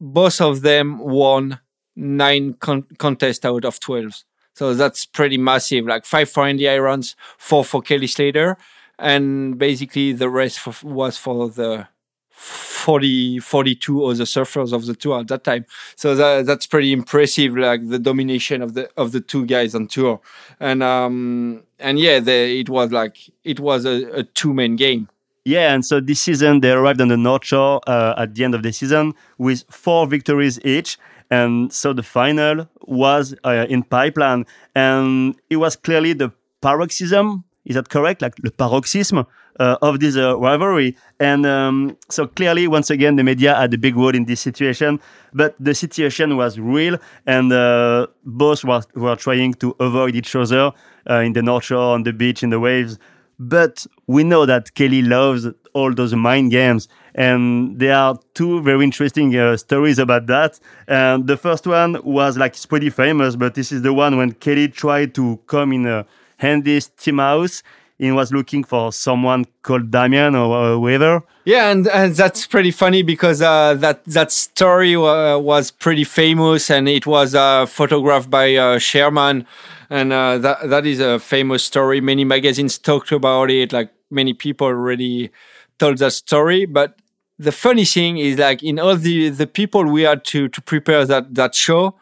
[0.00, 1.60] both of them won
[1.94, 4.22] nine con- contests out of 12.
[4.54, 5.84] So that's pretty massive.
[5.86, 8.56] Like five for Andy Irons, four for Kelly Slater,
[8.98, 11.88] and basically the rest for, was for the
[12.36, 15.64] 40 42 other surfers of the tour at that time.
[15.96, 19.86] So that, that's pretty impressive like the domination of the of the two guys on
[19.86, 20.20] tour.
[20.60, 25.08] And um and yeah it was like it was a, a two man game.
[25.46, 28.56] Yeah, and so this season they arrived on the North Shore uh, at the end
[28.56, 30.98] of the season with four victories each.
[31.30, 37.44] And so the final was uh, in pipeline, and it was clearly the paroxysm.
[37.64, 38.22] Is that correct?
[38.22, 39.24] Like the paroxysm
[39.58, 40.96] uh, of this uh, rivalry.
[41.20, 45.00] And um, so clearly, once again, the media had a big role in this situation.
[45.32, 50.72] But the situation was real, and uh, both were, were trying to avoid each other
[51.08, 52.98] uh, in the North Shore, on the beach, in the waves.
[53.38, 56.88] But we know that Kelly loves all those mind games.
[57.14, 60.58] And there are two very interesting uh, stories about that.
[60.88, 64.32] And the first one was like it's pretty famous, but this is the one when
[64.32, 66.06] Kelly tried to come in a
[66.38, 67.62] handy steam house
[67.98, 71.20] he was looking for someone called Damian or uh.
[71.44, 76.70] Yeah, and, and that's pretty funny because uh, that that story uh, was pretty famous,
[76.70, 79.46] and it was uh, photographed by uh, Sherman,
[79.88, 82.00] and uh, that that is a famous story.
[82.00, 83.72] Many magazines talked about it.
[83.72, 85.30] Like many people already
[85.78, 86.98] told that story, but
[87.38, 91.04] the funny thing is, like in all the the people we had to to prepare
[91.06, 91.94] that that show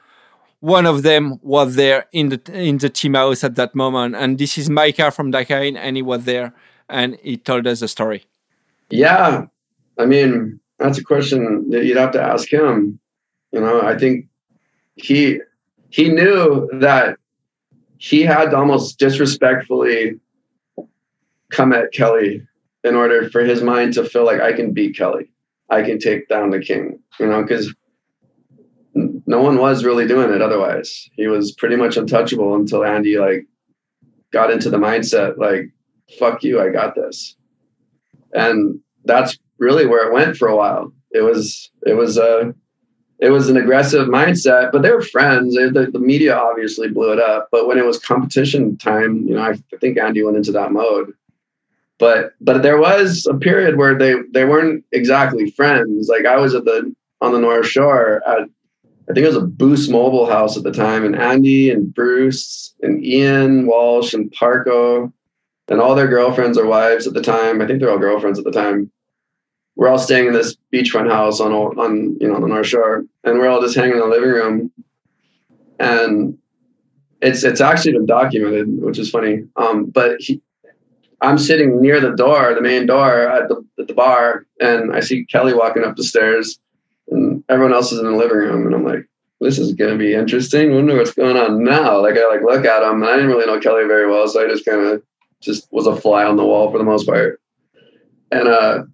[0.65, 4.39] one of them was there in the in the team house at that moment, and
[4.39, 6.55] this is Micah from Dakine, and he was there,
[6.89, 8.25] and he told us the story.
[8.89, 9.45] Yeah,
[9.99, 12.99] I mean that's a question that you'd have to ask him.
[13.53, 14.27] You know, I think
[14.97, 15.39] he
[15.91, 17.19] he knew that
[17.99, 20.19] he had to almost disrespectfully
[21.51, 22.43] come at Kelly
[22.85, 25.31] in order for his mind to feel like I can beat Kelly.
[25.69, 27.75] I can take down the king, you know, because
[28.95, 31.09] no one was really doing it otherwise.
[31.15, 33.47] He was pretty much untouchable until Andy like
[34.33, 35.71] got into the mindset like
[36.19, 37.37] fuck you, I got this.
[38.33, 40.93] And that's really where it went for a while.
[41.13, 42.55] It was it was a
[43.21, 45.55] it was an aggressive mindset, but they were friends.
[45.55, 49.43] The, the media obviously blew it up, but when it was competition time, you know,
[49.43, 51.13] I, I think Andy went into that mode.
[51.99, 56.09] But but there was a period where they they weren't exactly friends.
[56.09, 58.49] Like I was at the on the North Shore at
[59.09, 62.75] I think it was a Boost Mobile house at the time, and Andy and Bruce
[62.83, 65.13] and Ian Walsh and Parko
[65.69, 67.61] and all their girlfriends or wives at the time.
[67.61, 68.91] I think they're all girlfriends at the time.
[69.77, 73.39] We're all staying in this beachfront house on on you know the North Shore, and
[73.39, 74.73] we're all just hanging in the living room.
[75.79, 76.39] And
[77.21, 79.45] it's it's actually been documented, which is funny.
[79.57, 80.41] Um, but he,
[81.21, 85.01] I'm sitting near the door, the main door at the at the bar, and I
[85.01, 86.59] see Kelly walking up the stairs
[87.09, 89.07] and everyone else is in the living room, and I'm like,
[89.41, 90.73] this is gonna be interesting.
[90.73, 92.01] I Wonder what's going on now.
[92.01, 94.45] Like I like look at him, and I didn't really know Kelly very well, so
[94.45, 95.03] I just kind of
[95.43, 97.41] just was a fly on the wall for the most part.
[98.31, 98.85] And uh,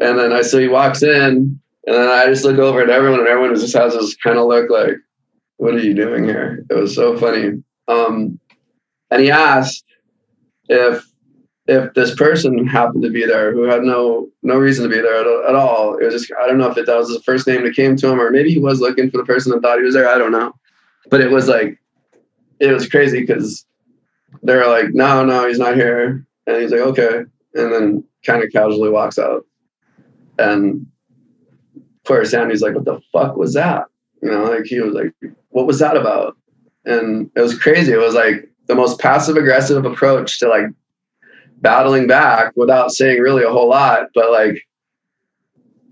[0.00, 3.20] and then I so he walks in, and then I just look over at everyone,
[3.20, 4.96] and everyone just has this kind of look like,
[5.58, 7.62] "What are you doing here?" It was so funny.
[7.86, 8.38] Um,
[9.10, 9.84] and he asked
[10.68, 11.04] if
[11.70, 15.20] if this person happened to be there who had no no reason to be there
[15.20, 17.46] at, at, all it was just i don't know if it, that was the first
[17.46, 19.78] name that came to him or maybe he was looking for the person and thought
[19.78, 20.52] he was there i don't know.
[21.10, 21.78] But it was like
[22.58, 23.64] it was crazy because
[24.42, 26.26] they were like no no he's not here.
[26.46, 27.24] And he's like okay.
[27.54, 29.46] And then kind of casually walks out.
[30.38, 30.86] And
[31.76, 33.86] of course Andy's like what the fuck was that?
[34.22, 35.14] You know like he was like
[35.50, 36.36] what was that about?
[36.84, 37.92] And it was crazy.
[37.92, 40.66] It was like the most passive aggressive approach to like
[41.60, 44.08] battling back without saying really a whole lot.
[44.14, 44.66] But like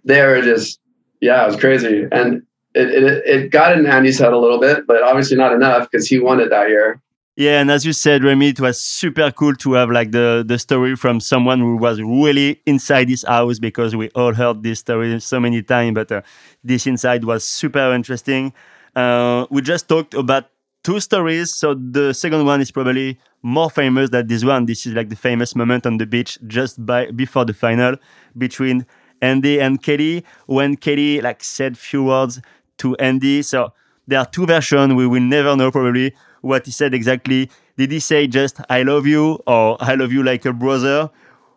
[0.04, 0.80] they were just,
[1.20, 2.06] yeah, it was crazy.
[2.10, 2.42] And
[2.74, 6.06] it, it, it got in Andy's head a little bit, but obviously not enough because
[6.06, 7.00] he won it that year.
[7.36, 10.58] Yeah, and as you said, Remy, it was super cool to have like the the
[10.58, 15.20] story from someone who was really inside this house because we all heard this story
[15.20, 16.22] so many times, but uh,
[16.64, 18.52] this inside was super interesting.
[18.96, 20.46] Uh, we just talked about
[20.88, 24.64] two stories, so the second one is probably more famous than this one.
[24.64, 27.96] This is like the famous moment on the beach just by before the final
[28.38, 28.86] between
[29.20, 32.40] Andy and Kelly when Kelly like said few words
[32.78, 33.42] to Andy.
[33.42, 33.74] So
[34.06, 34.94] there are two versions.
[34.94, 37.50] We will never know probably what he said exactly.
[37.76, 41.10] Did he say just "I love you" or "I love you like a brother"?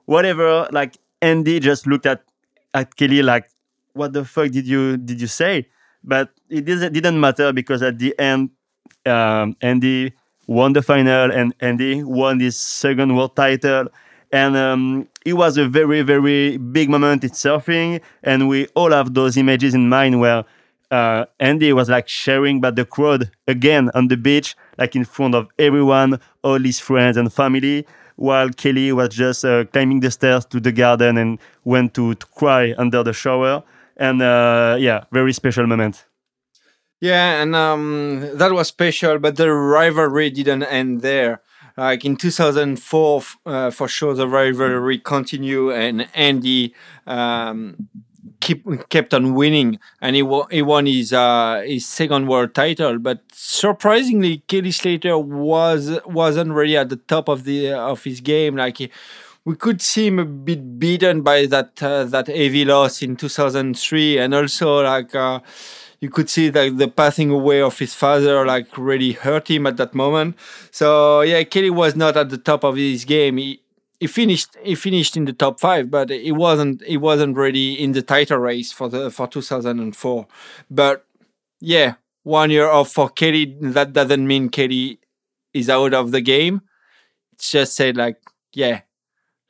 [0.07, 0.67] Whatever.
[0.73, 2.21] Like Andy just looked at
[2.73, 3.47] at Kelly like,
[3.93, 5.69] "What the fuck did you did you say?"
[6.03, 8.49] But it didn't didn't matter because at the end,
[9.05, 10.13] um, Andy
[10.47, 13.87] won the final and Andy won his second world title.
[14.33, 18.01] And um, it was a very, very big moment in surfing.
[18.23, 20.45] And we all have those images in mind where
[20.89, 25.35] uh, Andy was like sharing about the crowd again on the beach, like in front
[25.35, 27.85] of everyone, all his friends and family,
[28.17, 32.25] while Kelly was just uh, climbing the stairs to the garden and went to, to
[32.27, 33.63] cry under the shower.
[33.97, 36.05] And uh, yeah, very special moment.
[37.01, 41.41] Yeah, and um, that was special, but the rivalry didn't end there.
[41.77, 46.75] Like in 2004, uh, for sure, the rivalry continued, and Andy
[47.07, 47.87] um,
[48.39, 52.99] keep kept on winning, and he, won, he won his uh, his second world title.
[52.99, 58.57] But surprisingly, Kelly Slater was wasn't really at the top of the of his game.
[58.57, 58.91] Like he,
[59.45, 64.19] we could see him a bit beaten by that uh, that heavy loss in 2003,
[64.19, 65.15] and also like.
[66.01, 69.77] You could see that the passing away of his father like really hurt him at
[69.77, 70.35] that moment.
[70.71, 73.37] So yeah, Kelly was not at the top of his game.
[73.37, 73.61] He,
[73.99, 77.91] he finished he finished in the top five, but he wasn't he wasn't really in
[77.91, 80.27] the title race for the for 2004.
[80.71, 81.05] But
[81.59, 83.55] yeah, one year off for Kelly.
[83.61, 84.99] That doesn't mean Kelly
[85.53, 86.61] is out of the game.
[87.33, 88.17] It's just said like
[88.53, 88.81] yeah,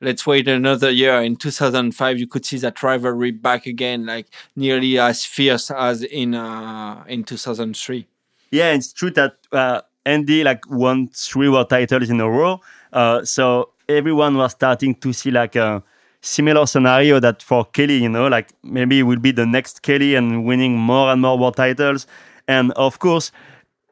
[0.01, 1.21] let's wait another year.
[1.21, 6.35] In 2005, you could see that rivalry back again, like nearly as fierce as in
[6.35, 8.07] uh, in 2003.
[8.51, 12.59] Yeah, it's true that uh, Andy like won three world titles in a row.
[12.91, 15.83] Uh, so everyone was starting to see like a
[16.21, 20.15] similar scenario that for Kelly, you know, like maybe it will be the next Kelly
[20.15, 22.07] and winning more and more world titles.
[22.47, 23.31] And of course,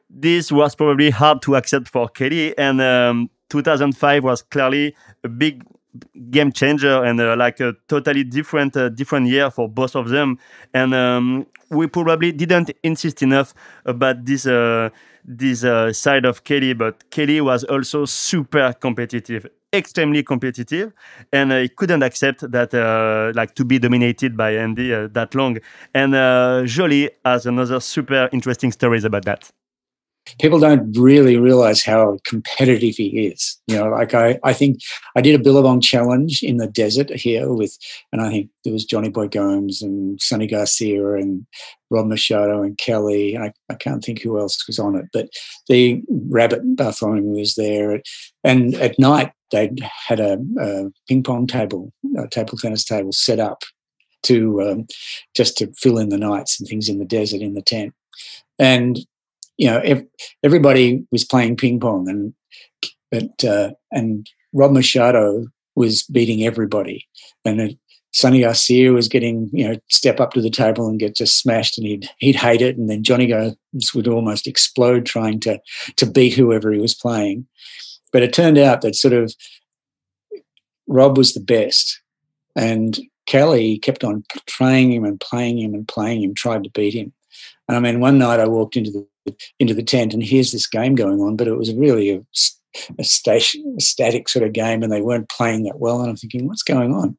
[0.08, 2.56] this was probably hard to accept for Kelly.
[2.58, 4.94] And um, 2005 was clearly
[5.24, 5.64] a big
[6.30, 10.38] game changer and uh, like a totally different uh, different year for both of them.
[10.74, 14.90] And um, we probably didn't insist enough about this uh,
[15.24, 20.92] this uh, side of Kelly but Kelly was also super competitive extremely competitive
[21.32, 25.58] and I couldn't accept that uh, like to be dominated by Andy uh, that long.
[25.94, 29.52] And Joli has another super interesting stories about that
[30.38, 33.60] people don't really realize how competitive he is.
[33.66, 34.80] You know, like I, I think
[35.16, 37.76] I did a Billabong challenge in the desert here with,
[38.12, 41.46] and I think there was Johnny Boy Gomes and Sunny Garcia and
[41.90, 43.36] Rob Machado and Kelly.
[43.36, 45.28] I, I can't think who else was on it, but
[45.68, 48.00] the Rabbit Bartholomew was there.
[48.44, 49.72] And at night, they
[50.06, 53.62] had a, a ping pong table, a table tennis table set up
[54.22, 54.86] to um,
[55.34, 57.94] just to fill in the nights and things in the desert in the tent.
[58.58, 58.98] And
[59.60, 60.06] you know, ev-
[60.42, 62.34] everybody was playing ping pong, and
[63.10, 65.44] but uh, and Rob Machado
[65.76, 67.06] was beating everybody,
[67.44, 67.78] and it,
[68.10, 71.76] Sunny Garcia was getting you know step up to the table and get just smashed,
[71.76, 75.60] and he'd he'd hate it, and then Johnny Gomes would almost explode trying to
[75.96, 77.46] to beat whoever he was playing.
[78.14, 79.34] But it turned out that sort of
[80.86, 82.00] Rob was the best,
[82.56, 86.94] and Kelly kept on playing him and playing him and playing him, tried to beat
[86.94, 87.12] him.
[87.68, 89.06] And I mean, one night I walked into the
[89.58, 92.22] into the tent and here's this game going on, but it was really a,
[92.98, 96.00] a, station, a static sort of game and they weren't playing that well.
[96.00, 97.16] And I'm thinking, what's going on?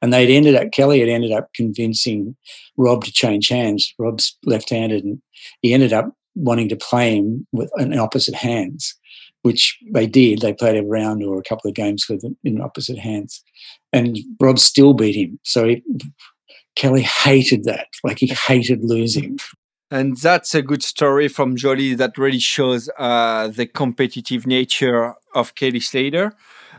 [0.00, 2.36] And they'd ended up, Kelly had ended up convincing
[2.76, 3.92] Rob to change hands.
[3.98, 5.20] Rob's left handed and
[5.60, 8.94] he ended up wanting to play him with an opposite hands,
[9.42, 10.40] which they did.
[10.40, 13.42] They played a round or a couple of games with him in opposite hands.
[13.92, 15.38] And Rob still beat him.
[15.42, 15.82] So he,
[16.76, 17.88] Kelly hated that.
[18.04, 19.38] Like he hated losing
[19.92, 25.54] and that's a good story from Joli that really shows uh, the competitive nature of
[25.54, 26.32] Kelly Slater.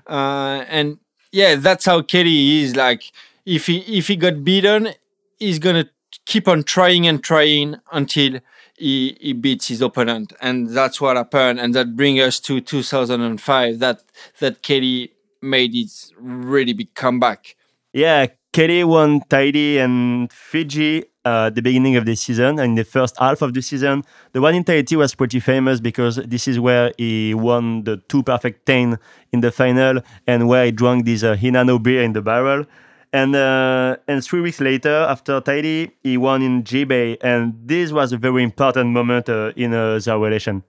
[0.07, 0.97] Uh, and
[1.32, 2.76] yeah, that's how Kelly is.
[2.76, 3.11] Like
[3.45, 4.89] if he if he got beaten,
[5.38, 5.86] he's gonna
[6.26, 8.39] keep on trying and trying until
[8.76, 13.78] he, he beats his opponent, and that's what happened, and that brings us to 2005.
[13.78, 14.01] That
[14.39, 17.55] that Kelly made his really big comeback.
[17.93, 23.18] Yeah, Kelly won Tahiti and Fiji uh, the beginning of the season and the first
[23.18, 24.04] half of the season.
[24.34, 28.22] The one in Tahiti was pretty famous because this is where he won the two
[28.22, 28.99] perfect 10
[29.32, 32.66] in the final and where he drank this uh, Hinano beer in the barrel.
[33.12, 38.12] And uh, and three weeks later, after Tahiti, he won in J-Bay, and this was
[38.12, 40.64] a very important moment uh, in uh, their relation.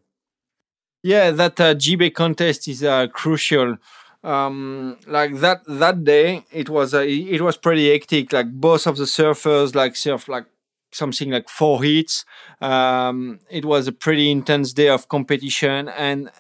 [1.03, 1.75] Yeah, that uh,
[2.11, 3.79] contest is uh, crucial.
[4.25, 8.33] Um, like that that day, it was uh, it was pretty hectic.
[8.33, 10.47] Like both of the surfers like surf like
[10.93, 12.25] something like four heats.
[12.61, 16.31] Um, it was a pretty intense day of competition, and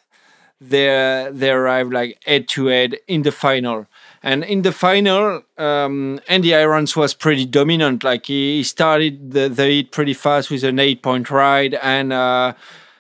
[0.61, 3.87] they they arrived like head to head in the final.
[4.23, 8.03] And in the final, um, Andy Irons was pretty dominant.
[8.03, 12.55] Like he, started the, the heat pretty fast with an eight point ride and uh,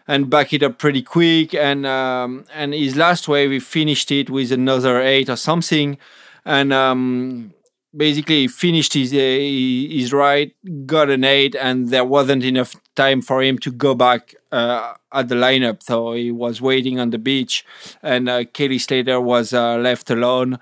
[0.06, 1.54] and back it up pretty quick.
[1.54, 5.98] And um, and his last wave, he finished it with another eight or something.
[6.44, 7.54] And um,
[7.96, 10.52] basically, he finished his uh, his ride,
[10.86, 15.28] got an eight, and there wasn't enough time for him to go back uh, at
[15.28, 15.82] the lineup.
[15.82, 17.64] So he was waiting on the beach,
[18.02, 20.58] and uh, Kelly Slater was uh, left alone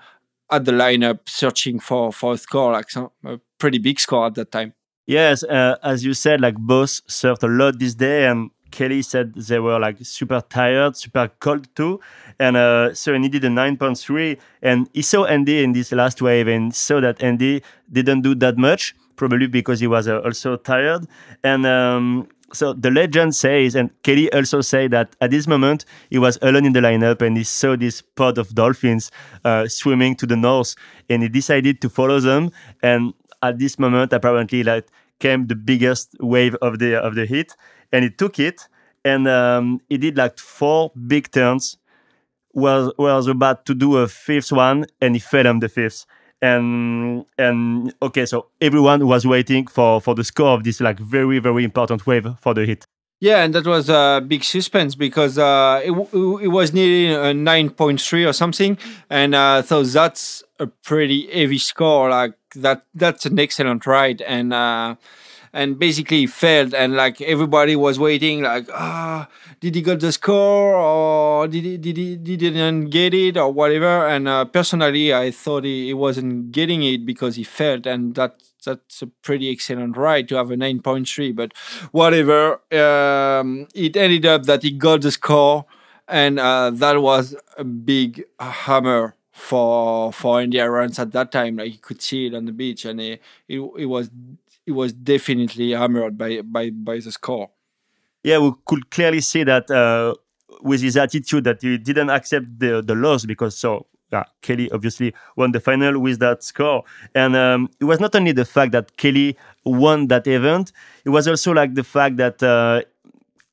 [0.51, 4.35] at the lineup searching for for a score, like some, a pretty big score at
[4.35, 4.73] that time.
[5.05, 9.35] Yes, uh, as you said, like both surfed a lot this day, and Kelly said
[9.35, 11.99] they were like super tired, super cold too.
[12.39, 16.47] And uh, so he did a 9.3, and he saw Andy in this last wave
[16.47, 17.61] and saw that Andy
[17.91, 21.05] didn't do that much, probably because he was uh, also tired.
[21.43, 26.17] And um, so the legend says, and Kelly also said that at this moment he
[26.17, 29.11] was alone in the lineup and he saw this pod of dolphins
[29.45, 30.75] uh, swimming to the north,
[31.09, 32.49] and he decided to follow them.
[32.81, 33.13] And
[33.43, 34.87] at this moment, apparently, like
[35.19, 37.55] came the biggest wave of the of the heat,
[37.93, 38.67] and he took it,
[39.05, 41.77] and um, he did like four big turns.
[42.53, 46.05] Was was about to do a fifth one, and he fell on the fifth
[46.43, 51.39] and and okay so everyone was waiting for for the score of this like very
[51.39, 52.85] very important wave for the hit
[53.21, 58.27] yeah and that was a big suspense because uh it, it was nearly a 9.3
[58.27, 58.77] or something
[59.09, 64.53] and uh so that's a pretty heavy score like that that's an excellent ride and
[64.53, 64.95] uh
[65.53, 69.27] and basically failed and like everybody was waiting like ah
[69.59, 74.07] did he get the score or did he did he, didn't get it or whatever
[74.07, 78.41] and uh, personally i thought he, he, wasn't getting it because he failed and that
[78.65, 81.53] that's a pretty excellent ride to have a 9.3 but
[81.91, 85.65] whatever um, it ended up that he got the score
[86.07, 91.57] and uh, that was a big hammer for for Andy Irons at that time.
[91.57, 94.09] Like you could see it on the beach, and it, it, it was
[94.65, 97.49] he was definitely hammered by by by the score.
[98.23, 100.15] Yeah, we could clearly see that uh,
[100.61, 105.13] with his attitude that he didn't accept the the loss because so yeah, Kelly obviously
[105.35, 106.83] won the final with that score.
[107.15, 109.35] And um, it was not only the fact that Kelly
[109.65, 110.71] won that event,
[111.03, 112.83] it was also like the fact that uh,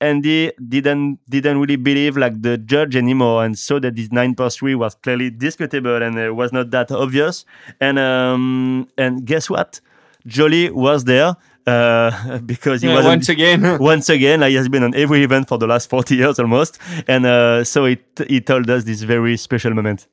[0.03, 4.57] Andy didn't didn't really believe like the judge anymore and saw that this nine plus
[4.57, 7.45] three was clearly discutable and it was not that obvious.
[7.81, 9.81] And um, and guess what?
[10.27, 13.79] Joli was there uh, because he yeah, was once again.
[13.81, 16.79] once again like he has been on every event for the last 40 years almost.
[17.07, 20.07] And uh, so it he told us this very special moment.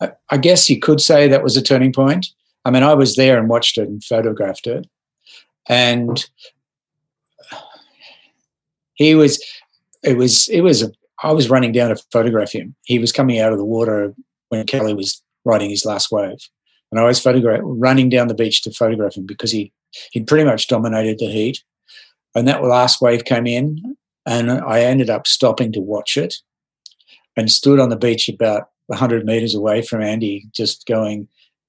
[0.00, 2.26] I, I, guess you could say that was a turning point.
[2.64, 4.86] I mean i was there and watched it and photographed it.
[5.68, 6.24] And
[8.94, 9.42] he was
[10.02, 10.90] it was it was a,
[11.22, 12.74] I was running down to photograph him.
[12.84, 14.14] He was coming out of the water
[14.48, 16.38] when kelly was riding his last wave
[16.94, 19.72] and I was photograph running down the beach to photograph him because he
[20.12, 21.64] he'd pretty much dominated the heat.
[22.36, 23.96] And that last wave came in,
[24.26, 26.36] and I ended up stopping to watch it,
[27.36, 31.26] and stood on the beach about 100 meters away from Andy, just going,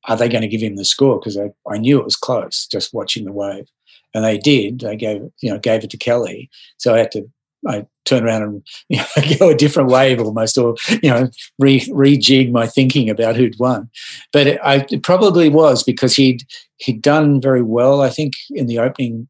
[0.08, 2.68] "Are they going to give him the score?" Because I, I knew it was close,
[2.68, 3.66] just watching the wave,
[4.14, 4.82] and they did.
[4.82, 7.28] They gave you know gave it to Kelly, so I had to
[7.68, 11.30] I turn around and you know, go a different wave almost, or you know,
[11.60, 13.90] re, rejig my thinking about who'd won.
[14.32, 16.44] But it, I, it probably was because he'd
[16.78, 18.02] he'd done very well.
[18.02, 19.28] I think in the opening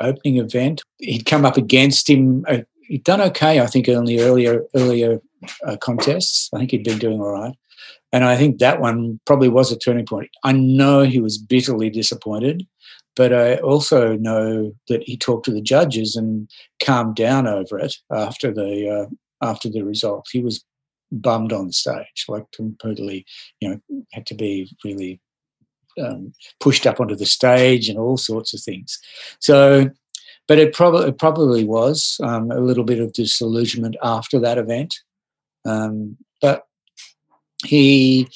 [0.00, 2.44] opening event, he'd come up against him.
[2.48, 5.20] Uh, he'd done okay, I think, in the earlier earlier
[5.66, 6.50] uh, contests.
[6.54, 7.54] I think he'd been doing all right.
[8.12, 10.30] And I think that one probably was a turning point.
[10.42, 12.66] I know he was bitterly disappointed
[13.16, 16.48] but I also know that he talked to the judges and
[16.82, 20.26] calmed down over it after the uh, after the result.
[20.30, 20.64] He was
[21.12, 23.26] bummed on stage, like completely,
[23.60, 25.20] you know, had to be really
[26.00, 28.98] um, pushed up onto the stage and all sorts of things.
[29.40, 29.90] So,
[30.46, 34.94] but it probably it probably was um, a little bit of disillusionment after that event.
[35.64, 36.64] Um, but
[37.64, 38.28] he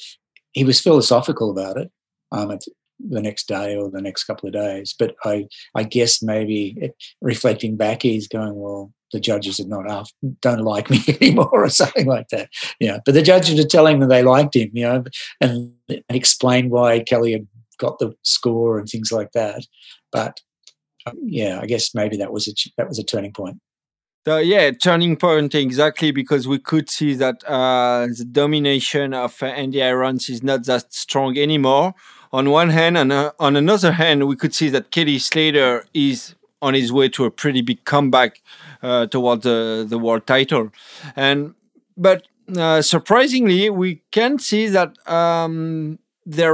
[0.51, 1.91] he was philosophical about it
[2.31, 2.51] um,
[2.99, 4.95] the next day or the next couple of days.
[4.97, 6.91] But I I guess maybe
[7.21, 8.91] reflecting back, he's going well.
[9.13, 12.49] The judges are not after, don't like me anymore, or something like that.
[12.79, 15.03] Yeah, but the judges are telling them they liked him, you know,
[15.39, 15.73] and,
[16.09, 17.47] explain why Kelly had
[17.77, 19.63] got the score and things like that.
[20.11, 20.41] But
[21.05, 23.59] um, yeah, I guess maybe that was a that was a turning point.
[24.27, 29.83] So yeah, turning point exactly because we could see that uh, the domination of Andy
[29.83, 31.93] Irons is not that strong anymore.
[32.35, 36.35] On one hand, and uh, on another hand, we could see that Kelly Slater is
[36.61, 38.41] on his way to a pretty big comeback
[38.83, 40.69] uh, toward the the world title,
[41.15, 41.55] and
[41.95, 46.53] but uh, surprisingly, we can see that um, their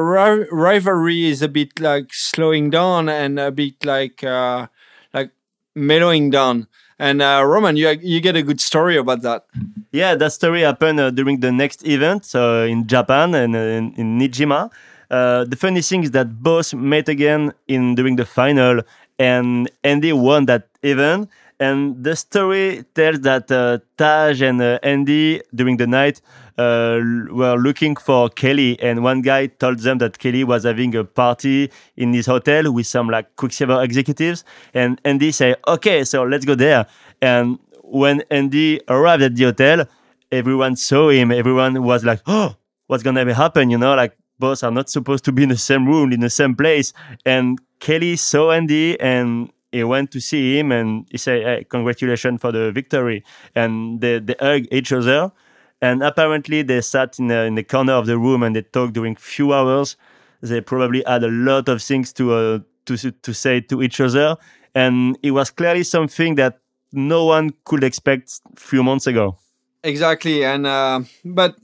[0.51, 4.67] rivalry is a bit like slowing down and a bit like uh,
[5.15, 5.31] like
[5.73, 6.67] mellowing down.
[6.99, 9.45] And uh, Roman, you you get a good story about that.
[9.91, 13.93] Yeah, that story happened uh, during the next event, so in Japan and uh, in,
[13.95, 14.69] in Niijima.
[15.11, 18.81] Uh, the funny thing is that both met again in during the final,
[19.19, 21.29] and Andy won that event.
[21.59, 26.21] And the story tells that uh, Taj and uh, Andy during the night
[26.57, 31.03] uh, were looking for Kelly, and one guy told them that Kelly was having a
[31.03, 34.43] party in his hotel with some like Quiksilver executives,
[34.73, 36.87] and Andy said, "Okay, so let's go there."
[37.21, 39.85] And when Andy arrived at the hotel,
[40.31, 41.31] everyone saw him.
[41.31, 42.55] Everyone was like, "Oh,
[42.87, 45.87] what's gonna happen?" You know, like both are not supposed to be in the same
[45.87, 46.91] room in the same place.
[47.25, 52.41] And Kelly saw Andy and he went to see him and he said, hey, congratulations
[52.41, 53.23] for the victory.
[53.55, 55.31] And they, they hugged each other.
[55.81, 58.93] And apparently they sat in the, in the corner of the room and they talked
[58.93, 59.95] during few hours.
[60.41, 64.35] They probably had a lot of things to, uh, to, to say to each other.
[64.75, 66.59] And it was clearly something that
[66.91, 69.37] no one could expect a few months ago.
[69.83, 70.43] Exactly.
[70.45, 71.55] And, uh, but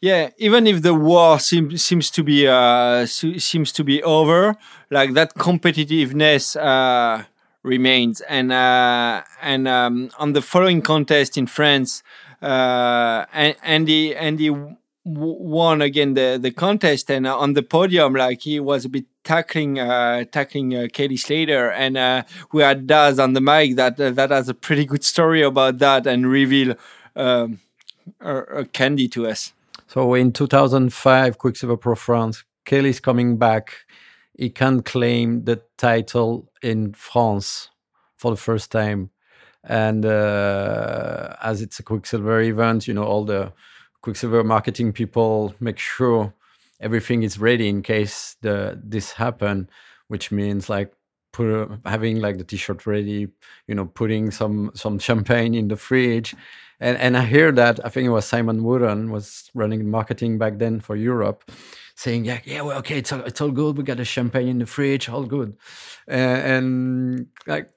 [0.00, 4.56] yeah, even if the war seems seems to be uh, seems to be over,
[4.90, 7.22] like that competitiveness uh,
[7.62, 8.20] remains.
[8.22, 12.02] And uh, and um, on the following contest in France,
[12.42, 14.50] uh, Andy Andy
[15.04, 19.04] won again the the contest, and uh, on the podium, like he was a bit
[19.22, 22.22] tackling uh, tackling uh, Kelly Slater, and uh,
[22.52, 25.78] we had Daz on the mic that uh, that has a pretty good story about
[25.78, 26.74] that and reveal
[27.16, 27.58] um,
[28.72, 29.52] candy to us.
[29.86, 33.74] So in 2005, Quiksilver Pro France, Kelly's coming back.
[34.38, 37.68] He can claim the title in France
[38.16, 39.10] for the first time.
[39.64, 43.52] And uh, as it's a Quiksilver event, you know, all the
[44.00, 46.34] Quiksilver marketing people make sure
[46.80, 49.68] everything is ready in case the this happen,
[50.08, 50.92] which means like
[51.32, 53.28] put having like the t-shirt ready,
[53.68, 56.34] you know, putting some some champagne in the fridge.
[56.82, 60.58] And and I hear that I think it was Simon Wooden was running marketing back
[60.58, 61.50] then for Europe
[61.94, 63.76] saying, yeah, yeah, well, okay, it's all, it's all good.
[63.76, 65.56] We got the champagne in the fridge, all good.
[66.08, 67.70] Uh, and like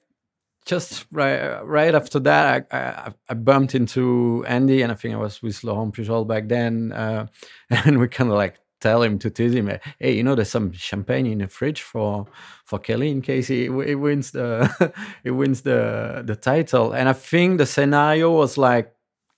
[0.64, 5.18] just right right after that, I, I, I, bumped into Andy, and I think I
[5.18, 7.26] was with Laurent Pujol back then, uh,
[7.70, 10.72] and we kind of like tell him to tease him, hey, you know, there's some
[10.72, 12.26] champagne in the fridge for
[12.64, 14.92] for Kelly in case he, he wins the
[15.22, 16.92] he wins the the title.
[16.92, 18.95] And I think the scenario was like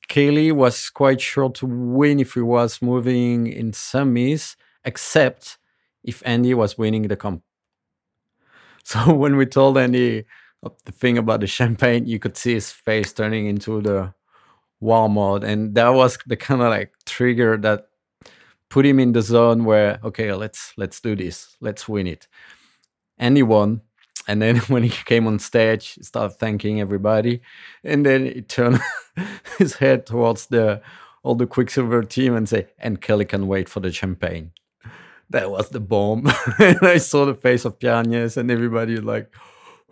[0.09, 5.59] Kelly was quite sure to win if he was moving in semis except
[6.03, 7.43] if Andy was winning the comp.
[8.85, 10.25] So when we told Andy
[10.63, 14.15] the thing about the champagne, you could see his face turning into the
[14.81, 17.89] war mode, and that was the kind of like trigger that
[18.71, 22.29] put him in the zone where okay, let's let's do this, let's win it.
[23.19, 23.83] Andy won,
[24.29, 27.41] and then when he came on stage, he started thanking everybody,
[27.83, 28.81] and then he turned
[29.59, 30.81] his head towards the
[31.25, 34.53] all the Quiksilver team and say, "And Kelly can wait for the champagne."
[35.31, 36.27] that was the bomb.
[36.59, 39.33] and I saw the face of Pierre and everybody like,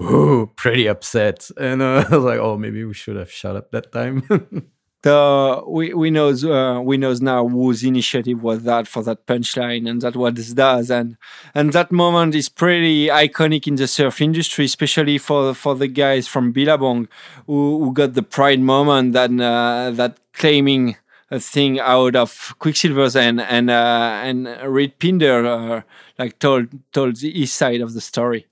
[0.00, 1.50] oh, pretty upset.
[1.58, 4.70] And uh, I was like, oh, maybe we should have shut up that time.
[5.06, 9.88] The we we knows uh, we knows now whose initiative was that for that punchline
[9.88, 11.16] and that what this does and
[11.54, 16.26] and that moment is pretty iconic in the surf industry especially for for the guys
[16.26, 17.06] from Billabong
[17.46, 20.96] who, who got the pride moment that uh, that claiming
[21.30, 25.82] a thing out of Quiksilver's and and uh, and Reed Pinder uh,
[26.18, 28.48] like told told the east side of the story.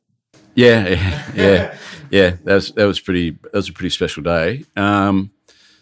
[0.55, 0.89] Yeah,
[1.35, 1.76] yeah,
[2.12, 2.36] yeah.
[2.44, 3.31] That was that was pretty.
[3.31, 4.64] That was a pretty special day.
[4.76, 5.32] Um,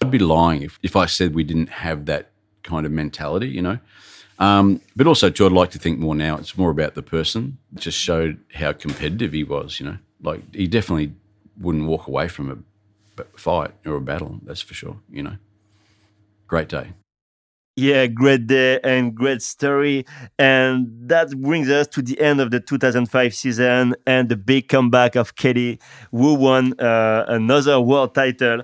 [0.03, 2.33] I'd be lying if, if I said we didn't have that
[2.65, 3.79] kind of mentality, you know.
[4.41, 6.37] Um, but also, too, I'd like to think more now.
[6.37, 7.59] It's more about the person.
[7.73, 9.99] It just showed how competitive he was, you know.
[10.20, 11.12] Like he definitely
[11.61, 14.41] wouldn't walk away from a fight or a battle.
[14.43, 14.97] That's for sure.
[15.09, 15.37] You know,
[16.49, 16.95] great day.
[17.77, 20.05] Yeah, great day and great story.
[20.39, 25.15] And that brings us to the end of the 2005 season and the big comeback
[25.15, 25.79] of Kelly,
[26.11, 28.62] who won uh, another world title.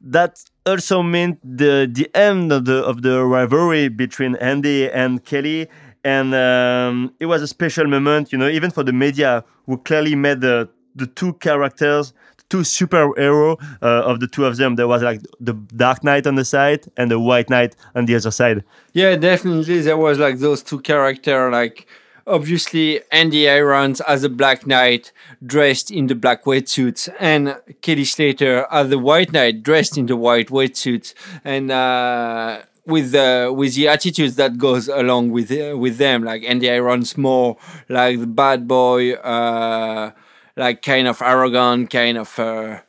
[0.00, 5.68] That also meant the, the end of the, of the rivalry between Andy and Kelly.
[6.04, 10.14] And um, it was a special moment, you know, even for the media, who clearly
[10.14, 12.12] made the, the two characters
[12.50, 14.74] two superhero uh, of the two of them.
[14.76, 18.16] There was like the Dark Knight on the side and the White Knight on the
[18.16, 18.64] other side.
[18.92, 19.80] Yeah, definitely.
[19.80, 21.52] There was like those two characters.
[21.52, 21.86] Like
[22.30, 25.12] obviously Andy Irons as a Black Knight
[25.44, 30.16] dressed in the black wetsuits, and Kelly Slater as the White Knight dressed in the
[30.16, 31.70] white wetsuits, and.
[31.70, 36.70] Uh, with the with the attitudes that goes along with uh, with them, like Andy
[36.70, 37.56] Irons more
[37.88, 40.10] like the bad boy, uh,
[40.56, 42.80] like kind of arrogant, kind of uh,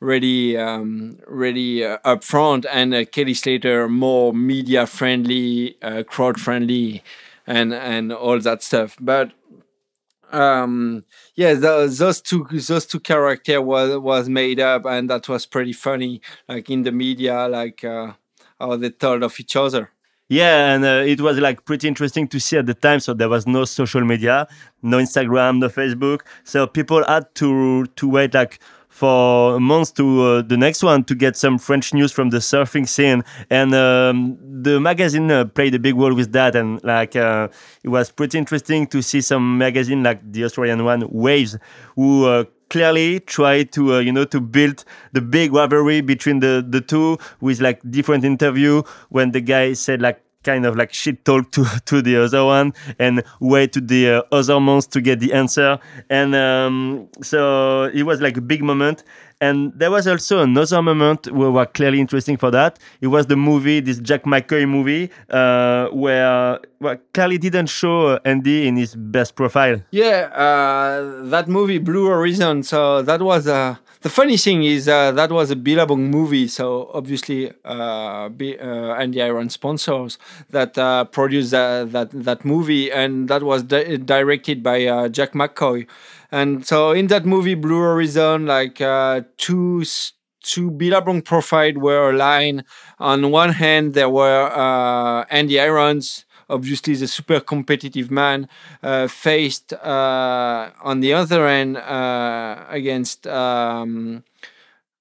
[0.00, 7.02] really um, really uh, upfront, and uh, Kelly Slater more media friendly, uh, crowd friendly,
[7.46, 8.96] and and all that stuff.
[9.00, 9.32] But
[10.32, 11.04] um,
[11.34, 15.72] yeah, the, those two those two character was was made up, and that was pretty
[15.72, 16.20] funny.
[16.48, 18.12] Like in the media, like uh,
[18.58, 19.90] how they told of each other.
[20.28, 23.00] Yeah, and uh, it was like pretty interesting to see at the time.
[23.00, 24.46] So there was no social media,
[24.80, 26.20] no Instagram, no Facebook.
[26.44, 28.60] So people had to to wait like
[29.00, 32.86] for months to uh, the next one to get some French news from the surfing
[32.86, 33.24] scene.
[33.48, 36.54] And um, the magazine uh, played a big role with that.
[36.54, 37.48] And like uh,
[37.82, 41.56] it was pretty interesting to see some magazine like the Australian one, Waves,
[41.96, 46.62] who uh, clearly try to uh, you know to build the big rivalry between the
[46.68, 51.24] the two with like different interview when the guy said like kind of like shit
[51.24, 55.20] talk to to the other one and wait to the uh, other months to get
[55.20, 59.04] the answer and um, so it was like a big moment
[59.42, 62.78] and there was also another moment where was clearly interesting for that.
[63.00, 68.68] It was the movie, this Jack McCoy movie, uh, where well, clearly didn't show Andy
[68.68, 69.80] in his best profile.
[69.92, 72.62] Yeah, uh, that movie, Blue Horizon.
[72.64, 76.48] So that was uh, the funny thing is uh, that was a Billabong movie.
[76.48, 80.18] So obviously, uh, uh, Andy Iron sponsors
[80.50, 85.32] that uh, produced that, that that movie, and that was di- directed by uh, Jack
[85.32, 85.86] McCoy.
[86.32, 89.84] And so in that movie, Blue Horizon, like uh, two
[90.42, 92.64] two Billabong profile were aligned.
[92.98, 98.48] On one hand, there were uh, Andy Irons, obviously the super competitive man,
[98.82, 104.24] uh, faced uh, on the other end uh, against um,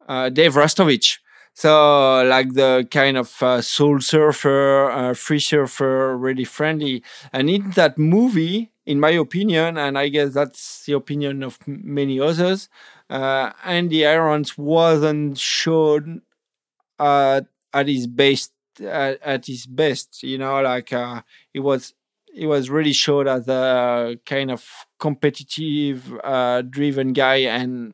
[0.07, 1.19] uh, Dave Rastovich.
[1.53, 7.03] So, like the kind of uh, soul surfer, free surfer, really friendly.
[7.33, 12.17] And in that movie, in my opinion, and I guess that's the opinion of many
[12.17, 12.69] others,
[13.09, 16.21] Andy Irons wasn't shown
[16.99, 18.53] at his best.
[18.81, 21.93] At, at, his best, you know, like uh, he was,
[22.33, 24.65] he was really showed as a kind of
[24.99, 27.93] competitive, uh, driven guy and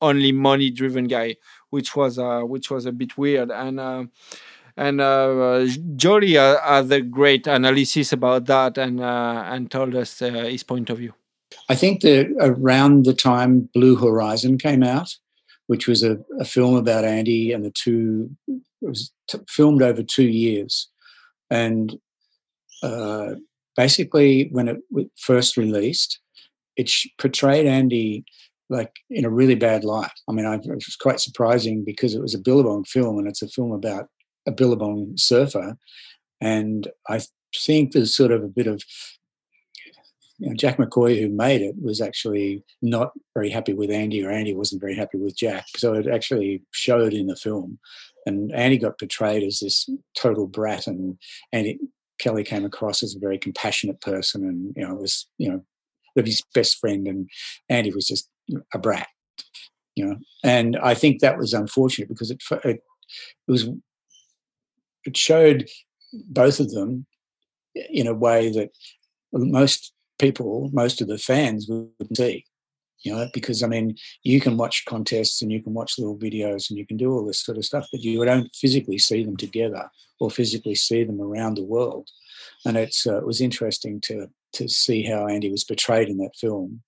[0.00, 1.36] only money driven guy,
[1.70, 3.50] which was uh, which was a bit weird.
[3.50, 4.04] And uh,
[4.76, 10.30] and uh, Joli had a great analysis about that and uh, and told us uh,
[10.30, 11.14] his point of view.
[11.68, 15.16] I think that around the time Blue Horizon came out,
[15.66, 18.30] which was a, a film about Andy and the two,
[18.84, 20.88] it was t- filmed over two years,
[21.50, 21.96] and
[22.82, 23.34] uh,
[23.76, 24.78] basically when it
[25.16, 26.20] first released,
[26.76, 28.24] it portrayed Andy
[28.70, 30.10] like in a really bad light.
[30.28, 33.42] I mean, I, it was quite surprising because it was a Billabong film and it's
[33.42, 34.08] a film about
[34.46, 35.76] a Billabong surfer.
[36.40, 37.20] And I
[37.56, 38.82] think there's sort of a bit of
[40.38, 44.30] you know, Jack McCoy, who made it, was actually not very happy with Andy, or
[44.30, 45.66] Andy wasn't very happy with Jack.
[45.76, 47.78] So it actually showed in the film.
[48.26, 51.18] And Andy got portrayed as this total brat, and
[51.52, 51.78] Andy
[52.18, 55.64] Kelly came across as a very compassionate person, and you know was you know
[56.22, 57.28] his best friend, and
[57.68, 58.28] Andy was just
[58.72, 59.08] a brat,
[59.94, 60.16] you know.
[60.42, 62.82] And I think that was unfortunate because it it, it
[63.48, 63.68] was
[65.04, 65.68] it showed
[66.28, 67.06] both of them
[67.74, 68.70] in a way that
[69.32, 72.44] most people, most of the fans wouldn't see.
[73.04, 76.68] You know, because I mean, you can watch contests and you can watch little videos
[76.68, 79.36] and you can do all this sort of stuff, but you don't physically see them
[79.36, 79.90] together
[80.20, 82.08] or physically see them around the world.
[82.64, 86.36] And it's uh, it was interesting to to see how Andy was portrayed in that
[86.40, 86.82] film.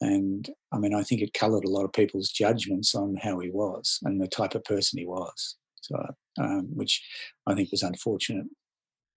[0.00, 3.50] And I mean, I think it coloured a lot of people's judgments on how he
[3.50, 5.56] was and the type of person he was.
[5.82, 5.96] So,
[6.40, 7.02] um, which
[7.46, 8.46] I think was unfortunate.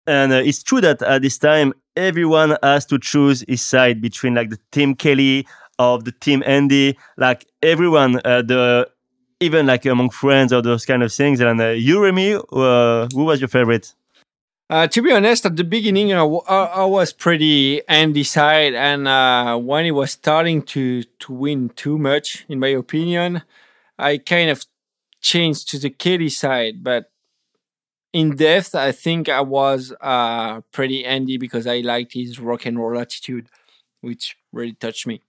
[0.06, 4.34] And uh, it's true that at this time, everyone has to choose his side between
[4.34, 5.46] like the Team Kelly
[5.78, 8.88] of the team Andy, like everyone, uh, the
[9.40, 11.40] even like among friends or those kind of things.
[11.40, 13.94] And uh, you, Remy, uh, who was your favorite?
[14.68, 19.84] Uh, to be honest, at the beginning, I, was pretty Andy side, and uh, when
[19.84, 23.42] he was starting to to win too much, in my opinion,
[23.96, 24.64] I kind of
[25.20, 26.82] changed to the Kelly side.
[26.82, 27.12] But
[28.12, 32.76] in depth, I think I was uh, pretty Andy because I liked his rock and
[32.76, 33.48] roll attitude,
[34.00, 35.22] which really touched me.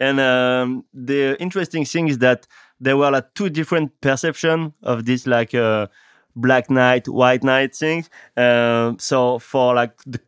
[0.00, 2.46] And um, the interesting thing is that
[2.80, 5.88] there were like two different perception of this like uh,
[6.36, 8.04] black knight, white knight thing.
[8.36, 10.20] Um, so for like the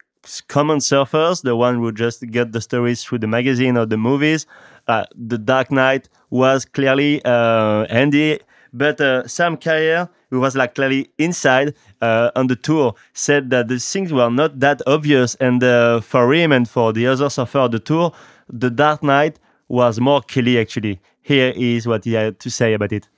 [0.48, 4.46] common surfers, the one who just get the stories through the magazine or the movies,
[4.88, 8.40] uh, the Dark Knight was clearly uh, Andy.
[8.72, 13.66] But uh, Sam Carrier, who was like clearly inside uh, on the tour, said that
[13.66, 15.34] the things were not that obvious.
[15.36, 18.12] And uh, for him and for the other surfer the tour,
[18.48, 19.38] the Dark Knight
[19.70, 21.00] was more Kelly actually.
[21.22, 23.08] Here is what he had to say about it.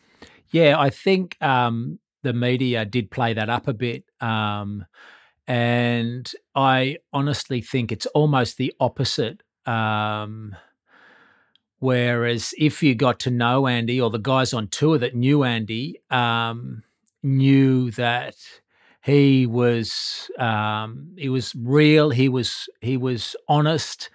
[0.50, 4.04] Yeah, I think um, the media did play that up a bit.
[4.20, 4.84] Um,
[5.46, 9.42] and I honestly think it's almost the opposite.
[9.66, 10.54] Um,
[11.78, 16.00] whereas if you got to know Andy or the guys on tour that knew Andy
[16.10, 16.82] um,
[17.22, 18.36] knew that
[19.02, 24.10] he was um, he was real, he was he was honest.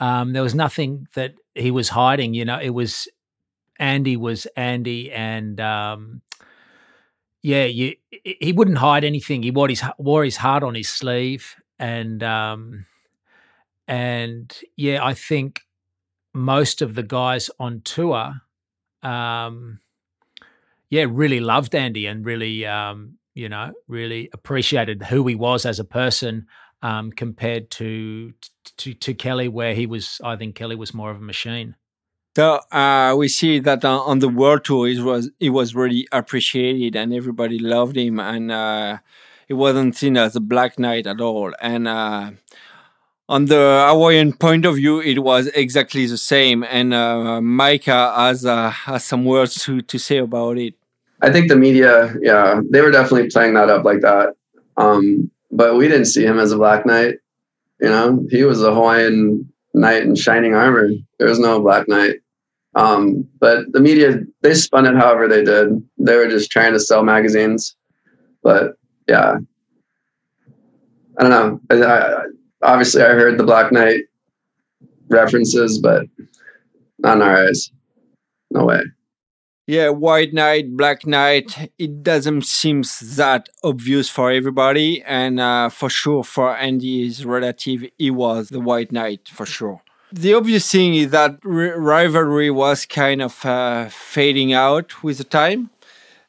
[0.00, 2.34] Um, there was nothing that he was hiding.
[2.34, 3.06] You know, it was
[3.78, 6.22] Andy was Andy, and um,
[7.42, 9.42] yeah, you, he wouldn't hide anything.
[9.42, 12.86] He wore his wore his heart on his sleeve, and um,
[13.88, 15.62] and yeah, I think
[16.32, 18.34] most of the guys on tour,
[19.02, 19.80] um,
[20.90, 25.78] yeah, really loved Andy and really, um, you know, really appreciated who he was as
[25.78, 26.46] a person
[26.82, 28.32] um, compared to,
[28.76, 30.20] to to Kelly, where he was.
[30.24, 31.76] I think Kelly was more of a machine.
[32.36, 36.94] So uh, we see that on the world tour, it was it was really appreciated
[36.94, 38.98] and everybody loved him, and uh,
[39.48, 41.52] it wasn't seen as a black knight at all.
[41.60, 42.30] And uh,
[43.28, 46.62] on the Hawaiian point of view, it was exactly the same.
[46.62, 50.74] And uh, Micah has uh, has some words to to say about it.
[51.22, 54.36] I think the media, yeah, they were definitely playing that up like that.
[54.76, 57.16] Um, but we didn't see him as a black knight.
[57.80, 60.90] You know, he was a Hawaiian knight in shining armor.
[61.18, 62.16] There was no Black Knight.
[62.74, 65.82] Um, but the media they spun it however they did.
[65.98, 67.76] They were just trying to sell magazines.
[68.42, 68.76] But
[69.08, 69.38] yeah,
[71.18, 71.60] I don't know.
[71.70, 72.24] I, I,
[72.62, 74.04] obviously, I heard the Black Knight
[75.08, 76.06] references, but
[76.98, 77.70] not in our eyes.
[78.50, 78.82] No way.
[79.70, 82.82] Yeah, White Knight, Black Knight, it doesn't seem
[83.14, 85.00] that obvious for everybody.
[85.02, 89.80] And uh, for sure, for Andy's relative, he was the White Knight for sure.
[90.12, 95.70] The obvious thing is that rivalry was kind of uh, fading out with the time.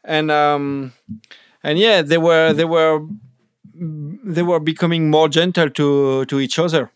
[0.03, 0.93] And um,
[1.63, 3.07] and yeah, they were they were
[3.73, 6.91] they were becoming more gentle to to each other.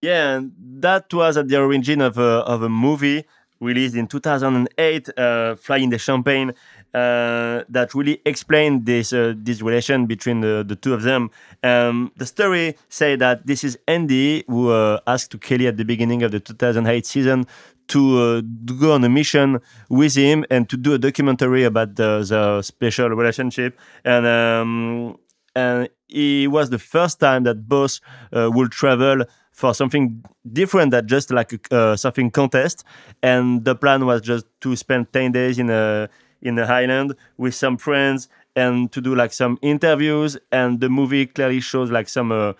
[0.00, 3.24] Yeah, and that was at the origin of a of a movie
[3.60, 6.50] released in 2008, uh, Flying the Champagne,
[6.94, 11.30] uh, that really explained this uh, this relation between the, the two of them.
[11.62, 15.84] Um, the story say that this is Andy who uh, asked to Kelly at the
[15.84, 17.46] beginning of the 2008 season
[17.88, 21.96] to, uh, to go on a mission with him and to do a documentary about
[21.96, 24.26] the, the special relationship and.
[24.26, 25.18] Um,
[25.54, 28.00] and it was the first time that both
[28.30, 29.24] uh, would travel
[29.56, 30.22] for something
[30.52, 32.84] different than just like a uh, surfing contest.
[33.22, 36.08] And the plan was just to spend 10 days in a
[36.42, 40.36] in the highland with some friends and to do like some interviews.
[40.52, 42.52] And the movie clearly shows like some uh,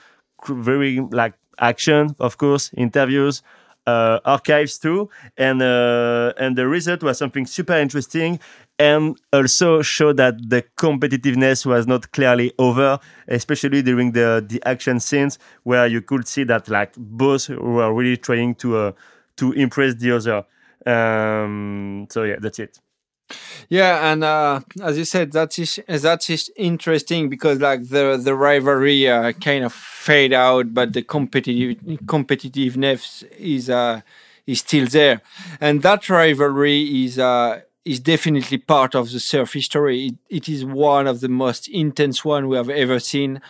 [0.49, 3.43] very like action, of course, interviews,
[3.87, 8.41] uh, archives too, and uh, and the result was something super interesting,
[8.79, 12.99] and also show that the competitiveness was not clearly over,
[13.29, 18.17] especially during the the action scenes where you could see that like both were really
[18.17, 18.93] trying to uh,
[19.37, 20.45] to impress the other.
[20.87, 22.81] Um, so yeah, that's it.
[23.69, 28.35] Yeah, and uh, as you said, that is that is interesting because like the the
[28.35, 34.03] rivalry uh, kind of fade out, but the competitive competitiveness is uh,
[34.47, 35.23] is still there,
[35.61, 40.07] and that rivalry is uh, is definitely part of the surf history.
[40.09, 43.41] It, it is one of the most intense one we have ever seen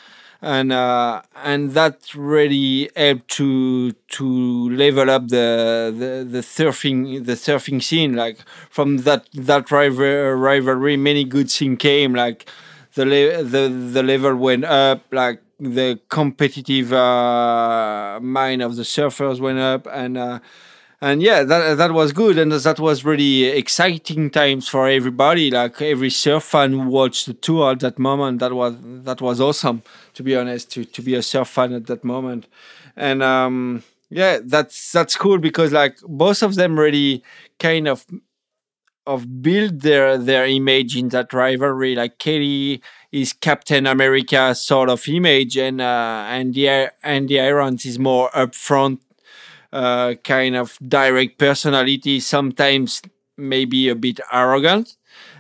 [0.43, 7.33] and uh, and that really helped to to level up the, the the surfing the
[7.33, 8.15] surfing scene.
[8.15, 8.39] Like
[8.71, 12.15] from that that rival, rivalry, many good things came.
[12.15, 12.49] Like
[12.95, 15.03] the le- the the level went up.
[15.11, 20.41] Like the competitive uh, mind of the surfers went up, and uh,
[21.01, 25.51] and yeah, that that was good, and that was really exciting times for everybody.
[25.51, 29.83] Like every surf fan watched the tour at that moment, that was that was awesome.
[30.15, 32.47] To be honest, to to be a surf fan at that moment,
[32.97, 37.23] and um, yeah, that's that's cool because like both of them really
[37.59, 38.07] kind of
[39.07, 41.95] of build their their image in that rivalry.
[41.95, 42.81] Like Kelly
[43.13, 49.01] is Captain America sort of image, and uh, and the Andy Irons is more upfront
[49.77, 53.03] uh, kind of direct personality, sometimes
[53.37, 54.97] maybe a bit arrogant.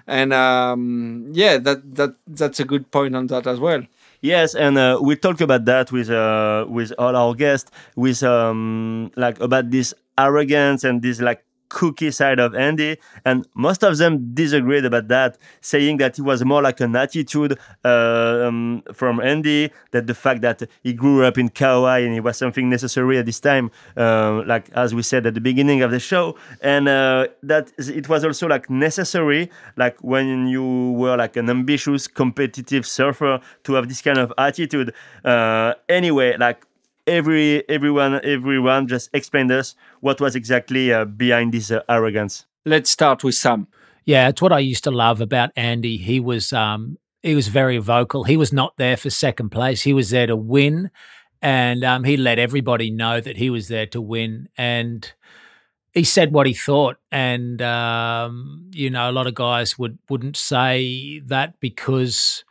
[0.06, 3.82] And um, yeah, that that that's a good point on that as well.
[4.20, 9.10] Yes, and uh, we talk about that with uh, with all our guests, with um,
[9.16, 14.34] like about this arrogance and this like cookie side of Andy, and most of them
[14.34, 19.70] disagreed about that, saying that it was more like an attitude uh, um, from Andy,
[19.90, 23.26] that the fact that he grew up in Kauai and it was something necessary at
[23.26, 27.26] this time, uh, like as we said at the beginning of the show, and uh,
[27.42, 33.40] that it was also like necessary, like when you were like an ambitious, competitive surfer,
[33.64, 34.92] to have this kind of attitude.
[35.24, 36.64] Uh, anyway, like
[37.06, 42.46] every everyone everyone just explained us what was exactly uh, behind this uh, arrogance.
[42.64, 43.68] Let's start with Sam.
[44.04, 45.96] Yeah, it's what I used to love about Andy.
[45.96, 48.24] He was um, he was very vocal.
[48.24, 49.82] He was not there for second place.
[49.82, 50.90] He was there to win,
[51.42, 54.48] and um, he let everybody know that he was there to win.
[54.56, 55.12] And
[55.92, 60.36] he said what he thought, and um, you know, a lot of guys would wouldn't
[60.36, 62.44] say that because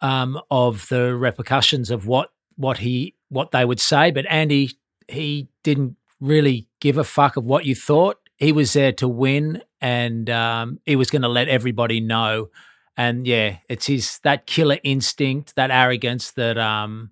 [0.00, 4.10] um, of the repercussions of what what he what they would say.
[4.10, 4.70] But Andy,
[5.08, 8.18] he didn't really give a fuck of what you thought.
[8.36, 12.50] He was there to win, and um, he was going to let everybody know.
[12.96, 17.10] And yeah, it's his that killer instinct, that arrogance that um,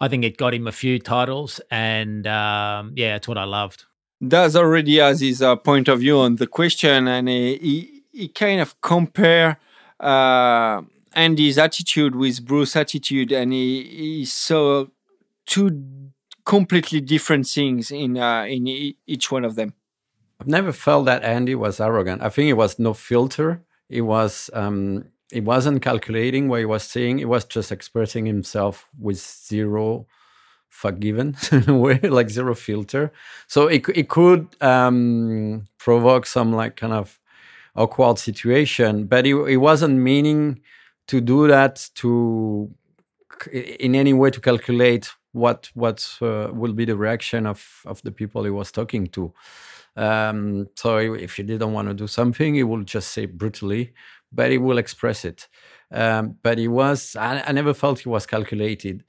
[0.00, 1.60] I think it got him a few titles.
[1.70, 3.84] And um, yeah, it's what I loved.
[4.26, 8.28] Does already has his uh, point of view on the question, and he he, he
[8.28, 9.58] kind of compare.
[10.00, 10.82] Uh,
[11.16, 14.86] Andy's attitude with Bruce's attitude, and he, he saw
[15.46, 16.10] two
[16.44, 19.74] completely different things in uh, in e- each one of them.
[20.40, 22.22] I've never felt that Andy was arrogant.
[22.22, 23.62] I think it was no filter.
[23.88, 27.18] It was um, he wasn't calculating what he was saying.
[27.18, 30.06] It was just expressing himself with zero
[30.68, 31.36] forgiven
[31.68, 33.12] way, like zero filter.
[33.46, 37.18] So it it could um, provoke some like kind of
[37.76, 40.60] awkward situation, but he, he wasn't meaning
[41.06, 42.70] to do that to
[43.52, 48.12] in any way to calculate what what uh, will be the reaction of of the
[48.12, 49.32] people he was talking to.
[49.96, 53.92] Um, so if he didn't want to do something, he will just say brutally,
[54.32, 55.48] but he will express it.
[55.92, 59.04] Um, but he was I, I, never felt he was calculated.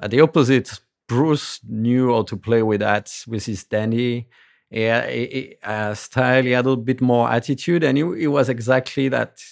[0.00, 4.28] At the opposite, Bruce knew how to play with that with his dandy
[4.72, 6.42] uh, style.
[6.42, 9.42] He had a bit more attitude, and he, he was exactly that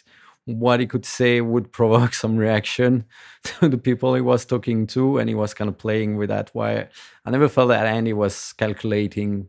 [0.45, 3.05] what he could say would provoke some reaction
[3.45, 6.51] to the people he was talking to, and he was kind of playing with that.
[6.53, 6.89] Why
[7.25, 9.49] I never felt that Andy was calculating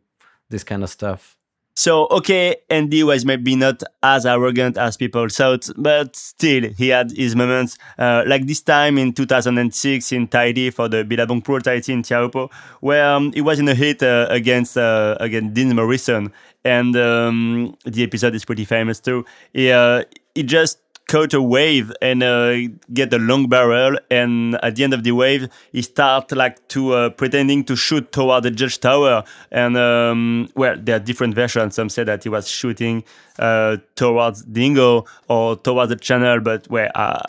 [0.50, 1.38] this kind of stuff.
[1.76, 7.12] So, okay, Andy was maybe not as arrogant as people thought, but still, he had
[7.12, 7.80] his moments.
[7.98, 12.52] Uh, like this time in 2006 in Tahiti for the Billabong Pro Tahiti in Teahupoo,
[12.82, 16.32] where um, he was in a hit uh, against uh, against Dean Morrison.
[16.64, 19.26] And um, the episode is pretty famous too.
[19.52, 20.04] He, uh,
[20.36, 22.56] he just caught a wave and uh,
[22.94, 23.98] get a long barrel.
[24.10, 28.12] And at the end of the wave he start like to uh, pretending to shoot
[28.12, 29.24] toward the judge tower.
[29.52, 31.76] And um, well there are different versions.
[31.76, 33.04] Some say that he was shooting
[33.40, 37.22] uh, towards dingo or towards the channel but well uh,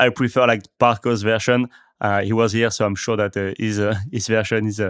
[0.00, 1.68] i prefer like parko's version.
[2.00, 4.80] Uh, he was here, so I'm sure that uh, his uh, his version is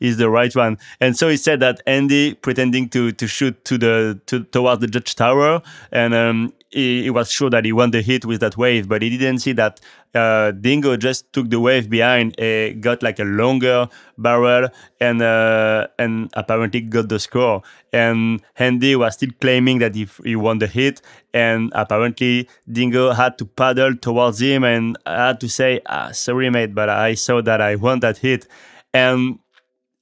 [0.00, 0.76] is the right one.
[1.00, 4.86] And so he said that Andy pretending to to shoot to the to, towards the
[4.86, 8.56] judge tower, and um, he, he, was sure that he won the hit with that
[8.56, 9.80] wave, but he didn't see that
[10.14, 14.68] uh, Dingo just took the wave behind, uh, got like a longer barrel,
[15.00, 17.62] and uh, and apparently got the score.
[17.92, 21.00] And Andy was still claiming that he, he won the hit,
[21.32, 26.74] and apparently Dingo had to paddle towards him and had to say, ah, "Sorry, mate,
[26.74, 28.46] but I saw that I won that hit,"
[28.92, 29.38] and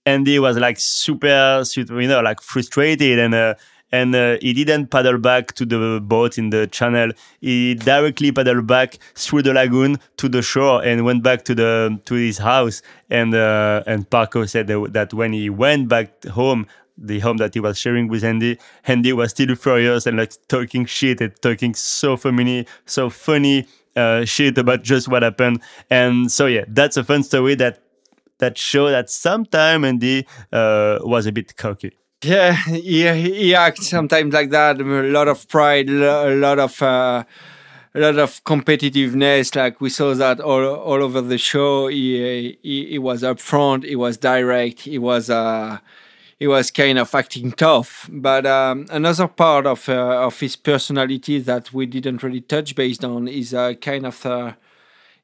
[0.07, 3.55] Andy was like super, super you know, like frustrated and uh,
[3.93, 7.13] and uh, he didn't paddle back to the boat in the channel.
[7.41, 12.01] He directly paddled back through the lagoon to the shore and went back to the
[12.07, 12.83] to his house.
[13.11, 16.67] And uh, and Parko said that when he went back home,
[16.99, 20.85] the home that he was sharing with Andy, Andy was still furious and like talking
[20.87, 25.63] shit and talking so funny, so funny uh, shit about just what happened.
[25.91, 27.81] And so yeah, that's a fun story that
[28.39, 31.97] that show that sometime Andy uh, was a bit cocky
[32.27, 34.81] Yeah, he, he acts sometimes like that.
[34.81, 37.25] A lot of pride, a lot of uh,
[37.95, 39.55] a lot of competitiveness.
[39.55, 41.89] Like we saw that all all over the show.
[41.89, 43.85] He he, he was upfront.
[43.85, 44.81] He was direct.
[44.81, 45.79] He was uh,
[46.39, 48.09] he was kind of acting tough.
[48.13, 53.05] But um, another part of uh, of his personality that we didn't really touch based
[53.05, 54.53] on is a kind of uh,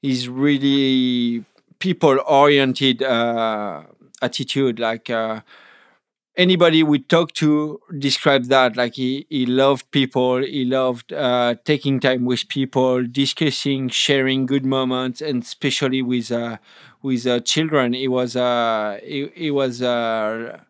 [0.03, 1.45] is really
[1.79, 3.83] people oriented uh,
[4.21, 4.79] attitude.
[4.79, 5.41] Like uh,
[6.37, 12.01] anybody we talked to described that like he, he loved people he loved uh, taking
[12.01, 16.57] time with people discussing sharing good moments and especially with uh,
[17.03, 17.93] with uh, children.
[17.93, 20.61] He was uh he, he was uh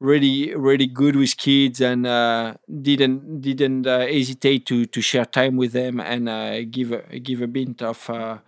[0.00, 5.56] really really good with kids and uh, didn't didn't uh, hesitate to to share time
[5.56, 8.38] with them and uh, give a, give a bit of uh,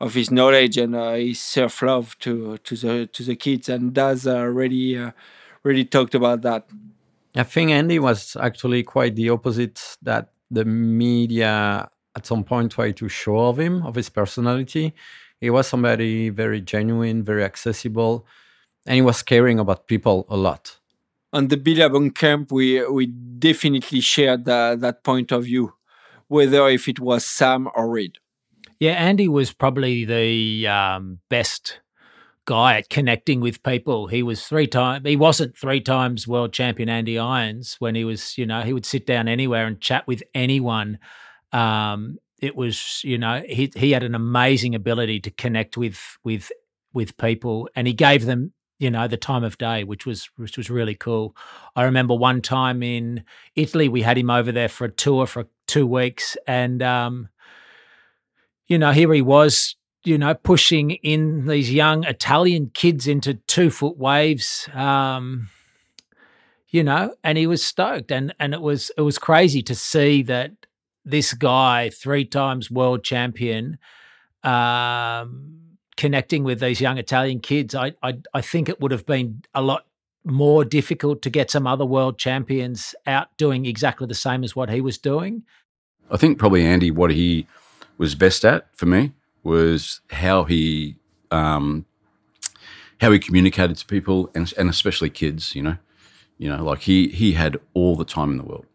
[0.00, 3.68] of his knowledge and uh, his self love to to the to the kids.
[3.68, 5.12] And does uh, really uh,
[5.66, 6.68] really talked about that.
[7.34, 12.96] I think Andy was actually quite the opposite that the media at some point tried
[12.96, 14.94] to show of him of his personality.
[15.40, 18.26] He was somebody very genuine, very accessible,
[18.86, 20.78] and he was caring about people a lot
[21.36, 25.74] on the Billabong camp, we we definitely shared the, that point of view,
[26.28, 28.18] whether if it was Sam or Reed.
[28.78, 31.80] Yeah, Andy was probably the um, best
[32.46, 34.06] guy at connecting with people.
[34.06, 35.06] He was three times.
[35.06, 38.38] He wasn't three times world champion Andy Irons when he was.
[38.38, 40.98] You know, he would sit down anywhere and chat with anyone.
[41.52, 46.50] Um, it was, you know, he he had an amazing ability to connect with with
[46.94, 50.58] with people, and he gave them you know the time of day which was which
[50.58, 51.34] was really cool
[51.76, 53.24] i remember one time in
[53.54, 57.28] italy we had him over there for a tour for two weeks and um
[58.66, 63.70] you know here he was you know pushing in these young italian kids into two
[63.70, 65.48] foot waves um
[66.68, 70.22] you know and he was stoked and and it was it was crazy to see
[70.22, 70.52] that
[71.04, 73.78] this guy three times world champion
[74.44, 75.66] um
[75.96, 79.62] connecting with these young Italian kids, I, I, I think it would have been a
[79.62, 79.86] lot
[80.24, 84.68] more difficult to get some other world champions out doing exactly the same as what
[84.68, 85.42] he was doing.
[86.10, 87.46] I think probably Andy, what he
[87.98, 89.12] was best at for me
[89.46, 90.96] was how he
[91.30, 91.86] um,
[93.00, 95.54] how he communicated to people and, and especially kids.
[95.54, 95.76] You know,
[96.36, 98.66] you know, like he he had all the time in the world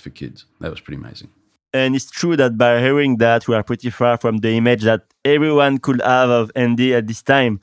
[0.00, 0.46] for kids.
[0.60, 1.30] That was pretty amazing.
[1.72, 5.02] And it's true that by hearing that, we are pretty far from the image that
[5.24, 7.60] everyone could have of Andy at this time.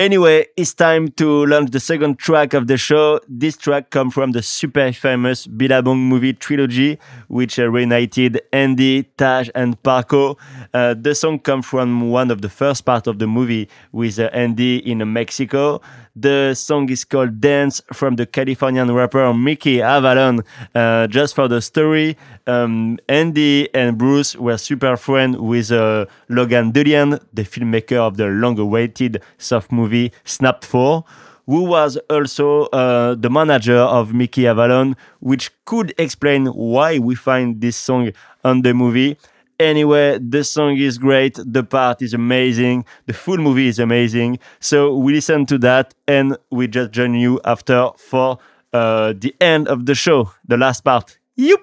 [0.00, 3.20] Anyway, it's time to launch the second track of the show.
[3.28, 6.98] This track comes from the super famous Billabong movie trilogy,
[7.28, 10.36] which uh, reunited Andy, Taj, and Parko.
[10.74, 14.30] Uh, the song comes from one of the first part of the movie with uh,
[14.32, 15.80] Andy in Mexico.
[16.16, 20.44] The song is called Dance from the Californian rapper Mickey Avalon.
[20.72, 22.16] Uh, just for the story,
[22.46, 28.26] um, Andy and Bruce were super friends with uh, Logan Dulien, the filmmaker of the
[28.26, 31.04] long awaited soft movie Snapt 4
[31.46, 37.60] who was also uh, the manager of Mickey Avalon, which could explain why we find
[37.60, 38.12] this song
[38.44, 39.18] on the movie.
[39.60, 41.38] Anyway, this song is great.
[41.44, 42.84] The part is amazing.
[43.06, 44.38] The full movie is amazing.
[44.60, 48.38] So we listen to that and we just join you after for
[48.72, 51.18] uh, the end of the show, the last part.
[51.36, 51.60] Yup.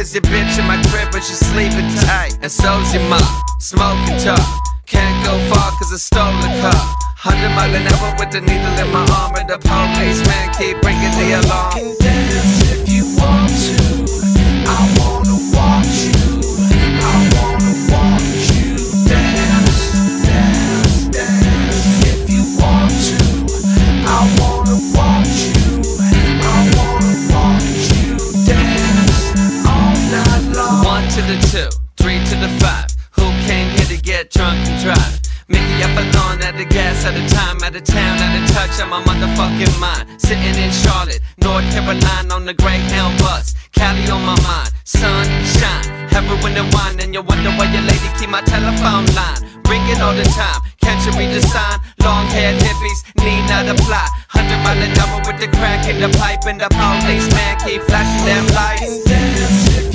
[0.00, 2.32] 'Cause your bitch in my crib, but she's sleeping tight.
[2.40, 3.20] And so's your mom,
[3.58, 4.40] smoking tough.
[4.86, 6.96] Can't go far cause I stole a car.
[7.18, 9.34] Hundred mile an hour with the needle in my arm.
[9.36, 12.89] And the policeman keep ringing the alarm.
[32.40, 32.88] to five.
[33.20, 35.20] Who came here to get drunk and drive?
[35.48, 38.80] Mickey up alone at the gas, at the time, at the town, at the touch,
[38.80, 40.08] on my motherfucking mind.
[40.16, 43.54] Sitting in Charlotte, North Carolina on the Greyhound bus.
[43.72, 48.30] Cali on my mind, sunshine, heroin and wine, and you wonder why your lady keep
[48.30, 49.40] my telephone line.
[49.68, 51.78] Ringing all the time, can't you read the sign?
[52.00, 54.08] Long haired hippies need not apply.
[54.32, 57.82] Hundred mile an hour with the crack in the pipe, and the police man keep
[57.82, 59.89] flashing them lights.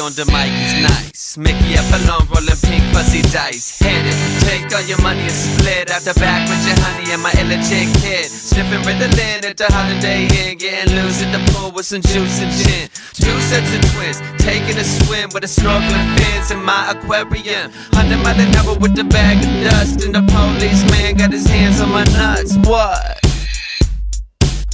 [0.00, 1.36] On the mic is nice.
[1.36, 3.76] Mickey Avalon, rolling pink fuzzy dice.
[3.78, 7.20] Hit it, take all your money and split out the back with your honey and
[7.20, 8.24] my chick kid.
[8.24, 12.50] Sniffing Ritalin at the Holiday Inn, getting loose at the pool with some juice and
[12.64, 12.88] gin.
[13.12, 17.70] Two sets of twins, taking a swim with a snorkeling fins in my aquarium.
[17.92, 21.82] Hundred mile an hour with the bag of dust, and the policeman got his hands
[21.82, 22.56] on my nuts.
[22.64, 23.20] What?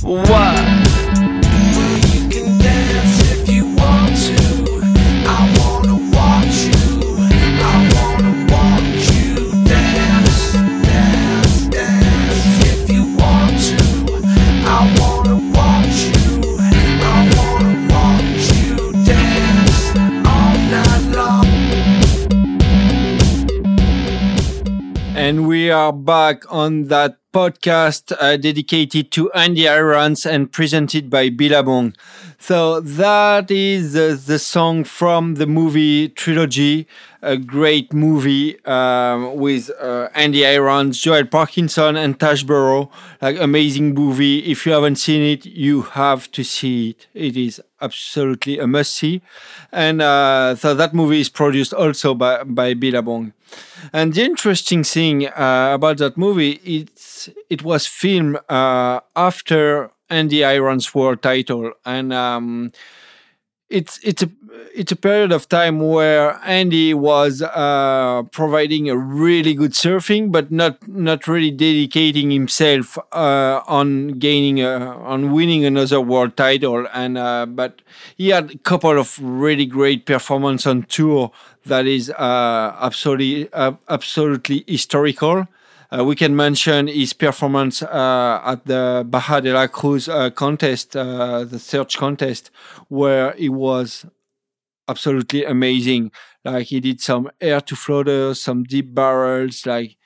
[0.01, 0.88] What?
[25.29, 31.29] And we are back on that podcast uh, dedicated to Andy Irons and presented by
[31.29, 31.95] Billabong.
[32.39, 36.87] So that is uh, the song from the movie Trilogy,
[37.21, 42.91] a great movie um, with uh, Andy Irons, Joel Parkinson, and Taj Burrow.
[43.21, 44.39] Like amazing movie.
[44.51, 47.07] If you haven't seen it, you have to see it.
[47.13, 49.21] It is absolutely a must see.
[49.73, 53.35] And uh, so that movie is produced also by by Billabong.
[53.93, 60.45] And the interesting thing uh, about that movie, it's it was filmed uh, after Andy
[60.45, 62.73] Irons' world title, and um,
[63.71, 64.31] it's it's a
[64.75, 70.51] it's a period of time where Andy was uh, providing a really good surfing, but
[70.51, 76.87] not not really dedicating himself uh, on gaining a, on winning another world title.
[76.95, 77.83] And uh, but
[78.17, 81.31] he had a couple of really great performance on tour
[81.69, 85.47] that is uh, absolutely uh, absolutely historical.
[85.91, 90.95] Uh, we can mention his performance uh, at the Barra de la Cruz uh, contest,
[90.95, 92.51] uh, the search contest,
[92.89, 94.05] where he was
[94.87, 96.11] absolutely amazing.
[96.45, 99.65] Like he did some air to floaters, some deep barrels.
[99.65, 99.97] Like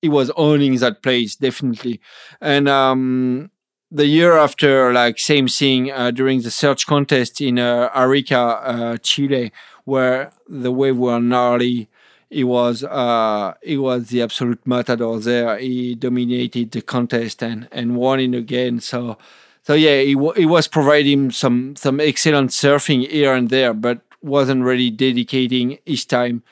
[0.00, 2.00] he was owning that place definitely.
[2.40, 3.50] And um,
[3.90, 9.52] the year after, like same thing during the search contest in Arica, Chile,
[9.84, 11.88] where the wave were gnarly
[12.32, 15.58] he was uh, he was the absolute matador there.
[15.58, 18.80] He dominated the contest and, and won it again.
[18.80, 19.18] So
[19.62, 24.00] so yeah, he, w- he was providing some some excellent surfing here and there, but
[24.22, 26.42] wasn't really dedicating his time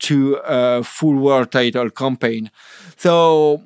[0.00, 2.50] to a full world title campaign.
[2.96, 3.62] So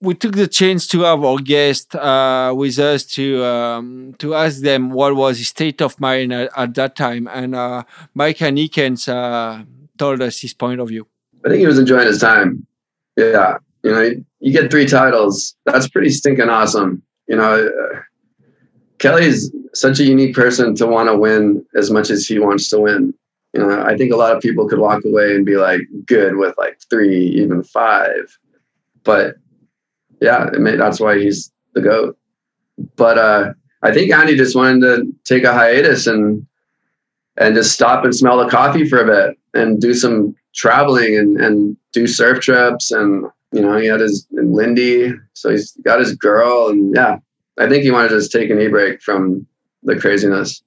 [0.00, 4.60] we took the chance to have our guest uh, with us to um, to ask
[4.60, 7.82] them what was his state of mind at, at that time, and uh,
[8.14, 9.64] Mike Nickens uh,
[9.96, 11.06] told us his point of view.
[11.44, 12.66] I think he was enjoying his time.
[13.16, 14.10] Yeah, you know,
[14.40, 15.56] you get three titles.
[15.64, 17.02] That's pretty stinking awesome.
[17.28, 18.00] You know, uh,
[18.98, 22.80] Kelly's such a unique person to want to win as much as he wants to
[22.80, 23.14] win.
[23.54, 26.36] You know, I think a lot of people could walk away and be like good
[26.36, 28.38] with like three, even five.
[29.02, 29.36] But
[30.20, 32.18] yeah, may, that's why he's the goat.
[32.96, 33.52] But uh,
[33.82, 36.46] I think Andy just wanted to take a hiatus and
[37.38, 41.40] and just stop and smell the coffee for a bit and do some traveling and,
[41.40, 46.14] and do surf trips and you know he had his Lyndie so he's got his
[46.14, 47.18] girl and yeah
[47.58, 49.46] i think he wanted to just take an e-break from
[49.82, 50.62] the craziness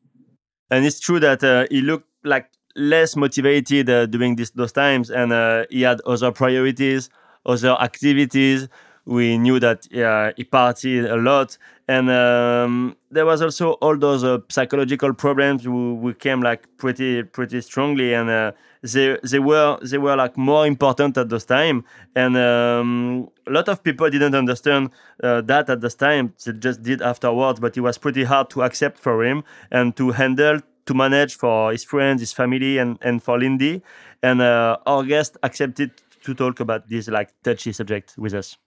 [0.69, 5.09] and it's true that uh, he looked like less motivated uh, during this, those times
[5.09, 7.09] and uh, he had other priorities
[7.45, 8.67] other activities
[9.09, 11.57] we knew that uh, he partied a lot.
[11.87, 17.23] And um, there was also all those uh, psychological problems who, who came like pretty
[17.23, 18.13] pretty strongly.
[18.13, 18.51] And uh,
[18.83, 21.85] they they were they were like more important at those time.
[22.15, 24.91] And um, a lot of people didn't understand
[25.23, 26.35] uh, that at this time.
[26.45, 30.11] They just did afterwards but it was pretty hard to accept for him and to
[30.11, 33.81] handle to manage for his friends his family and and for Lyndie.
[34.21, 35.91] And uh, our guest accepted
[36.25, 38.57] to talk about this like touchy subject with us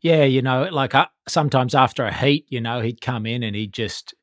[0.00, 3.56] yeah, you know, like uh, sometimes after a heat, you know, he'd come in and
[3.56, 4.14] he'd just,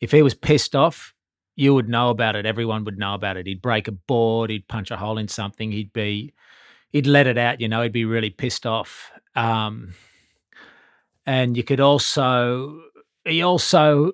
[0.00, 1.14] if he was pissed off,
[1.56, 2.44] you would know about it.
[2.46, 3.46] Everyone would know about it.
[3.46, 6.34] He'd break a board, he'd punch a hole in something, he'd be,
[6.90, 7.60] he'd let it out.
[7.60, 9.10] You know, he'd be really pissed off.
[9.34, 9.94] Um,
[11.24, 12.80] and you could also,
[13.24, 14.12] he also,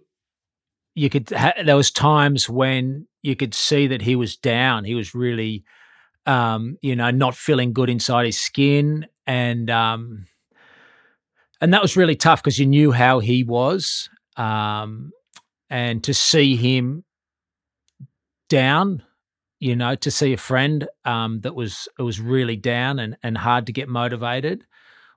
[0.95, 1.31] you could.
[1.31, 4.85] Ha- there was times when you could see that he was down.
[4.85, 5.65] He was really,
[6.27, 10.27] um, you know, not feeling good inside his skin, and um,
[11.63, 15.13] and that was really tough because you knew how he was, um,
[15.71, 17.05] and to see him
[18.51, 19.05] down,
[19.61, 23.39] you know, to see a friend um, that was it was really down and and
[23.39, 24.67] hard to get motivated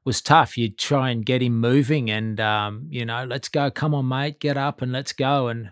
[0.05, 0.55] was tough.
[0.55, 4.39] You'd try and get him moving, and um, you know, let's go, come on, mate,
[4.39, 5.71] get up and let's go, and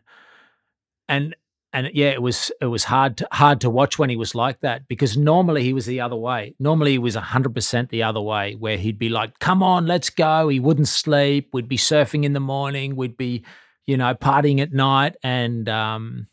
[1.07, 1.35] and
[1.73, 4.59] and yeah, it was it was hard to, hard to watch when he was like
[4.61, 6.53] that because normally he was the other way.
[6.59, 10.11] Normally he was hundred percent the other way, where he'd be like, "Come on, let's
[10.11, 11.49] go." He wouldn't sleep.
[11.51, 12.95] We'd be surfing in the morning.
[12.95, 13.43] We'd be,
[13.87, 16.27] you know, partying at night, and um,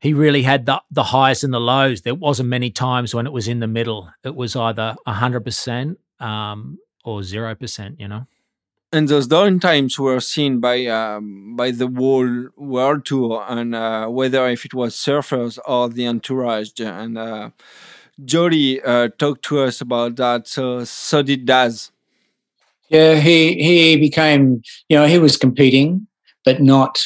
[0.00, 2.02] he really had the the highs and the lows.
[2.02, 4.10] There wasn't many times when it was in the middle.
[4.22, 7.98] It was either hundred percent um, or zero percent.
[7.98, 8.26] You know
[8.92, 14.48] and those downtimes were seen by um, by the whole world tour, and uh, whether
[14.48, 16.70] if it was surfers or the entourage.
[16.80, 17.50] And uh,
[18.24, 20.48] Jody uh, talked to us about that.
[20.48, 21.92] So so did Daz.
[22.88, 26.06] Yeah, he he became you know he was competing,
[26.44, 27.00] but not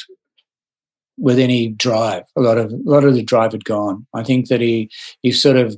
[1.19, 2.25] with any drive.
[2.37, 4.07] A lot of a lot of the drive had gone.
[4.15, 4.91] I think that he
[5.23, 5.77] he sort of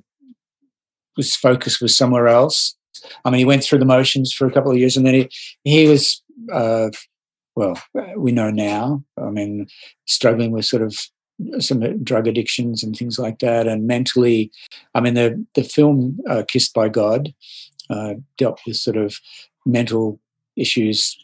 [1.16, 2.76] his focus was somewhere else
[3.24, 5.30] I mean, he went through the motions for a couple of years, and then he
[5.64, 6.22] he was,
[6.52, 6.90] uh,
[7.54, 7.80] well,
[8.16, 9.04] we know now.
[9.18, 9.66] I mean,
[10.06, 10.96] struggling with sort of
[11.58, 14.50] some drug addictions and things like that, and mentally.
[14.94, 17.32] I mean, the the film uh, "Kissed by God"
[17.90, 19.16] uh, dealt with sort of
[19.64, 20.20] mental
[20.56, 21.16] issues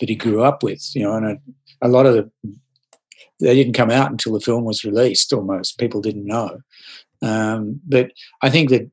[0.00, 0.90] that he grew up with.
[0.94, 1.38] You know, and a,
[1.82, 2.30] a lot of the
[3.40, 5.32] they didn't come out until the film was released.
[5.32, 6.58] Almost people didn't know,
[7.22, 8.10] um, but
[8.42, 8.90] I think that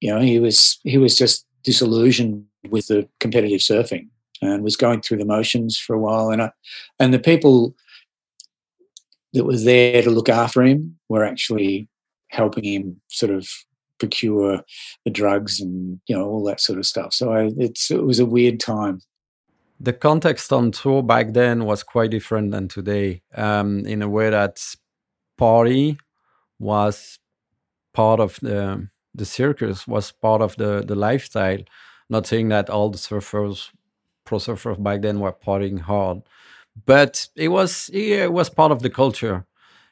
[0.00, 4.08] you know he was he was just disillusioned with the competitive surfing
[4.40, 6.30] and was going through the motions for a while.
[6.30, 6.52] And I,
[6.98, 7.74] and the people
[9.34, 11.88] that were there to look after him were actually
[12.28, 13.46] helping him sort of
[13.98, 14.62] procure
[15.04, 17.12] the drugs and you know all that sort of stuff.
[17.12, 19.00] So I, it's it was a weird time.
[19.78, 24.30] The context on tour back then was quite different than today, um, in a way
[24.30, 24.64] that
[25.36, 25.98] party
[26.58, 27.18] was
[27.92, 31.60] part of the the circus was part of the the lifestyle.
[32.08, 33.70] Not saying that all the surfers,
[34.24, 36.22] pro surfers back then were partying hard,
[36.86, 39.46] but it was yeah, it was part of the culture,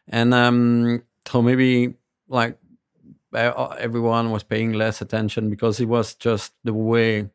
[0.09, 1.95] and um, so maybe
[2.29, 2.59] like
[3.35, 7.29] everyone was paying less attention because it was just the way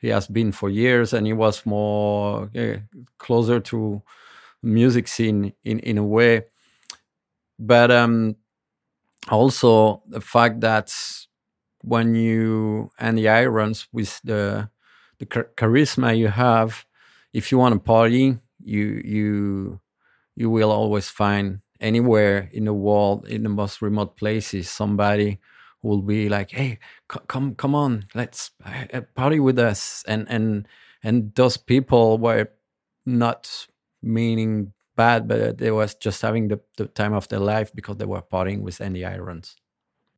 [0.00, 2.76] he has been for years, and he was more yeah,
[3.18, 4.02] closer to
[4.62, 6.44] music scene in in a way.
[7.58, 8.36] But um,
[9.30, 10.92] also the fact that
[11.82, 14.70] when you and the irons with the
[15.18, 16.86] the charisma you have
[17.32, 19.80] if you want to party you you
[20.36, 25.40] you will always find anywhere in the world in the most remote places somebody
[25.82, 26.78] who will be like hey
[27.28, 30.04] come come on let's uh, party with us.
[30.08, 30.68] And and
[31.04, 32.50] and those people were
[33.06, 33.68] not
[34.02, 38.04] meaning bad but they was just having the, the time of their life because they
[38.04, 39.56] were partying with Andy Irons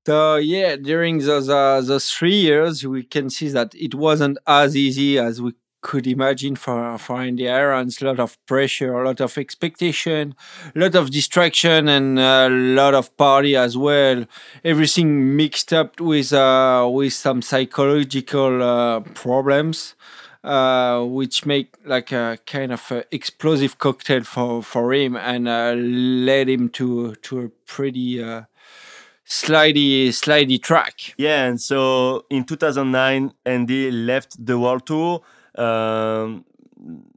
[0.06, 4.76] so yeah, during those uh, those three years, we can see that it wasn't as
[4.76, 8.00] easy as we could imagine for for Andy Irons.
[8.00, 10.36] A lot of pressure, a lot of expectation,
[10.76, 14.26] a lot of distraction, and a lot of party as well.
[14.64, 19.96] Everything mixed up with uh, with some psychological uh, problems.
[20.46, 25.74] Uh, which make like a kind of a explosive cocktail for, for him and uh,
[25.76, 28.42] led him to to a pretty uh,
[29.26, 31.14] slidey slidey track.
[31.16, 35.22] Yeah, and so in 2009, Andy left the world tour.
[35.56, 36.44] Um,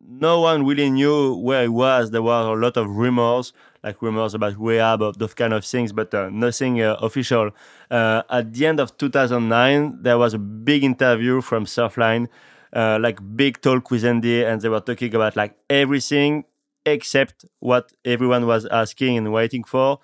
[0.10, 2.10] no one really knew where he was.
[2.10, 3.54] There were a lot of rumors,
[3.84, 7.52] like rumors about rehab, of those kind of things, but uh, nothing uh, official.
[7.92, 12.28] Uh, at the end of 2009, there was a big interview from Surfline,
[12.74, 16.46] uh, like big talk with Andy, and they were talking about like everything
[16.86, 20.00] except what everyone was asking and waiting for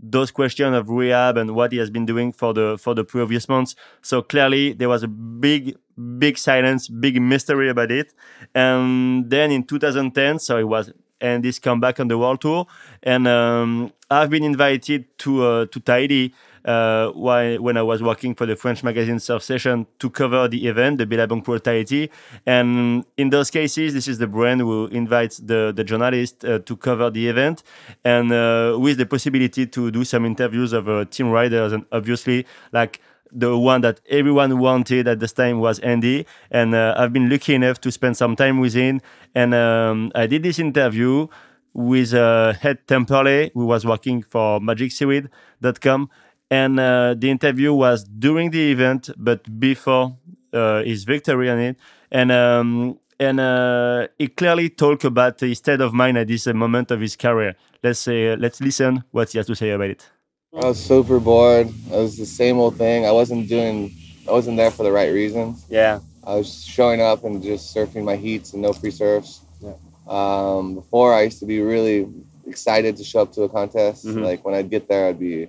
[0.00, 3.48] those questions of rehab and what he has been doing for the for the previous
[3.48, 3.74] months.
[4.02, 5.76] So clearly there was a big
[6.18, 8.14] big silence, big mystery about it.
[8.54, 12.66] And then in 2010, so it was and this comeback on the world tour,
[13.02, 16.32] and um, I've been invited to uh, to Tahiti
[16.68, 20.68] uh, why, when I was working for the French magazine Surf Session to cover the
[20.68, 22.10] event, the Billabong Pro Tahiti.
[22.44, 26.76] And in those cases, this is the brand who invites the, the journalist uh, to
[26.76, 27.62] cover the event
[28.04, 31.72] and uh, with the possibility to do some interviews of uh, team riders.
[31.72, 33.00] And obviously, like
[33.32, 37.54] the one that everyone wanted at this time was Andy, and uh, I've been lucky
[37.54, 39.00] enough to spend some time with him.
[39.34, 41.28] And um, I did this interview
[41.74, 46.10] with uh, Ed Temperley, who was working for MagicSeaweed.com,
[46.50, 50.16] and uh, the interview was during the event, but before
[50.52, 51.76] uh, his victory on it,
[52.10, 52.32] and.
[52.32, 57.00] Um, and uh, he clearly talked about his state of mind at this moment of
[57.00, 57.56] his career.
[57.82, 60.08] Let's say, let's listen what he has to say about it.
[60.54, 61.66] I was super bored.
[61.66, 63.06] It was the same old thing.
[63.06, 63.92] I wasn't doing,
[64.28, 65.66] I wasn't there for the right reasons.
[65.68, 65.98] Yeah.
[66.24, 69.40] I was showing up and just surfing my heats and no free surfs.
[69.60, 69.74] Yeah.
[70.06, 72.06] Um, before, I used to be really
[72.46, 74.06] excited to show up to a contest.
[74.06, 74.22] Mm-hmm.
[74.22, 75.48] Like when I'd get there, I'd be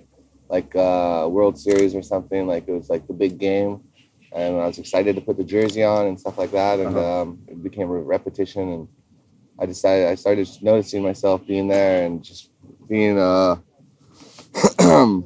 [0.50, 2.46] like uh, World Series or something.
[2.46, 3.80] Like it was like the big game,
[4.34, 6.80] and I was excited to put the jersey on and stuff like that.
[6.80, 7.22] And uh-huh.
[7.22, 8.88] um, it became a repetition, and
[9.58, 12.50] I decided I started noticing myself being there and just
[12.88, 13.56] being uh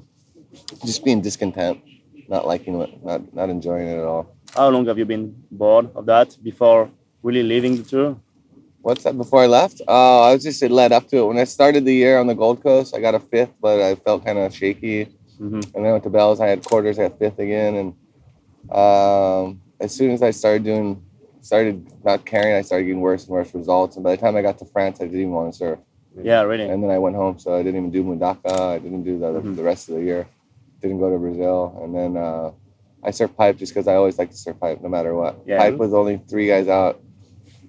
[0.85, 1.81] just being discontent,
[2.29, 4.37] not liking it, not not enjoying it at all.
[4.55, 6.91] How long have you been bored of that before
[7.23, 8.17] really leaving the tour?
[8.85, 9.17] What's that?
[9.17, 11.25] Before I left, uh, I was just it led up to it.
[11.25, 13.95] When I started the year on the Gold Coast, I got a fifth, but I
[13.95, 15.07] felt kind of shaky.
[15.41, 15.61] Mm-hmm.
[15.75, 19.95] And then went to Bells, I had quarters, I had fifth again, and um, as
[19.95, 21.03] soon as I started doing,
[21.41, 23.97] started not caring, I started getting worse and worse results.
[23.97, 25.79] And by the time I got to France, I didn't even want to surf.
[26.23, 26.69] Yeah, really.
[26.69, 28.75] And then I went home, so I didn't even do Mundaka.
[28.77, 29.55] I didn't do the, mm-hmm.
[29.55, 30.29] the rest of the year.
[30.83, 32.53] Didn't go to Brazil, and then uh,
[33.03, 35.41] I surfed pipe just because I always like to surf pipe, no matter what.
[35.47, 35.57] Yeah.
[35.57, 37.01] Pipe with only three guys out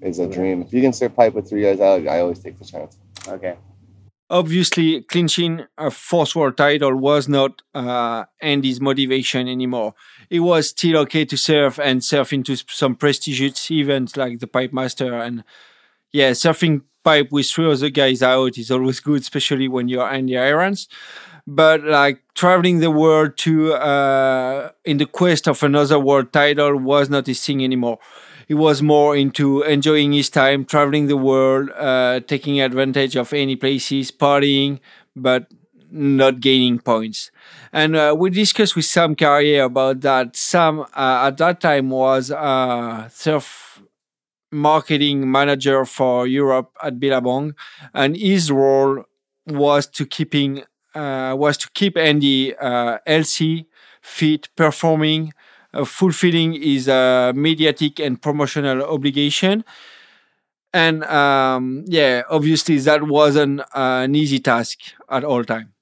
[0.05, 0.61] is a dream.
[0.61, 2.97] If you can surf pipe with three guys out, I always take the chance.
[3.27, 3.55] Okay.
[4.29, 9.93] Obviously, clinching a fourth world title was not uh, Andy's motivation anymore.
[10.29, 14.73] It was still okay to surf and surf into some prestigious events like the Pipe
[14.73, 15.13] Master.
[15.13, 15.43] And
[16.11, 20.37] yeah, surfing pipe with three other guys out is always good, especially when you're Andy
[20.37, 20.87] Irons.
[21.47, 27.09] But like traveling the world to uh, in the quest of another world title was
[27.09, 27.99] not his thing anymore.
[28.47, 33.55] He was more into enjoying his time, traveling the world, uh, taking advantage of any
[33.55, 34.79] places, partying,
[35.15, 35.47] but
[35.91, 37.31] not gaining points.
[37.71, 40.35] And uh, we discussed with Sam Carrier about that.
[40.35, 40.85] Sam uh,
[41.27, 43.81] at that time was uh, surf
[44.51, 47.53] marketing manager for Europe at Billabong,
[47.93, 49.03] and his role
[49.47, 50.63] was to keeping
[50.93, 53.67] uh, was to keep Andy uh, healthy,
[54.01, 55.33] fit, performing,
[55.83, 59.65] fulfilling his uh, mediatic and promotional obligation.
[60.73, 64.79] And um, yeah, obviously that wasn't an easy task
[65.09, 65.73] at all time.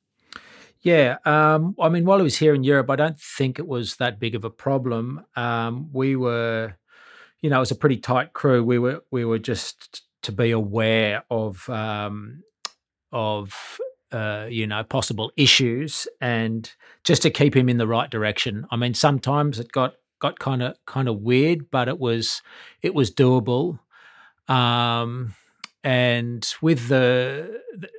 [0.81, 3.95] Yeah, um, I mean, while I was here in Europe, I don't think it was
[3.97, 5.25] that big of a problem.
[5.35, 6.75] Um, we were
[7.43, 8.63] you know, it was a pretty tight crew.
[8.63, 12.41] We were we were just to be aware of um,
[13.11, 13.77] of
[14.13, 16.71] uh, you know possible issues and
[17.03, 18.65] just to keep him in the right direction.
[18.71, 22.41] I mean, sometimes it got got kind of kind of weird, but it was
[22.81, 23.79] it was doable.
[24.47, 25.35] Um,
[25.83, 27.89] and with the, the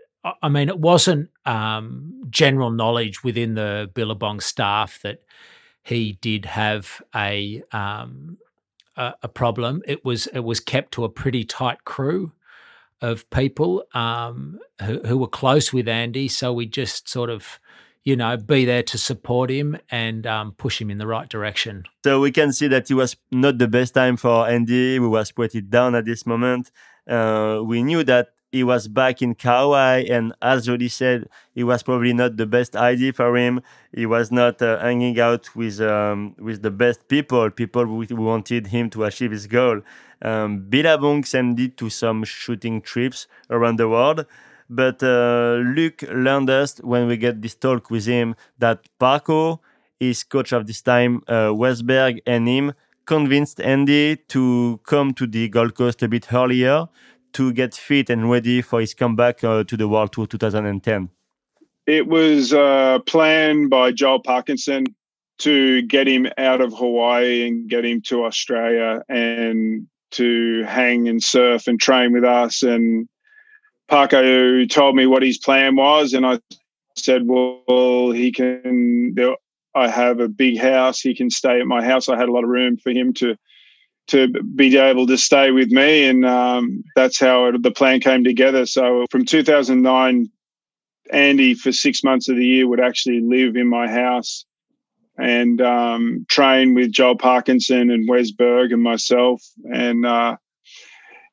[0.42, 5.22] I mean, it wasn't um, general knowledge within the Billabong staff that
[5.82, 8.38] he did have a um,
[8.96, 9.82] a, a, problem.
[9.86, 12.32] It was it was kept to a pretty tight crew
[13.00, 16.28] of people um, who, who were close with Andy.
[16.28, 17.60] So we just sort of
[18.04, 21.84] you know, be there to support him and um, push him in the right direction.
[22.04, 24.98] So we can see that it was not the best time for Andy.
[24.98, 26.70] We was pretty down at this moment.
[27.08, 31.82] Uh, we knew that he was back in Kauai, and as Jody said, it was
[31.82, 33.60] probably not the best idea for him.
[33.92, 38.68] He was not uh, hanging out with um, with the best people, people who, wanted
[38.68, 39.80] him to achieve his goal.
[40.22, 44.24] Um, Billabong sent it to some shooting trips around the world.
[44.70, 49.58] But uh, Luke learned us when we get this talk with him that Parko,
[49.98, 52.72] his coach of this time, uh, Wes Berg, and him
[53.04, 56.86] convinced Andy to come to the Gold Coast a bit earlier
[57.34, 61.10] to get fit and ready for his comeback uh, to the World Tour 2010?
[61.86, 64.86] It was uh, planned by Joel Parkinson
[65.38, 71.22] to get him out of Hawaii and get him to Australia and to hang and
[71.22, 72.62] surf and train with us.
[72.62, 73.08] And
[73.90, 76.38] Parko told me what his plan was, and I
[76.96, 79.14] said, "Well, he can.
[79.74, 81.00] I have a big house.
[81.00, 82.08] He can stay at my house.
[82.08, 83.36] I had a lot of room for him to
[84.08, 88.24] to be able to stay with me, and um, that's how it, the plan came
[88.24, 88.66] together.
[88.66, 90.30] So from 2009
[91.12, 94.44] Andy for six months of the year would actually live in my house
[95.18, 99.42] and um, train with Joel Parkinson and Wes Berg and myself.
[99.72, 100.36] And uh,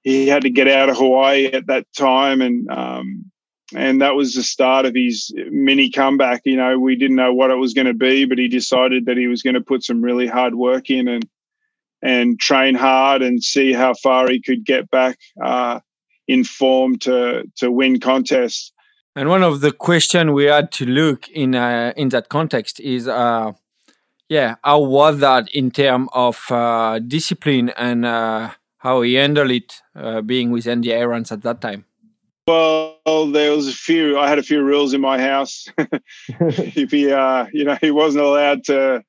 [0.04, 3.32] he had to get out of Hawaii at that time, and um,
[3.74, 6.42] and that was the start of his mini comeback.
[6.44, 9.18] You know, we didn't know what it was going to be, but he decided that
[9.18, 11.28] he was going to put some really hard work in and
[12.02, 15.80] and train hard and see how far he could get back uh,
[16.28, 18.72] in form to to win contests.
[19.16, 23.08] And one of the questions we had to look in uh, in that context is,
[23.08, 23.52] uh,
[24.30, 29.82] yeah, how was that in terms of uh, discipline and uh, how he handled it,
[29.96, 31.86] uh, being with Andy Irons at that time?
[32.48, 34.18] Well, there was a few.
[34.18, 35.68] I had a few rules in my house.
[36.28, 39.04] if he, uh, you know, he wasn't allowed to,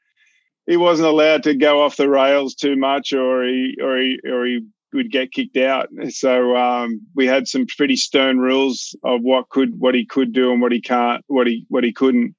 [0.67, 4.47] he wasn't allowed to go off the rails too much, or he, or he, or
[4.47, 4.61] he
[4.93, 5.89] would get kicked out.
[6.11, 10.53] So um, we had some pretty stern rules of what could, what he could do,
[10.53, 12.35] and what he can't, what he, what he couldn't.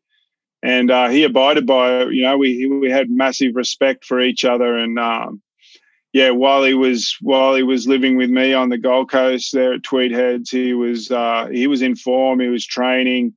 [0.61, 2.13] And uh, he abided by it.
[2.13, 5.41] You know, we we had massive respect for each other, and um,
[6.13, 9.73] yeah, while he was while he was living with me on the Gold Coast there
[9.73, 12.39] at Tweed Heads, he was uh, he was in form.
[12.39, 13.33] He was training.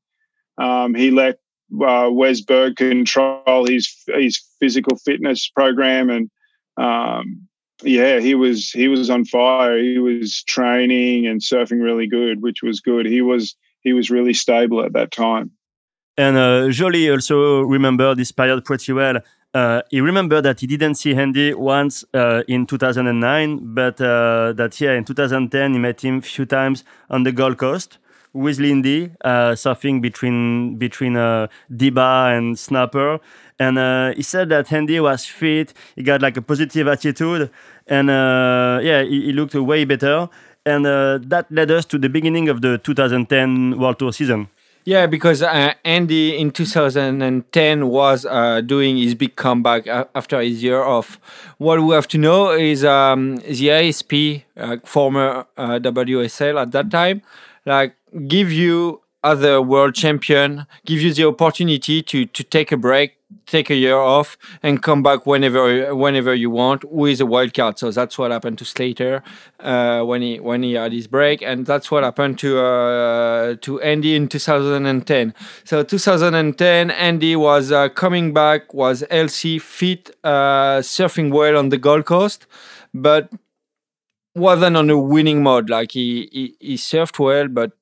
[0.58, 1.38] Um, he let
[1.74, 6.30] uh, Wes Berg control his his physical fitness program, and
[6.76, 7.46] um,
[7.82, 9.78] yeah, he was he was on fire.
[9.78, 13.06] He was training and surfing really good, which was good.
[13.06, 15.50] He was he was really stable at that time.
[16.18, 19.20] And uh, Joli also remember this period pretty well
[19.56, 24.78] uh, he remembered that he didn't see Andy once uh, in 2009, but uh, that
[24.78, 27.96] yeah, in 2010 he met him a few times on the Gold Coast
[28.36, 33.18] with Lyndie, uh, surfing between between uh, D-Bah and Snapper.
[33.58, 35.72] And uh, he said that Andy was fit.
[35.96, 37.50] He got like a positive attitude,
[37.86, 40.28] and yeah, he, he, looked way better.
[40.66, 44.48] And that led us to the beginning of the 2010 World Tour season.
[44.88, 50.80] Yeah, because uh, Andy in 2010 was uh, doing his big comeback after his year
[50.80, 51.18] off.
[51.58, 56.88] What we have to know is um, the ASP, uh, former uh, WSL at that
[56.92, 57.22] time,
[57.66, 62.76] like give you as a world champion, give you the opportunity to to take a
[62.76, 67.52] break, take a year off, and come back whenever whenever you want with a wild
[67.52, 67.78] card.
[67.78, 69.24] So that's what happened to Slater
[69.58, 73.80] uh, when he when he had his break, and that's what happened to uh, to
[73.80, 75.34] Andy in 2010.
[75.64, 81.78] So 2010, Andy was uh, coming back, was healthy, fit, uh, surfing well on the
[81.78, 82.46] Gold Coast,
[82.94, 83.30] but
[84.36, 85.70] wasn't on a winning mode.
[85.70, 87.72] Like he, he, he surfed well, but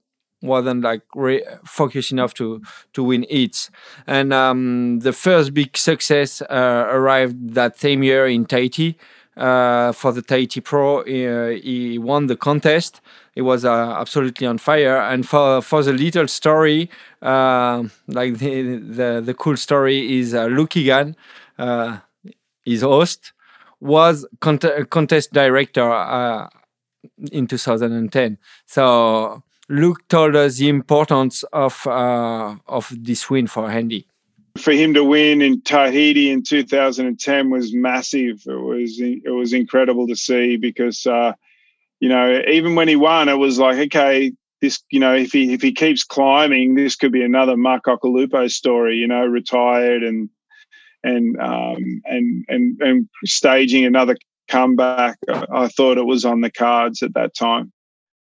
[0.42, 2.62] wasn't like re- focused enough to
[2.92, 3.70] to win heats.
[4.06, 8.96] And um, the first big success uh, arrived that same year in Tahiti
[9.36, 11.00] uh, for the Tahiti Pro.
[11.00, 13.00] Uh, he won the contest.
[13.34, 14.98] He was uh, absolutely on fire.
[14.98, 16.90] And for for the little story,
[17.22, 21.16] uh, like the, the, the cool story is uh, Luke Egan,
[22.64, 23.32] his host,
[23.80, 26.48] was cont- contest director
[27.32, 28.38] in 2010.
[28.66, 34.06] So Luke told us the importance of uh, of this win for Andy.
[34.58, 38.42] For him to win in Tahiti in 2010 was massive.
[38.46, 41.32] It was it was incredible to see because uh,
[42.00, 45.54] you know even when he won, it was like okay, this you know if he
[45.54, 48.96] if he keeps climbing, this could be another Mark Occhilupo story.
[48.96, 50.28] You know, retired and
[51.04, 54.16] and um, and and and staging another
[54.48, 55.16] comeback.
[55.28, 57.72] I thought it was on the cards at that time.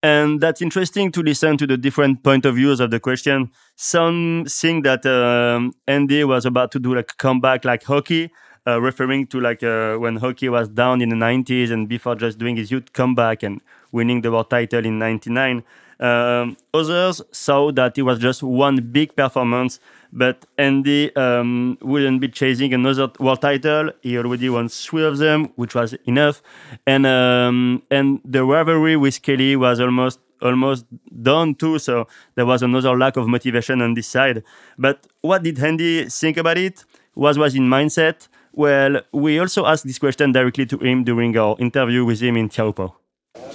[0.04, 3.50] And that's interesting to listen to the different point of views of the question.
[3.78, 8.30] Some think that um, Andy was about to do like a comeback like Occy,
[8.68, 12.38] uh, referring to like uh, when Occy was down in the 90s and before just
[12.38, 13.62] doing his youth comeback and
[13.94, 15.64] winning the world title in 99.
[16.00, 19.80] Um, others saw that it was just one big performance
[20.14, 23.92] but Andy um, wouldn't be chasing another world title.
[24.02, 26.42] He already won three of them, which was enough.
[26.86, 30.86] And um, and the rivalry with Kelly was almost almost
[31.22, 31.80] done too.
[31.80, 34.44] So there was another lack of motivation on this side.
[34.78, 36.86] But what did Andy think about it?
[37.16, 38.28] What was in mindset?
[38.54, 42.50] Well, we also asked this question directly to him during our interview with him in
[42.50, 42.94] Teahupoo.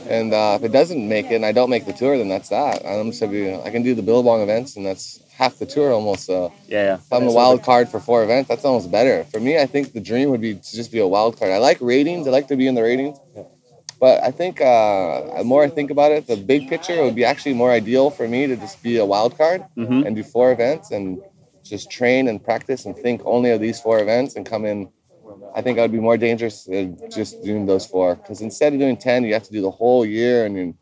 [0.08, 2.48] And uh, if it doesn't make it and I don't make the tour, then that's
[2.48, 2.84] that.
[2.84, 5.92] I'm just gonna be, I can do the Billabong events and that's half the tour
[5.92, 6.24] almost.
[6.24, 6.94] So yeah, yeah.
[6.94, 9.24] If I'm a wild card for four events, that's almost better.
[9.24, 11.52] For me, I think the dream would be to just be a wild card.
[11.52, 12.26] I like ratings.
[12.26, 13.18] I like to be in the ratings.
[14.00, 17.24] But I think uh, the more I think about it, the big picture would be
[17.24, 20.06] actually more ideal for me to just be a wild card mm-hmm.
[20.06, 21.20] and do four events and
[21.64, 24.88] just train and practice and think only of these four events and come in.
[25.54, 26.68] I think I would be more dangerous
[27.10, 30.04] just doing those four because instead of doing ten, you have to do the whole
[30.04, 30.74] year and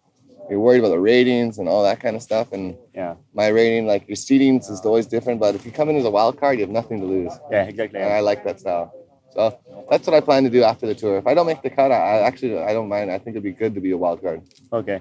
[0.48, 2.52] you're worried about the ratings and all that kind of stuff.
[2.52, 5.40] And yeah, my rating, like your seedings, is always different.
[5.40, 7.32] But if you come in as a wild card, you have nothing to lose.
[7.50, 8.00] Yeah, exactly.
[8.00, 8.94] And I like that style.
[9.30, 9.58] So
[9.90, 11.18] that's what I plan to do after the tour.
[11.18, 13.10] If I don't make the cut, I, actually I don't mind.
[13.10, 14.42] I think it'd be good to be a wild card.
[14.72, 15.00] Okay.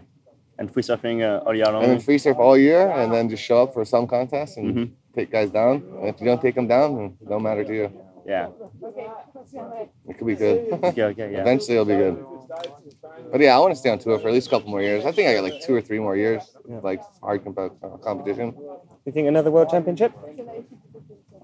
[0.57, 1.83] And free surfing uh, all year long.
[1.83, 4.73] And then free surf all year, and then just show up for some contest and
[4.73, 4.91] Mhm.
[5.13, 5.83] take guys down.
[5.99, 7.91] And if you don't take them down, it don't matter to you.
[8.25, 8.49] Yeah.
[10.07, 10.73] It could be good.
[10.83, 11.41] Okay, okay, yeah.
[11.41, 12.23] Eventually, it'll be good.
[13.31, 15.05] But yeah, I want to stay on tour for at least a couple more years.
[15.05, 18.55] I think I got like two or three more years, like hard comp- uh, competition.
[19.05, 20.13] You think another world championship?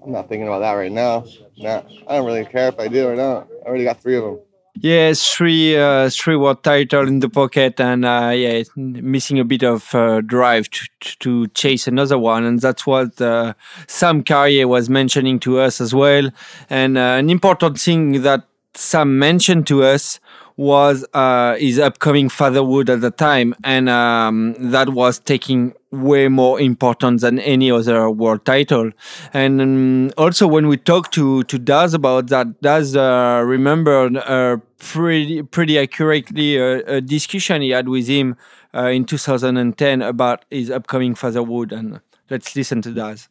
[0.04, 1.24] I'm not thinking about that right now.
[1.56, 3.46] Nah, I don't really care if I do or not.
[3.64, 4.38] I already got three of them.
[4.74, 9.62] Yeah, three uh, three world title in the pocket, and uh, yeah, missing a bit
[9.62, 10.88] of uh, drive to,
[11.18, 13.52] to chase another one, and that's what uh,
[13.86, 16.30] Sam Carrier was mentioning to us as well.
[16.70, 18.44] And uh, an important thing that
[18.74, 20.18] Sam mentioned to us
[20.56, 26.60] was uh, his upcoming fatherhood at the time, and um, that was taking way more
[26.60, 28.90] importance than any other world title.
[29.32, 34.58] And um, also, when we talked to to Daz about that, Daz uh, remembered uh,
[34.78, 38.36] pretty pretty accurately a, a discussion he had with him
[38.74, 41.72] uh, in 2010 about his upcoming fatherhood.
[41.72, 42.00] And
[42.30, 43.28] let's listen to Daz.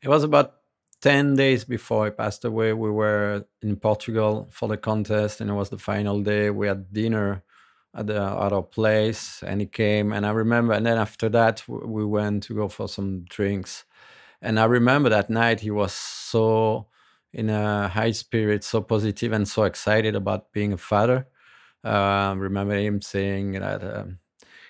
[0.00, 0.57] It was about
[1.00, 2.72] 10 days before he passed away.
[2.72, 6.50] We were in Portugal for the contest, and it was the final day.
[6.50, 7.42] We had dinner
[7.94, 10.12] at, the, at our place, and he came.
[10.12, 13.84] And I remember, and then after that, we went to go for some drinks.
[14.42, 16.88] And I remember that night he was so
[17.32, 21.28] in a high spirit, so positive, and so excited about being a father.
[21.84, 23.82] Uh, I remember him saying that.
[23.84, 24.18] Um,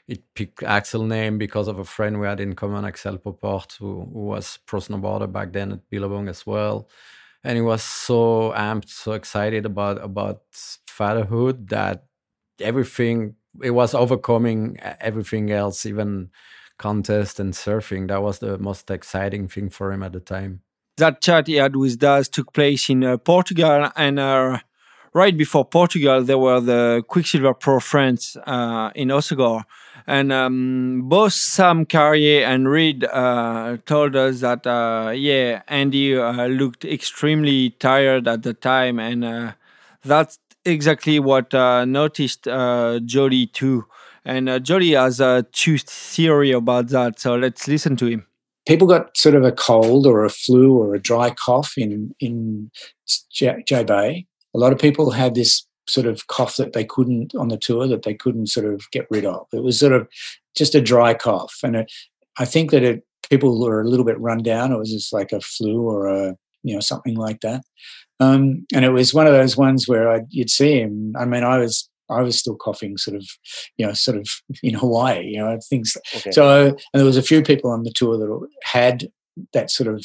[0.08, 4.08] it picked Axel name because of a friend we had in common, Axel Pauporté, who,
[4.12, 6.88] who was pro snowboarder back then at Billabong as well.
[7.44, 10.42] And he was so amped, so excited about about
[10.86, 12.06] fatherhood that
[12.58, 16.30] everything it was overcoming everything else, even
[16.78, 18.08] contest and surfing.
[18.08, 20.62] That was the most exciting thing for him at the time.
[20.96, 24.58] That chat he had with Daz took place in uh, Portugal, and uh,
[25.12, 29.62] right before Portugal, there were the Quiksilver Pro France uh, in Hossegor.
[30.08, 36.46] And um, both Sam Carrier and Reed uh, told us that, uh, yeah, Andy uh,
[36.46, 38.98] looked extremely tired at the time.
[38.98, 39.52] And uh,
[40.02, 43.84] that's exactly what uh, noticed Jody too.
[44.24, 47.20] And Jody has a two theory about that.
[47.20, 48.26] So let's listen to him.
[48.66, 52.70] People got sort of a cold or a flu or a dry cough in in
[53.30, 54.24] J, J-Bay.
[54.54, 57.86] A lot of people had this sort of cough that they couldn't on the tour
[57.86, 59.46] that they couldn't sort of get rid of.
[59.52, 60.08] It was sort of
[60.56, 61.92] just a dry cough, and it,
[62.38, 64.72] I think that it, people were a little bit run down.
[64.72, 67.62] It was just like a flu or a you know something like that.
[68.20, 71.14] Um, and it was one of those ones where I, you'd see him.
[71.16, 73.26] I mean, I was I was still coughing, sort of,
[73.76, 74.28] you know, sort of
[74.62, 75.96] in Hawaii, you know, things.
[76.16, 76.30] Okay.
[76.30, 79.10] So, and there was a few people on the tour that had
[79.52, 80.04] that sort of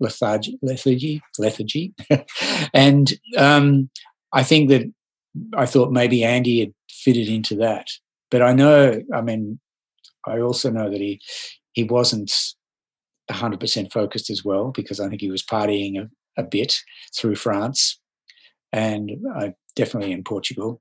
[0.00, 1.94] lethargy, lethargy, lethargy,
[2.74, 3.88] and um,
[4.32, 4.92] I think that
[5.56, 7.88] I thought maybe Andy had fitted into that.
[8.30, 9.60] But I know, I mean,
[10.26, 11.20] I also know that he
[11.72, 12.32] he wasn't
[13.30, 16.08] 100% focused as well because I think he was partying a,
[16.40, 16.78] a bit
[17.14, 18.00] through France
[18.72, 20.80] and uh, definitely in Portugal.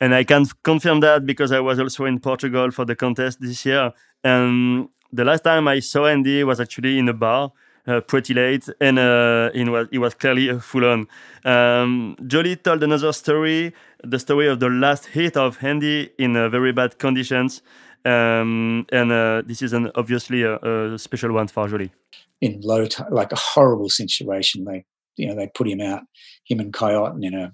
[0.00, 3.64] And I can confirm that because I was also in Portugal for the contest this
[3.64, 3.92] year.
[4.22, 7.52] And the last time I saw Andy was actually in a bar.
[7.86, 11.06] Uh, pretty late, and uh, it was it was clearly uh, full on.
[11.44, 13.72] Um, Joli told another story,
[14.02, 17.62] the story of the last hit of Andy in very bad conditions,
[18.04, 21.92] um, and uh, this is an obviously a, a, special one for Joli.
[22.40, 24.84] In low, t- like a horrible situation, they
[25.16, 26.02] you know they put him out,
[26.44, 27.52] him and Coyote in a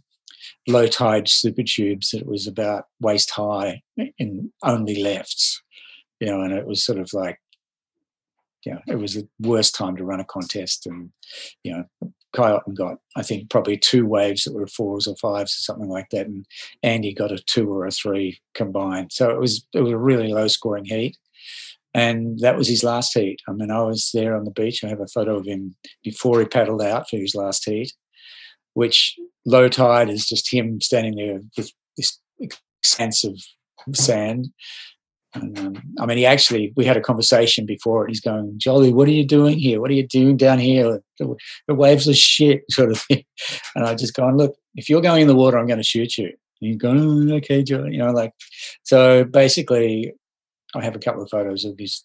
[0.66, 3.82] low tide super tubes that was about waist high
[4.18, 5.62] and only lefts,
[6.20, 7.38] you know, and it was sort of like
[8.64, 10.86] you know, it was the worst time to run a contest.
[10.86, 11.10] And,
[11.62, 15.62] you know, Coyote got, I think, probably two waves that were fours or fives or
[15.62, 16.26] something like that.
[16.26, 16.46] And
[16.82, 19.12] Andy got a two or a three combined.
[19.12, 21.16] So it was, it was a really low scoring heat.
[21.94, 23.40] And that was his last heat.
[23.46, 24.82] I mean, I was there on the beach.
[24.82, 27.92] I have a photo of him before he paddled out for his last heat,
[28.72, 33.38] which low tide is just him standing there with this expanse of
[33.94, 34.48] sand
[35.34, 39.08] um, I mean, he actually, we had a conversation before, and he's going, Joli, what
[39.08, 39.80] are you doing here?
[39.80, 41.00] What are you doing down here?
[41.18, 41.36] The,
[41.68, 43.24] the waves are shit, sort of thing.
[43.74, 46.18] And I just going, look, if you're going in the water, I'm going to shoot
[46.18, 46.26] you.
[46.26, 46.98] And he's going,
[47.32, 48.32] oh, okay, Joli, you know, like,
[48.82, 50.12] so basically,
[50.74, 52.04] I have a couple of photos of his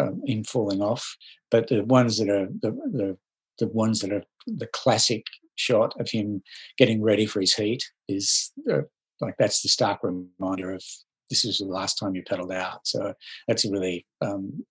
[0.00, 1.16] um, him falling off,
[1.50, 3.18] but the ones that are the, the
[3.58, 5.26] the ones that are the classic
[5.56, 6.42] shot of him
[6.78, 8.80] getting ready for his heat is uh,
[9.20, 10.82] like that's the stark reminder of
[11.32, 12.86] this is the last time you pedaled out.
[12.86, 13.14] So
[13.48, 14.64] that's a really, um,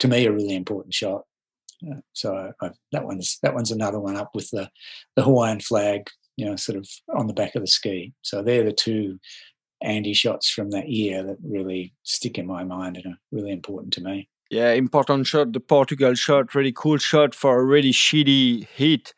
[0.00, 1.22] to me, a really important shot.
[1.88, 4.68] Uh, so I, that one's that one's another one up with the
[5.14, 8.12] the Hawaiian flag, you know, sort of on the back of the ski.
[8.22, 9.20] So they're the two
[9.80, 13.92] Andy shots from that year that really stick in my mind and are really important
[13.94, 14.28] to me.
[14.50, 15.52] Yeah, important shot.
[15.52, 19.12] The Portugal shot, really cool shot for a really shitty hit.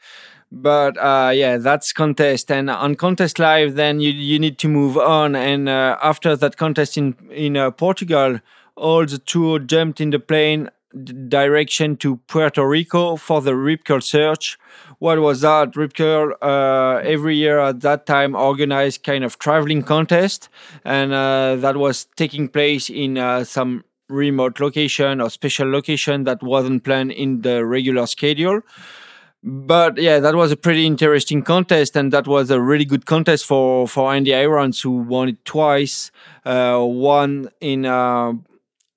[0.52, 4.98] But uh, yeah, that's contest, and on contest live, then you you need to move
[4.98, 5.36] on.
[5.36, 8.40] And uh, after that contest in in uh, Portugal,
[8.74, 10.68] all the tour jumped in the plane
[11.28, 14.58] direction to Puerto Rico for the Rip Curl search.
[14.98, 15.76] What was that?
[15.76, 20.48] Rip Curl uh, every year at that time organized kind of traveling contest,
[20.84, 26.42] and uh, that was taking place in uh, some remote location or special location that
[26.42, 28.60] wasn't planned in the regular schedule
[29.42, 33.46] but yeah, that was a pretty interesting contest, and that was a really good contest
[33.46, 36.10] for for Andy Irons, who won it twice.
[36.44, 38.32] Uh, one in uh,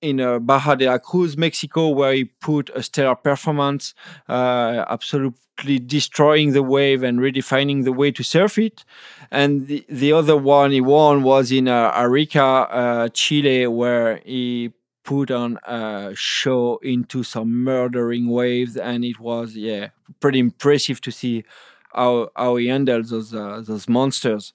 [0.02, 3.94] in uh, Barra de la Cruz, Mexico, where he put a stellar performance,
[4.28, 8.84] uh, absolutely destroying the wave and redefining the way to surf it.
[9.32, 14.74] And the, the other one he won was in uh, Arica, uh, Chile, where he
[15.04, 19.90] put on a show into some murdering waves, and it was yeah
[20.20, 21.44] pretty impressive to see
[21.94, 24.54] how how he handled those uh, those monsters.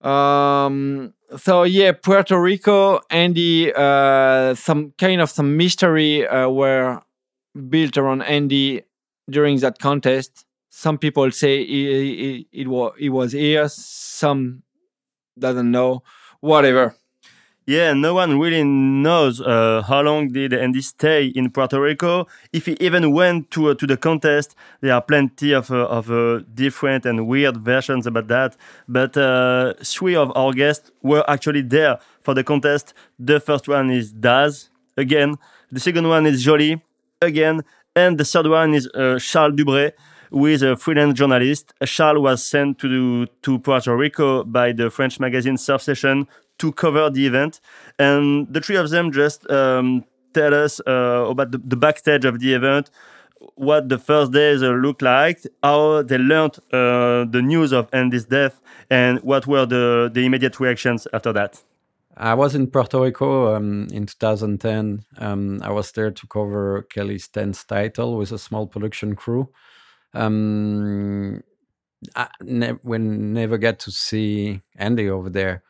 [0.00, 7.00] Um, so yeah, Puerto Rico, Andy, uh, some kind of some mystery uh, were
[7.68, 8.82] built around Andy
[9.30, 10.44] during that contest.
[10.70, 13.68] Some people say it, it, it was it was here.
[13.68, 14.62] Some
[15.38, 16.02] doesn't know.
[16.40, 16.96] Whatever.
[17.64, 22.26] Yeah, no one really knows uh, how long did Andy stay in Puerto Rico.
[22.52, 26.10] If he even went to uh, to the contest, there are plenty of uh, of
[26.10, 28.56] uh, different and weird versions about that.
[28.88, 32.94] But uh, three of our guests were actually there for the contest.
[33.20, 35.36] The first one is Daz again.
[35.70, 36.82] The second one is Joli
[37.20, 37.62] again,
[37.94, 39.92] and the third one is uh, Charles Dubré
[40.32, 41.74] who is a freelance journalist.
[41.84, 46.26] Charles was sent to to Puerto Rico by the French magazine Surf Session
[46.62, 47.60] to cover the event.
[47.98, 52.38] And the three of them just um, tell us uh, about the, the, backstage of
[52.38, 52.88] the event,
[53.56, 58.60] what the first days looked like, how they learned uh, the news of Andy's death,
[58.90, 61.60] and what were the, the immediate reactions after that.
[62.16, 65.04] I was in Puerto Rico um, in 2010.
[65.18, 69.48] Um, I was there to cover Kelly's 10th title with a small production crew.
[70.14, 71.42] Um,
[72.14, 75.62] I ne- we never get to see Andy over there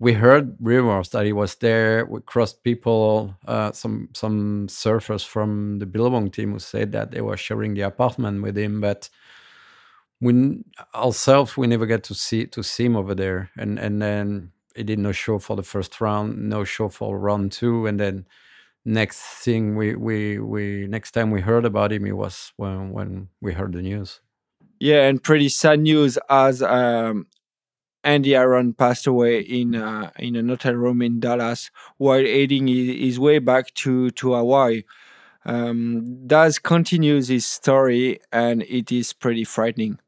[0.00, 2.06] we heard rumors that he was there.
[2.06, 7.20] We crossed people, uh, some some surfers from the Billabong team who said that they
[7.20, 9.08] were sharing the apartment with him, but
[10.20, 10.62] we
[10.94, 13.50] ourselves we never get to see to see him over there.
[13.56, 17.50] And and then he did no show for the first round, no show for round
[17.52, 18.26] two, and then
[18.84, 23.28] next thing we we we next time we heard about him, it was when when
[23.40, 24.20] we heard the news.
[24.80, 27.26] Yeah, and pretty sad news as um,
[28.04, 33.18] Andy Iron passed away in uh, in an hotel room in Dallas while aiding his
[33.18, 34.84] way back to to Hawaii.
[35.44, 39.98] Um, Daz continues his story, and it is pretty frightening.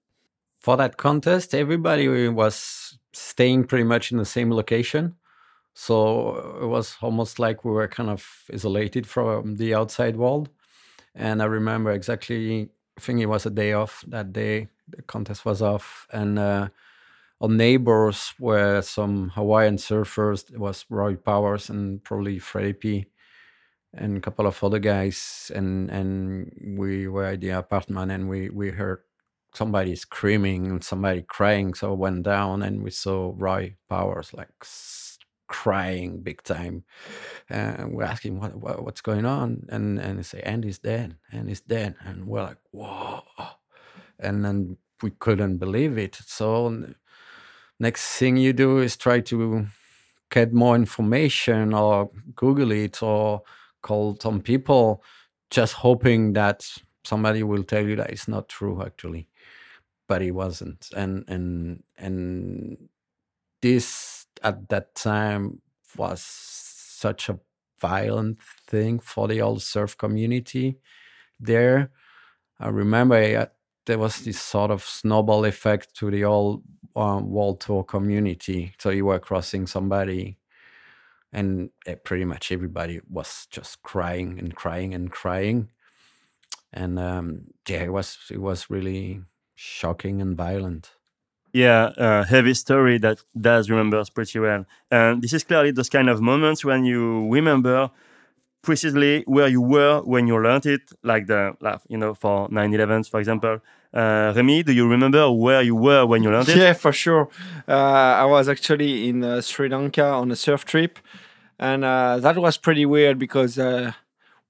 [0.59, 5.17] For that contest, everybody was staying pretty much in the same location,
[5.75, 10.51] so it was almost like we were kind of isolated from the outside world.
[11.15, 12.71] And I remember exactly.
[12.99, 14.69] I think it was a day off that day.
[14.89, 16.39] The contest was off, and.
[16.39, 16.69] Uh,
[17.41, 20.51] our neighbors were some Hawaiian surfers.
[20.53, 23.07] It was Roy Powers and probably Freddie P
[23.95, 25.51] and a couple of other guys.
[25.55, 29.01] And and we were at the apartment and we we heard
[29.55, 31.75] somebody screaming and somebody crying.
[31.75, 34.51] So I went down and we saw Roy Powers like
[35.49, 36.85] crying big time.
[37.49, 41.61] And we're asking what, what what's going on, and and they say Andy's dead, Andy's
[41.61, 43.23] dead, and we're like whoa,
[44.19, 46.15] and then we couldn't believe it.
[46.27, 46.87] So
[47.81, 49.67] next thing you do is try to
[50.31, 53.43] get more information or google it or
[53.83, 55.03] call some people
[55.51, 56.69] just hoping that
[57.05, 59.29] somebody will tell you that it's not true actually.
[60.07, 60.89] But it wasn't.
[60.97, 62.89] And and and
[63.63, 65.61] this at that time
[65.97, 67.39] was such a
[67.81, 70.79] violent thing for the old surf community
[71.39, 71.91] there.
[72.59, 73.49] I remember I,
[73.87, 76.63] there was this sort of snowball effect to the old
[76.97, 78.75] um, world tour community.
[78.79, 80.39] So you were crossing somebody,
[81.33, 81.71] and
[82.05, 85.71] pretty much everybody was just crying and crying and crying,
[86.73, 89.23] and um, yeah, it was it was really
[89.55, 90.93] shocking and violent.
[91.53, 94.65] Yeah, uh, heavy story that Daz remembers pretty well.
[94.91, 97.91] And this is clearly those kind of moments when you remember
[98.63, 101.55] precisely where you were when you learned it, like the,
[101.89, 103.59] you know, for 9 11, for example.
[103.93, 106.49] Uh, Remy, do you remember where you were when you it?
[106.57, 107.29] Yeah, for sure.
[107.67, 110.99] Uh, I was actually in uh, Sri Lanka on a surf trip,
[111.59, 113.93] and uh, that was pretty weird because uh,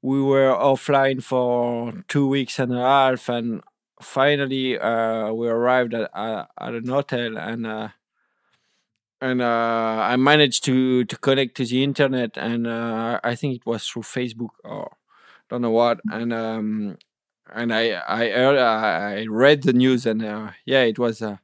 [0.03, 3.63] we were offline for two weeks and a half, and
[4.03, 7.67] finally uh, we arrived at, at an hotel, and
[9.23, 14.03] and I managed to to connect to the internet, and I think it was through
[14.03, 14.91] Facebook or
[15.49, 16.99] don't know what, and um,
[17.53, 21.37] and I I heard, I read the news and uh, yeah, it was uh,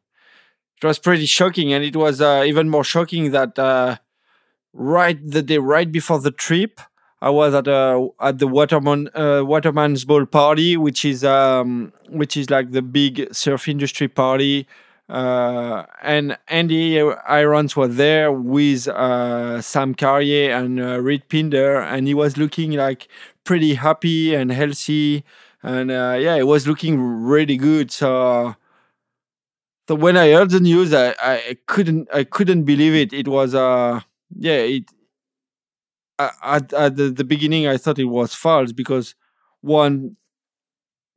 [0.82, 3.96] it was pretty shocking, and it was uh, even more shocking that uh,
[4.72, 6.80] right the day right before the trip,
[7.22, 12.36] I was at a at the Waterman uh, Waterman's Ball party, which is um, which
[12.36, 14.66] is like the big surf industry party.
[15.08, 22.08] Uh, and Andy Irons was there with uh, Sam Carrier and uh, Reed Pinder, and
[22.08, 23.06] he was looking like
[23.44, 25.24] pretty happy and healthy
[25.66, 27.90] and uh, yeah, it was looking really good.
[27.90, 28.56] So,
[29.88, 33.12] so when I heard the news, I, I couldn't I couldn't believe it.
[33.12, 34.00] It was uh
[34.36, 34.84] yeah it
[36.18, 39.14] at, at the, the beginning I thought it was false because
[39.60, 40.16] one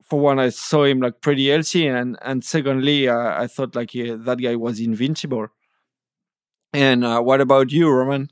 [0.03, 3.93] for one I saw him like pretty healthy and and secondly uh, I thought like
[3.93, 5.47] yeah, that guy was invincible.
[6.73, 8.29] And uh, what about you, Roman?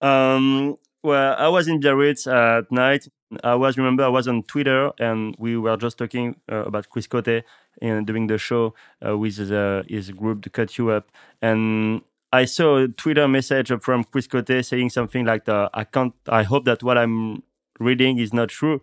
[0.00, 3.06] Um, well, I was in Biarritz at night.
[3.42, 7.06] I was remember I was on Twitter and we were just talking uh, about Chris
[7.06, 7.44] Cote
[7.82, 8.74] and doing the show
[9.06, 11.10] uh, with the, his group to Kut U Up.
[11.42, 12.00] And
[12.32, 16.42] I saw a Twitter message from Chris Cote saying something like the, I can't I
[16.42, 17.42] hope that what I'm
[17.78, 18.80] reading is not true.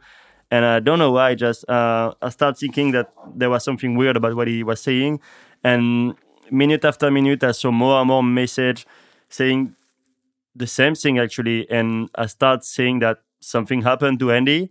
[0.52, 3.95] And I don't know why I just uh, I started thinking that there was something
[3.95, 5.22] weird about what he was saying.
[5.64, 6.14] And
[6.52, 8.85] minute after minute I saw more and more message
[9.30, 9.76] saying
[10.56, 14.69] the same thing actually and I start seeing that something happened to Andy,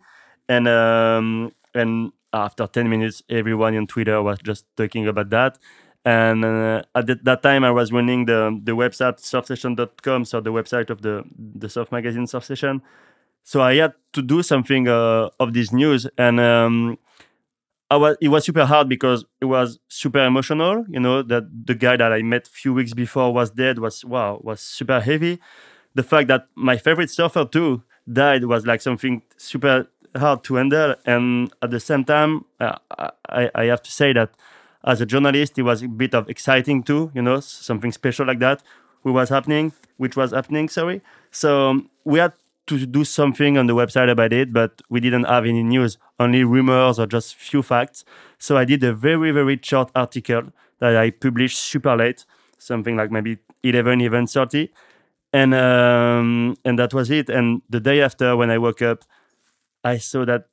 [0.48, 5.58] and um, and after 10 minutes, everyone on Twitter was just talking about that.
[6.04, 10.88] And uh, at that time, I was running the the website surfsession.com, so the website
[10.90, 12.80] of the the surf magazine Surf Session.
[13.42, 16.98] So I had to do something uh, of this news, and um,
[17.96, 20.84] was it was super hard because it was super emotional.
[20.88, 24.04] You know that the guy that I met a few weeks before was dead was
[24.04, 25.40] wow was super heavy.
[25.94, 30.94] The fact that my favorite surfer too died was like something super hard to handle.
[31.06, 34.30] And at the same time, I, I have to say that
[34.84, 38.38] as a journalist, it was a bit of exciting too, you know, something special like
[38.38, 38.62] that,
[39.02, 41.02] which was happening, which was happening, sorry.
[41.30, 42.32] So we had
[42.78, 46.44] to do something on the website about it, but we didn't have any news, only
[46.44, 48.04] rumors or just few facts.
[48.38, 50.42] So I did a very, very short article
[50.78, 52.24] that I published super late,
[52.58, 54.70] something like maybe 11, even 30
[55.32, 57.28] and um, and that was it.
[57.28, 59.04] And the day after, when I woke up,
[59.84, 60.46] I saw that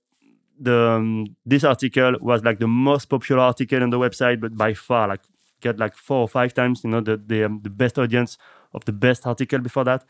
[0.60, 4.73] the um, this article was like the most popular article on the website, but by
[4.73, 5.22] far, like
[5.61, 8.38] get like four or five times, you know, the the, um, the best audience
[8.73, 10.03] of the best article before that.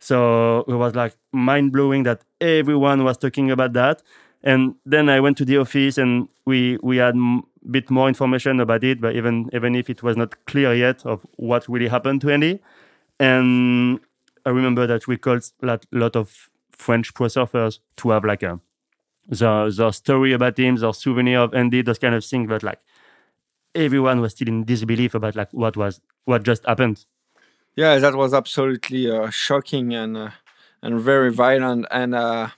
[0.00, 4.02] So it was like mind blowing that everyone was talking about that.
[4.42, 7.40] And then I went to the office and we we had a
[7.70, 11.26] bit more information about it, but even even if it was not clear yet of
[11.36, 12.60] what really happened to Andy.
[13.20, 14.00] And
[14.46, 18.60] I remember that we called a lot of French pro surfers to have like a
[19.28, 22.48] the, the story about him, the souvenir of Andy, those kind of things.
[22.48, 22.80] But like
[23.74, 27.04] everyone was still in disbelief about like what was what just happened.
[27.76, 30.30] Yeah, that was absolutely uh, shocking and uh,
[30.82, 32.48] and very violent, and uh,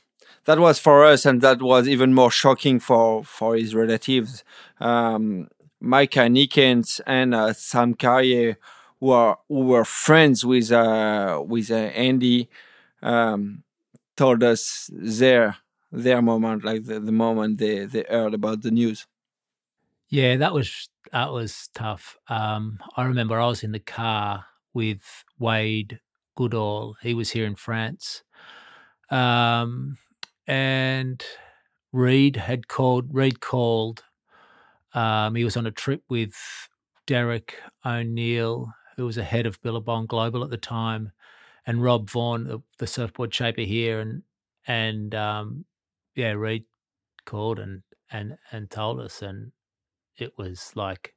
[0.44, 4.44] that was for us, and that was even more shocking for for his relatives.
[4.80, 5.48] Um,
[5.80, 8.58] Micah Nickens and uh, Sam Carrier
[9.00, 12.48] who are who were friends with uh, with uh, Andy
[13.02, 13.62] um,
[14.16, 15.56] told us their
[15.90, 19.06] their moment, like the, the moment they, they heard about the news.
[20.08, 22.16] Yeah, that was that was tough.
[22.28, 24.46] Um, I remember I was in the car
[24.78, 25.98] with Wade
[26.36, 26.94] Goodall.
[27.02, 28.22] He was here in France,
[29.10, 29.98] um,
[30.46, 31.20] and
[31.92, 33.12] Reed had called.
[33.12, 34.04] Reed called.
[34.94, 36.34] Um, he was on a trip with
[37.06, 41.12] Derek O'Neill who was a head of Billabong Global at the time,
[41.66, 44.22] and Rob Vaughan, the, the surfboard shaper here, and
[44.66, 45.64] and um,
[46.14, 46.66] yeah, Reed
[47.24, 47.82] called and
[48.12, 49.50] and and told us, and
[50.16, 51.14] it was like,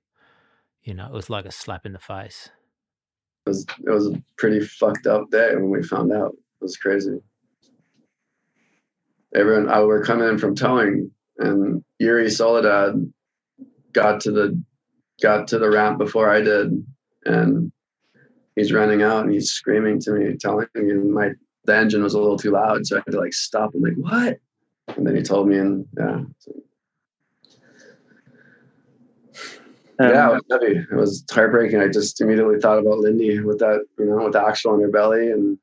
[0.81, 2.49] you know, it was like a slap in the face.
[3.51, 6.31] It was it was a pretty fucked up day when we found out.
[6.31, 7.17] It was crazy.
[9.35, 13.11] Everyone, I were coming in from towing, and Yuri Soledad
[13.91, 14.61] got to the
[15.21, 16.85] got to the ramp before I did,
[17.25, 17.73] and
[18.55, 21.31] he's running out and he's screaming to me, telling me my
[21.65, 23.71] the engine was a little too loud, so I had to like stop.
[23.75, 24.39] I'm like, what?
[24.95, 26.21] And then he told me, and yeah.
[26.39, 26.53] So,
[29.99, 30.77] yeah, it was heavy.
[30.77, 31.80] It was heartbreaking.
[31.80, 34.89] I just immediately thought about Lyndie with that, you know, with the Axel on her
[34.89, 35.57] belly, and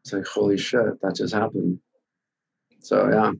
[0.00, 1.78] it's like, holy shit, that just happened.
[2.80, 3.32] So yeah.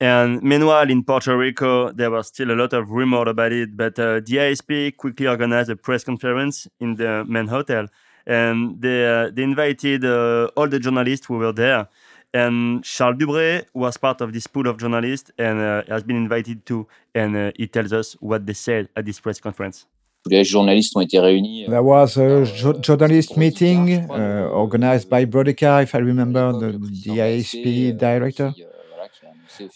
[0.00, 3.98] And meanwhile, in Puerto Rico, there was still a lot of rumor about it, but
[3.98, 7.86] uh, the ASP quickly organized a press conference in the main hotel,
[8.26, 11.88] and they uh, they invited uh, all the journalists who were there.
[12.34, 16.66] And Charles Dubré was part of this pool of journalists and uh, has been invited
[16.66, 16.88] too.
[17.14, 19.86] And uh, he tells us what they said at this press conference.
[20.26, 21.66] Les journalistes ont été réunis.
[21.68, 26.78] There was a jo journalist meeting uh, organized by Brodie Carr, if I remember, the,
[27.04, 28.52] the ASP director.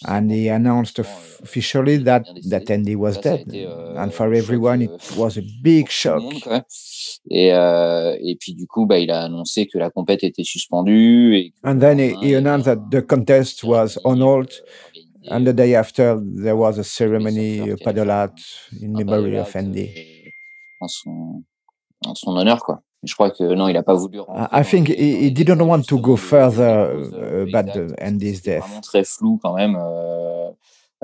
[0.06, 3.46] And he announced officially that, that Andy was dead.
[3.96, 6.22] And for everyone, it was a big shock.
[7.30, 11.36] Et, euh, et puis du coup, bah, il a annoncé que la compète était suspendue.
[11.36, 14.50] Et and then he, he announced that the contest was on hold.
[15.30, 18.40] And the day after, there was a ceremony, a paddle out
[18.80, 19.90] in memory of Andy.
[20.80, 21.44] En son,
[22.06, 22.82] en son honneur, quoi.
[23.04, 24.18] Je crois que non, il n'a pas voulu.
[24.52, 28.62] I think he, he, didn't want to go further uh, about the, Andy's death.
[28.62, 29.76] Vraiment très flou quand même.
[29.76, 30.50] Euh,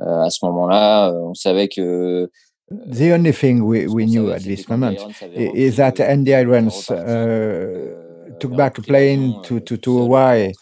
[0.00, 2.28] euh, à ce moment-là, on savait que
[2.70, 4.96] the only thing we, we knew at this moment
[5.32, 10.52] is that Andy Irons uh, took back a plane to, to, to Hawaii.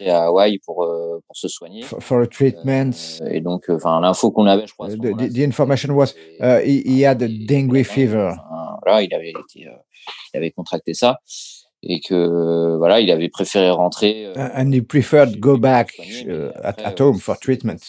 [0.64, 0.86] pour,
[1.26, 1.82] pour se soigner.
[1.82, 3.20] For, for a treatment.
[3.30, 4.88] Et donc, enfin, l'info qu'on avait, je crois.
[4.88, 8.34] The, the, the information was uh, he, he, had a dengue fever.
[8.84, 11.18] Voilà, il avait, été, il avait contracté ça
[11.82, 14.32] et que voilà, il avait préféré rentrer.
[14.36, 17.80] and he preferred go back uh, at, at home for treatment.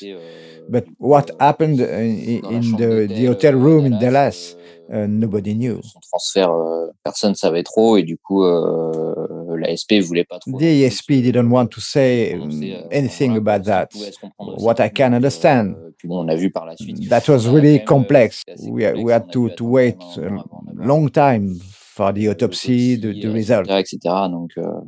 [0.70, 4.56] But what happened in, in the, the hotel room in Dallas,
[4.92, 5.82] uh, nobody knew.
[5.84, 9.14] Son transfert, euh, personne ne savait trop et du coup, euh,
[9.64, 10.58] l'ASP voulait pas trop.
[10.58, 12.40] The ASP didn't want to say
[12.92, 13.90] anything about that.
[14.38, 15.76] What I can understand.
[15.98, 17.10] Puis bon, on a vu par la suite.
[17.10, 18.44] That was really complex.
[18.60, 23.70] We, we had to, to wait a long time for the autopsy, the, the result,
[23.70, 24.28] etc.
[24.30, 24.82] Donc, euh,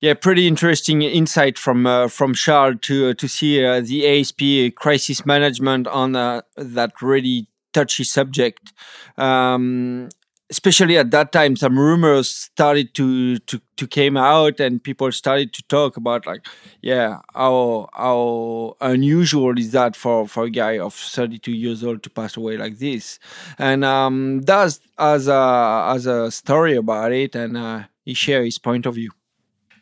[0.00, 4.74] yeah, pretty interesting insight from uh, from Charles to uh, to see uh, the ASP
[4.76, 8.72] crisis management on uh, that really touchy subject.
[9.16, 10.08] Um,
[10.50, 15.52] especially at that time, some rumors started to to to came out, and people started
[15.52, 16.46] to talk about like,
[16.82, 22.02] yeah, how how unusual is that for for a guy of thirty two years old
[22.02, 23.18] to pass away like this?
[23.58, 28.58] And um, Daz as a as a story about it, and uh, he share his
[28.58, 29.10] point of view.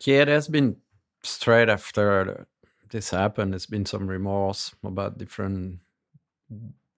[0.05, 0.77] Yeah, it has been
[1.23, 2.47] straight after
[2.91, 3.53] this happened.
[3.53, 5.81] There's been some remorse about different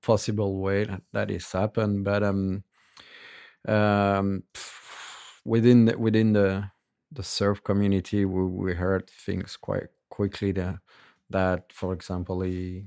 [0.03, 2.63] possible way that, that happened, but um,
[3.67, 4.45] um,
[5.45, 6.71] within the, within the
[7.13, 10.53] the surf community, we, we heard things quite quickly.
[10.53, 10.79] That
[11.31, 12.87] that, for example, he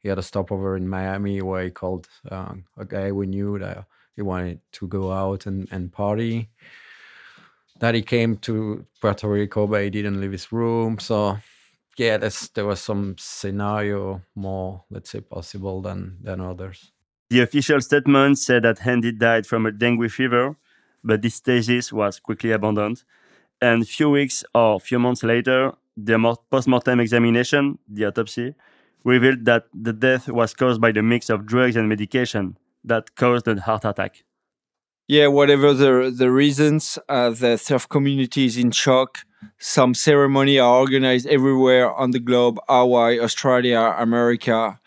[0.00, 3.86] he had a stopover in Miami where he called uh, a guy we knew that
[4.16, 6.50] he wanted to go out and, and party
[7.80, 10.98] that he came to Puerto Rico, but he didn't leave his room.
[10.98, 11.38] So
[11.96, 12.18] yeah,
[12.54, 16.92] there was some scenario more, let's say, possible than than others.
[17.30, 20.56] The official statement said that Andy died from a dengue fever,
[21.04, 23.04] but this thesis was quickly abandoned.
[23.60, 28.54] And a few weeks or a few months later, the post-mortem examination, the autopsy,
[29.04, 33.44] revealed that the death was caused by the mix of drugs and medication that caused
[33.44, 34.24] the heart attack
[35.08, 39.20] yeah, whatever the the reasons, uh, the surf community is in shock.
[39.58, 44.78] Some ceremony are organized everywhere on the globe: Hawaii, Australia, America,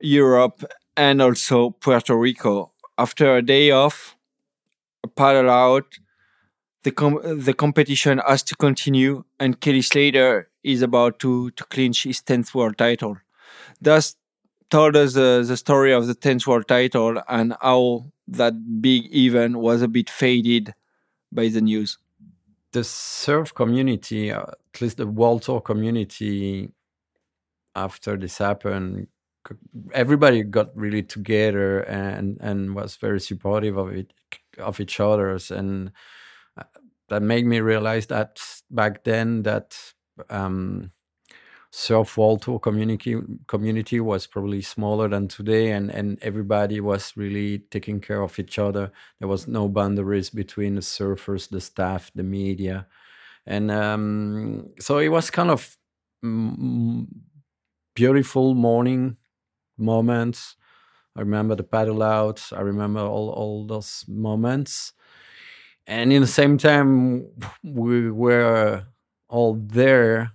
[0.00, 0.64] Europe,
[0.96, 2.72] and also Puerto Rico.
[2.96, 4.16] After a day off,
[5.02, 5.98] a paddle out,
[6.82, 12.04] the com- the competition has to continue, and Kelly Slater is about to to clinch
[12.04, 13.16] his tenth world title.
[13.82, 14.16] Daz,
[14.70, 19.56] told us uh, the story of the tenth world title and how that big event
[19.56, 20.74] was a bit faded
[21.30, 21.98] by the news.
[22.72, 26.72] The surf community, at least the World Tour community,
[27.76, 29.06] after this happened,
[29.92, 34.12] everybody got really together and and was very supportive of it
[34.58, 35.90] of each other's and
[36.56, 36.64] uh,
[37.08, 38.40] that made me realize that
[38.70, 39.76] back then that
[40.30, 40.90] um,
[41.70, 43.16] surf tour community
[43.48, 48.60] community was probably smaller than today and and everybody was really taking care of each
[48.60, 48.92] other.
[49.18, 52.86] There was no boundaries between the surfers the staff the media.
[53.46, 55.76] And um, so it was kind of
[57.94, 59.16] beautiful morning
[59.78, 60.56] moments
[61.16, 62.42] I remember the paddle out.
[62.52, 64.92] I remember all all those moments,
[65.86, 67.26] and in the same time,
[67.62, 68.84] we were
[69.28, 70.32] all there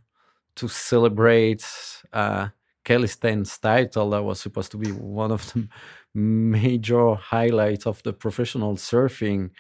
[0.56, 1.66] to celebrate
[2.14, 2.50] uh,
[2.84, 4.12] Kelly Stan's title.
[4.12, 5.68] That was supposed to be one of the
[6.14, 9.52] major highlights of the professional surfing,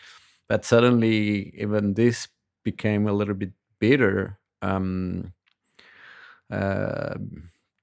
[0.48, 2.28] but suddenly even this
[2.64, 4.40] became a little bit bitter.
[4.62, 5.34] Um,
[6.52, 7.16] uh,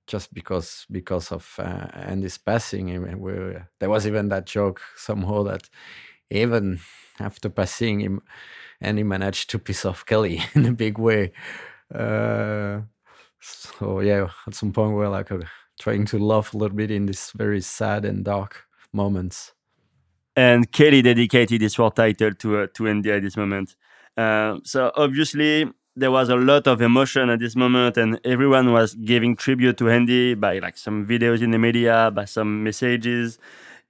[0.07, 2.95] just because because of uh, Andy's passing.
[2.95, 5.69] I mean, there was even that joke somehow that
[6.31, 6.81] even
[7.20, 8.20] after passing him,
[8.81, 11.33] Andy managed to piss off Kelly in a big way.
[11.95, 12.81] Uh,
[13.41, 15.39] so yeah, at some point we're like uh,
[15.81, 19.53] trying to laugh a little bit in these very sad and dark moments.
[20.35, 23.77] And Kelly dedicated his world title to uh, to Andy at this moment.
[24.16, 25.66] Uh, so obviously
[25.97, 29.89] there was a lot of emotion at this moment, and everyone was giving tribute to
[29.89, 33.39] Andy by like some videos in the media, by some messages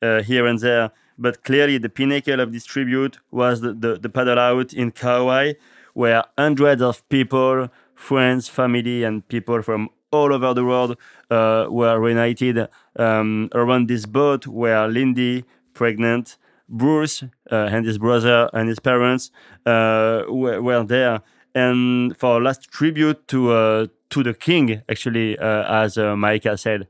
[0.03, 0.93] uh, here and there.
[1.19, 5.55] But clearly, the pinnacle of this tribute was the, the, the paddle out in Kauai,
[5.95, 10.97] where hundreds of people, friends, family, and people from all over the world
[11.31, 16.37] uh, were reunited um, around this boat where Lyndie, pregnant,
[16.69, 19.31] Bruce uh, and his brother and his parents
[19.65, 21.23] uh, were, were there
[21.57, 26.87] and for last tribute to uh, to the king, actually, uh, as uh, Micah said.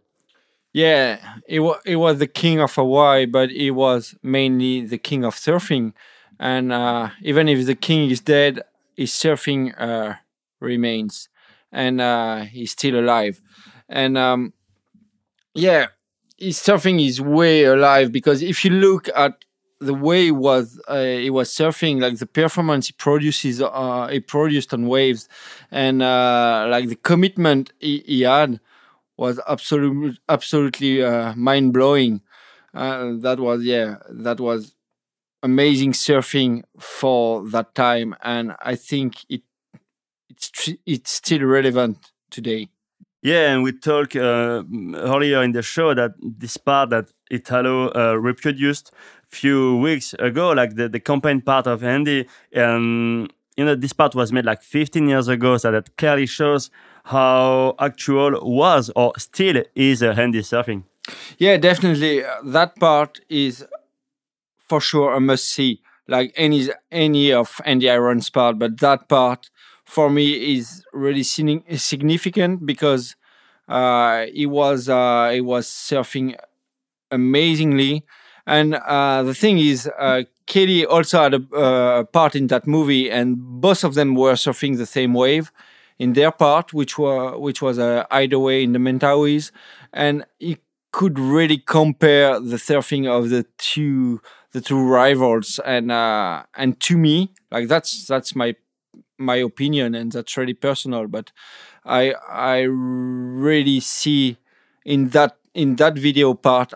[0.73, 1.19] Yeah,
[1.49, 5.37] it was it was the king of Hawaii, but he was mainly the king of
[5.37, 5.93] surfing.
[6.39, 8.61] And uh, even if the king is dead,
[8.97, 10.17] his surfing uh,
[10.61, 11.29] remains,
[11.73, 13.41] and uh, he's still alive.
[13.89, 14.53] And um,
[15.55, 15.87] yeah,
[16.37, 19.46] his surfing is way alive because if you look at
[19.81, 24.21] the way he was uh, he was surfing like the performance he produces uh, he
[24.21, 25.29] produced on waves.
[25.71, 28.61] And uh, like the commitment he, he had
[29.17, 32.21] was absolutely absolutely uh, mind blowing
[32.75, 34.75] uh, that was yeah that was
[35.43, 38.15] amazing surfing for that time.
[38.23, 39.43] And i think it
[40.29, 42.69] it's it's still relevant today.
[43.23, 44.63] Yeah and we talked uh,
[44.95, 48.93] earlier in the show that this part that italo reproduced
[49.37, 52.27] few weeks ago, like the, the campaign part of Andy.
[52.53, 56.71] And, you know, this part was made like 15 years ago, so that clearly shows
[57.05, 60.83] how actual was or still is a handy surfing.
[61.39, 62.25] Yeah, definitely.
[62.45, 63.65] That part is
[64.59, 65.81] for sure a must see.
[66.09, 69.51] Like any any of Andy Iron's part, but that part
[69.85, 73.17] for me is really significant because
[73.69, 76.37] uh, he was uh, he was surfing
[77.11, 78.05] amazingly
[78.47, 83.11] and uh, the thing is, uh, Katie also had a uh, part in that movie,
[83.11, 85.51] and both of them were surfing the same wave
[85.99, 89.51] in their part, which were which was a hideaway in the Mentawais,
[89.93, 90.57] and you
[90.93, 94.21] could really compare the surfing of the two
[94.53, 98.55] the two rivals, and uh, and to me, like that's that's my
[99.19, 101.33] my opinion, and that's really personal, but
[101.85, 104.39] I I really see
[104.85, 106.73] in that in that video part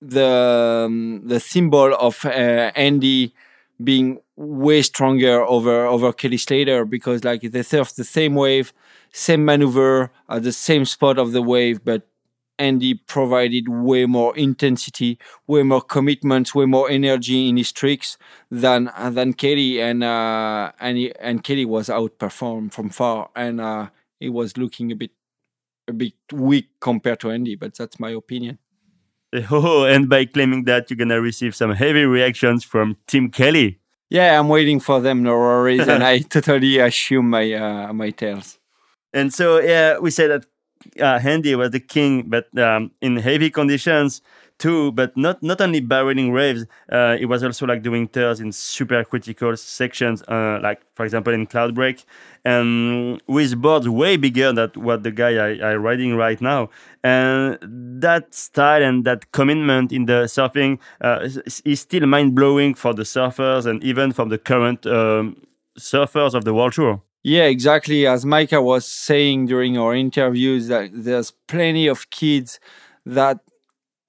[0.00, 2.28] the um, the symbol of uh,
[2.74, 3.34] Andy
[3.82, 8.72] being way stronger over over Kelly Slater because like they surf the same wave,
[9.12, 12.06] same maneuver at the same spot of the wave, but
[12.58, 18.18] Andy provided way more intensity, way more commitment, way more energy in his tricks
[18.50, 23.88] than than Kelly, and uh, and he, and Kelly was outperformed from far, and uh,
[24.20, 25.10] he was looking a bit
[25.88, 28.58] a bit weak compared to Andy, but that's my opinion.
[29.50, 33.78] Oh, and by claiming that, you're gonna receive some heavy reactions from Tim Kelly.
[34.08, 35.22] Yeah, I'm waiting for them.
[35.22, 38.58] No worries, and I totally assume my uh, my tales.
[39.12, 40.46] And so, yeah, we said that
[41.00, 44.22] uh, Andy was the king, but um, in heavy conditions
[44.60, 44.92] too.
[44.92, 49.02] But not not only barreling waves, uh, it was also like doing turns in super
[49.02, 52.04] critical sections, uh, like for example in Cloudbreak,
[52.44, 56.70] and with boards way bigger than what the guy I, I riding right now.
[57.02, 57.58] And
[58.00, 61.28] that style and that commitment in the surfing uh,
[61.64, 65.36] is still mind blowing for the surfers and even from the current um,
[65.78, 67.02] surfers of the world tour.
[67.22, 68.06] Yeah, exactly.
[68.06, 72.58] As Micah was saying during our interviews, that there's plenty of kids
[73.04, 73.40] that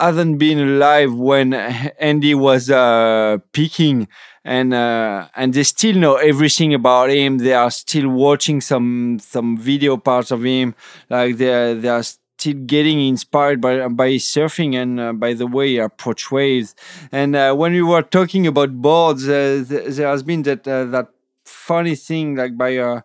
[0.02, 4.08] hasn't been alive when Andy was uh, peaking,
[4.44, 7.38] and uh, and they still know everything about him.
[7.40, 10.76] They are still watching some some video parts of him,
[11.10, 15.68] like they they are still getting inspired by by surfing and uh, by the way
[15.70, 16.76] he approach waves.
[17.12, 20.86] And uh, when we were talking about boards, uh, th- there has been that uh,
[20.86, 21.08] that
[21.46, 23.02] funny thing like by a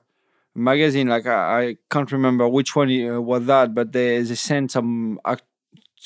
[0.55, 2.89] magazine like I, I can't remember which one
[3.25, 5.21] was that but they, they sent some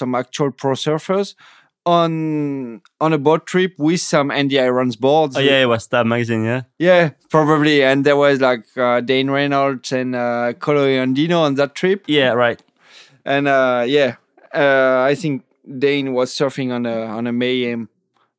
[0.01, 1.35] some actual pro surfers
[1.87, 5.37] on on a boat trip with some Andy Irons boards.
[5.37, 6.63] Oh yeah, it was Stab Magazine, yeah.
[6.79, 7.83] Yeah, probably.
[7.83, 12.05] And there was like uh, Dane Reynolds and uh, Kolohe Andino on that trip.
[12.07, 12.61] Yeah, right.
[13.25, 14.17] And uh, yeah,
[14.55, 17.89] uh, I think Dane was surfing on a on a Mayhem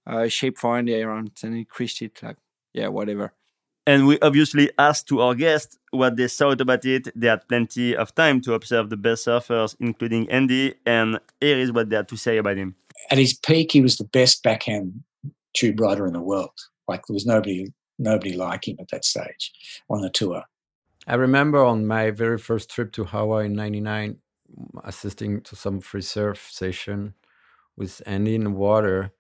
[0.06, 2.38] uh, shape for Andy Irons, and he crashed it like
[2.74, 3.34] yeah, whatever.
[3.88, 7.08] And we obviously asked to our guests what they thought about it.
[7.16, 11.72] They had plenty of time to observe the best surfers, including Andy, and here is
[11.72, 12.76] what they had to say about him.
[13.10, 15.04] At his peak, he was the best backhand
[15.54, 16.54] tube rider in the world.
[16.88, 19.52] Like there was nobody nobody like him at that stage
[19.90, 20.44] on the tour.
[21.08, 24.18] I remember on my very first trip to Hawaii in '99,
[24.84, 27.16] assisting to some free surf session
[27.76, 29.12] with Andy in the water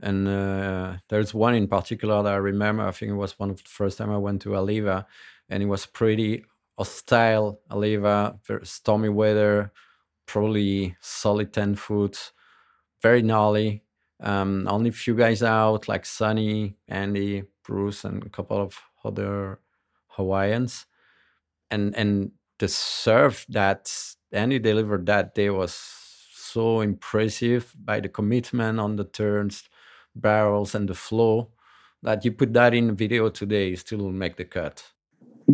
[0.00, 2.86] and uh, there's one in particular that I remember.
[2.86, 5.06] I think it was one of the first time I went to Haleiwa,
[5.48, 6.44] and it was pretty
[6.76, 7.60] hostile.
[7.70, 9.72] Haleiwa, very stormy weather,
[10.26, 12.32] probably solid ten foot,
[13.02, 13.82] very gnarly.
[14.20, 19.60] Um, only a few guys out, like Sunny, Andy, Bruce, and a couple of other
[20.08, 20.86] Hawaiians,
[21.70, 23.92] and and the surf that
[24.32, 25.74] Andy delivered that day was
[26.32, 29.64] so impressive by the commitment on the turns
[30.20, 31.48] barrels and the flow
[32.02, 34.84] that you put that in video today still make the cut.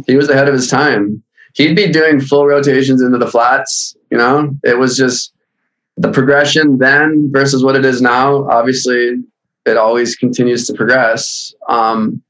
[0.06, 1.22] He was ahead of his time.
[1.54, 4.54] He'd be doing full rotations into the flats you know?
[4.62, 5.32] It was just
[5.96, 9.22] the progression then versus what it is now obviously
[9.64, 11.54] it always continues to progress.
[11.68, 12.22] Um,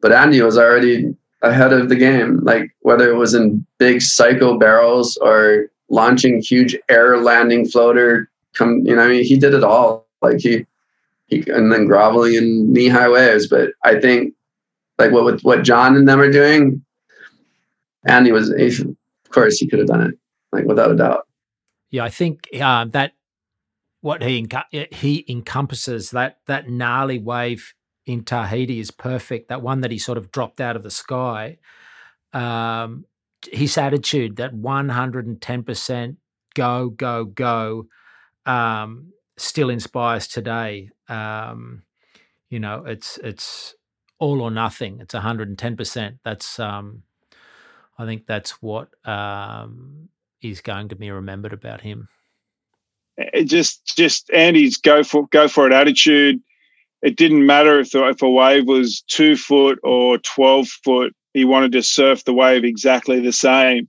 [0.00, 4.58] but andy was already ahead of the game like whether it was in big psycho
[4.58, 9.62] barrels or launching huge air landing floater come you know i mean he did it
[9.62, 10.06] all.
[10.22, 10.66] Like he
[11.30, 13.48] and then groveling in knee high waves.
[13.48, 14.34] But I think
[14.98, 16.84] like what with what John and them are doing,
[18.06, 20.18] Andy was of course he could have done it
[20.52, 21.26] like without a doubt.
[21.90, 23.12] Yeah, I think uh, that
[24.00, 24.46] what he
[24.92, 27.72] he encompasses that that gnarly wave
[28.06, 29.48] in Tahiti is perfect.
[29.48, 31.58] That one that he sort of dropped out of the sky.
[32.32, 33.04] Um,
[33.50, 36.18] his attitude, that one hundred and ten percent
[36.54, 37.86] go go go.
[38.44, 40.90] Um, still inspires today.
[41.08, 41.82] Um,
[42.48, 43.74] you know, it's it's
[44.18, 44.98] all or nothing.
[45.00, 46.16] It's 110 percent.
[46.24, 47.02] That's um,
[47.98, 50.08] I think that's what um,
[50.42, 52.08] is going to be remembered about him.
[53.16, 56.40] It just just Andy's go for go for it attitude.
[57.02, 61.14] It didn't matter if the, if a wave was two foot or twelve foot.
[61.32, 63.88] He wanted to surf the wave exactly the same.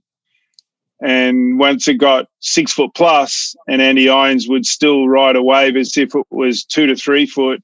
[1.00, 5.76] And once it got six foot plus, and Andy Irons would still ride a wave
[5.76, 7.62] as if it was two to three foot,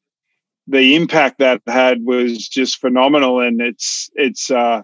[0.66, 4.82] the impact that had was just phenomenal, and it's it's uh,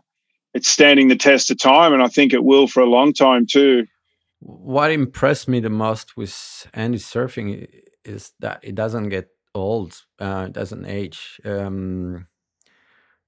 [0.52, 3.46] it's standing the test of time, and I think it will for a long time
[3.46, 3.86] too.
[4.40, 7.68] What impressed me the most with Andy surfing
[8.04, 11.40] is that it doesn't get old, uh, it doesn't age.
[11.44, 12.26] Um,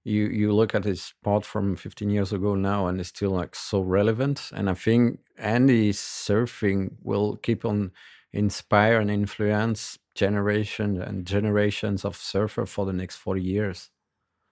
[0.05, 3.55] you you look at his spot from 15 years ago now and it's still like
[3.55, 7.92] so relevant and i think andy's surfing will keep on
[8.32, 13.90] inspire and influence generations and generations of surfer for the next 40 years.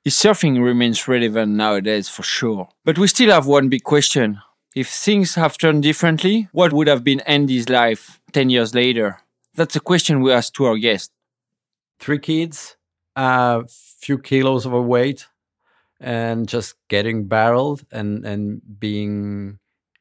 [0.05, 2.69] His surfing remains relevant nowadays for sure.
[2.85, 4.41] But we still have one big question.
[4.75, 9.19] If things have turned differently what would have been andy's life 10 years later?
[9.55, 11.11] That's a question we asked to our guest
[11.99, 12.77] three kids
[13.15, 15.27] a few kilos overweight
[16.01, 19.59] and just getting barreled and and being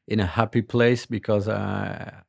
[0.08, 2.22] in a happy place because I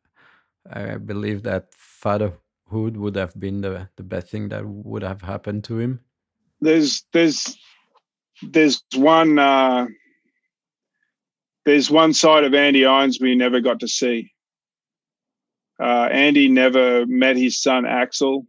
[0.72, 5.64] I believe that fatherhood would have been the the best thing that would have happened
[5.66, 6.02] to him.
[6.60, 7.58] There's there's
[8.44, 9.88] there's one uh,
[11.66, 14.32] there's one side of Andy Irons we never got to see.
[15.82, 18.46] Uh, Andy never met his son Axel,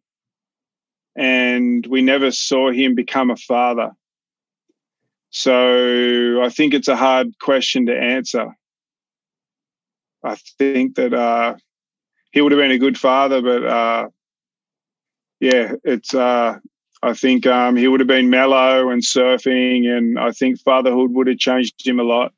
[1.17, 3.92] and we never saw him become a father.
[5.33, 8.55] So I think it's a hard question to answer.
[10.23, 11.55] I think that uh,
[12.33, 14.09] he would have been a good father, but uh,
[15.41, 16.15] yeah, it's.
[16.15, 16.59] Uh,
[17.05, 21.27] I think um, he would have been mellow and surfing, and I think fatherhood would
[21.27, 22.33] have changed him a lot.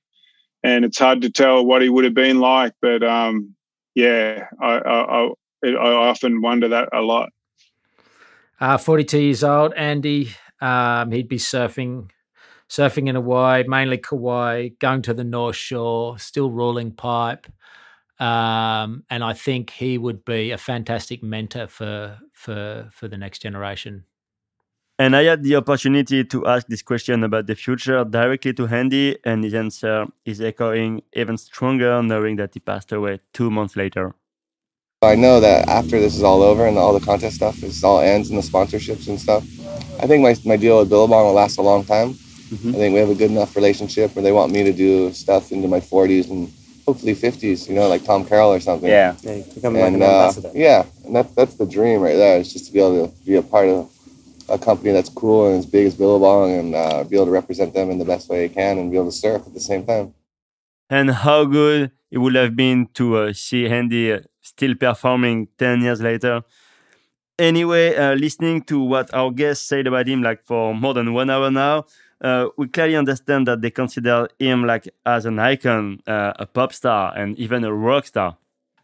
[0.62, 3.55] And it's hard to tell what he would have been like, but um,
[3.94, 7.28] yeah, I, I, I, I, often wonder that a lot.
[8.58, 10.31] Uh, 42 years old, Andy.
[10.62, 12.08] Um, he'd be surfing
[12.74, 17.46] surfing in Hawaii, mainly Kauai, going to the North Shore, still ruling pipe.
[18.18, 23.42] Um, and I think he would be a fantastic mentor for for for the next
[23.42, 24.04] generation.
[24.98, 29.18] And I had the opportunity to ask this question about the future directly to Handy,
[29.24, 34.14] and his answer is echoing even stronger, knowing that he passed away two months later.
[35.02, 38.00] I know that after this is all over and all the contest stuff, is all
[38.00, 39.42] ends and the sponsorships and stuff,
[40.00, 42.16] I think my, my deal with Billabong will last a long time.
[42.50, 42.68] Mm-hmm.
[42.70, 45.52] I think we have a good enough relationship where they want me to do stuff
[45.52, 46.52] into my 40s and
[46.86, 48.89] hopefully 50s, you know, like Tom Carroll or something.
[48.89, 50.50] Yeah, yeah become and, like an uh.
[50.55, 53.36] Yeah, and that's, that's the dream right there, is just to be able to be
[53.36, 53.90] a part of
[54.48, 57.73] a company that's cool and as big as Billabong and uh, be able to represent
[57.73, 59.86] them in the best way I can and be able to surf at the same
[59.86, 60.14] time.
[60.90, 66.00] And how good it would have been to uh, see Andy still performing 10 years
[66.00, 66.42] later.
[67.39, 71.31] Anyway, uh, listening to what our guests said about him, like for more than one
[71.31, 71.84] hour now,
[72.20, 76.72] uh, we clearly understand that they consider him like as an icon, uh, a pop
[76.72, 78.36] star, and even a rock star.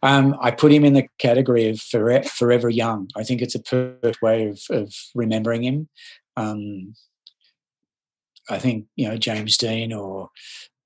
[0.03, 3.09] Um, I put him in the category of forever, young.
[3.15, 5.89] I think it's a perfect way of, of remembering him.
[6.35, 6.95] Um,
[8.49, 10.29] I think you know James Dean or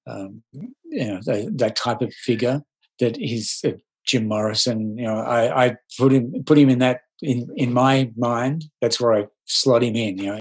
[0.06, 2.62] um, you know that, that, type of figure
[3.00, 3.72] that he's uh,
[4.06, 4.98] Jim Morrison.
[4.98, 8.66] You know, I, I put him put him in that in in my mind.
[8.82, 10.18] That's where I slot him in.
[10.18, 10.40] You know.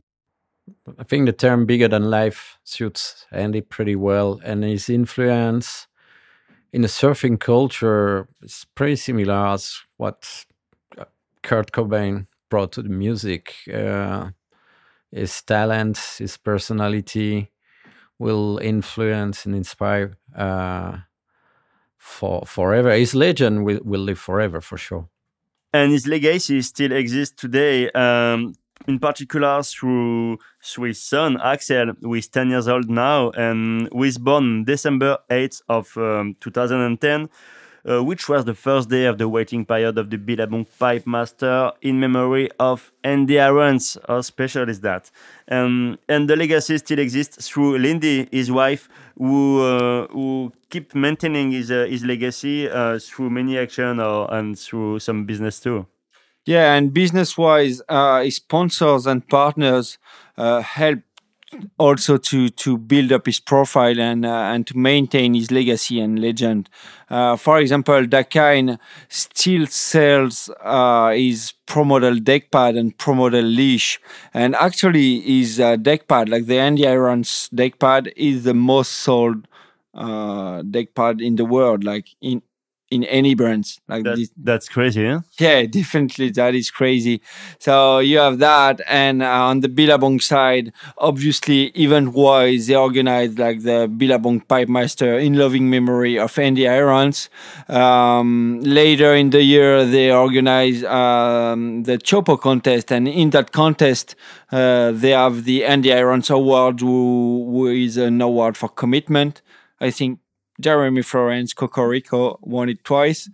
[0.99, 5.87] I think the term bigger than life suits Andy pretty well, and his influence
[6.73, 10.45] in the surfing culture is pretty similar as what
[10.99, 11.05] uh,
[11.43, 13.55] Kurt Cobain brought to the music.
[13.73, 14.31] Uh,
[15.13, 17.53] his talent, his personality
[18.19, 20.99] will influence and inspire uh,
[21.97, 22.93] for forever.
[22.93, 25.09] His legend will, will live forever for sure.
[25.73, 27.91] And his legacy still exists today.
[27.91, 28.55] Um,
[28.87, 33.99] in particular through, through his son Axel, who is 10 years old now and who
[33.99, 37.29] was born December 8th of um, 2010
[37.89, 41.73] uh, which was the first day of the waiting period of the Billabong Pipe Master
[41.83, 43.99] in memory of Andy Irons.
[44.09, 45.11] How special is that?
[45.51, 48.89] Um, and the legacy still exists through Lyndie, his wife,
[49.19, 54.59] who uh, who keep maintaining his uh, his legacy uh, through many action or and
[54.59, 55.87] through some business too.
[56.47, 59.99] Yeah, and business wise, uh, his sponsors and partners
[60.37, 60.99] uh, help
[61.79, 66.19] also to to build up his profile and uh, and to maintain his legacy and
[66.21, 66.69] legend.
[67.09, 73.45] Uh, for example, Dakine still sells uh, his pro model deck pad and pro model
[73.45, 74.01] leash,
[74.35, 78.91] and actually his uh, deck pad, like the Andy Irons deck pad, is the most
[78.93, 79.47] sold
[79.95, 81.85] uh, deck pad in the world.
[81.85, 82.43] Like in
[82.95, 84.31] in any brands like that, this.
[84.37, 85.21] That's crazy, yeah?
[85.39, 87.21] Yeah, definitely that is crazy.
[87.59, 93.63] So you have that, and uh, on the Billabong side, obviously, event-wise, they organize like
[93.63, 97.29] the Billabong Pipe Master in loving memory of Andy Irons.
[97.69, 104.15] Um, later in the year, they organize um, the Chopo contest, and in that contest,
[104.53, 109.43] uh, they have the Andy Irons Award, who, who is an award for commitment.
[109.81, 110.21] I think
[110.61, 113.29] Jeremy Flores, Cocorico won it twice.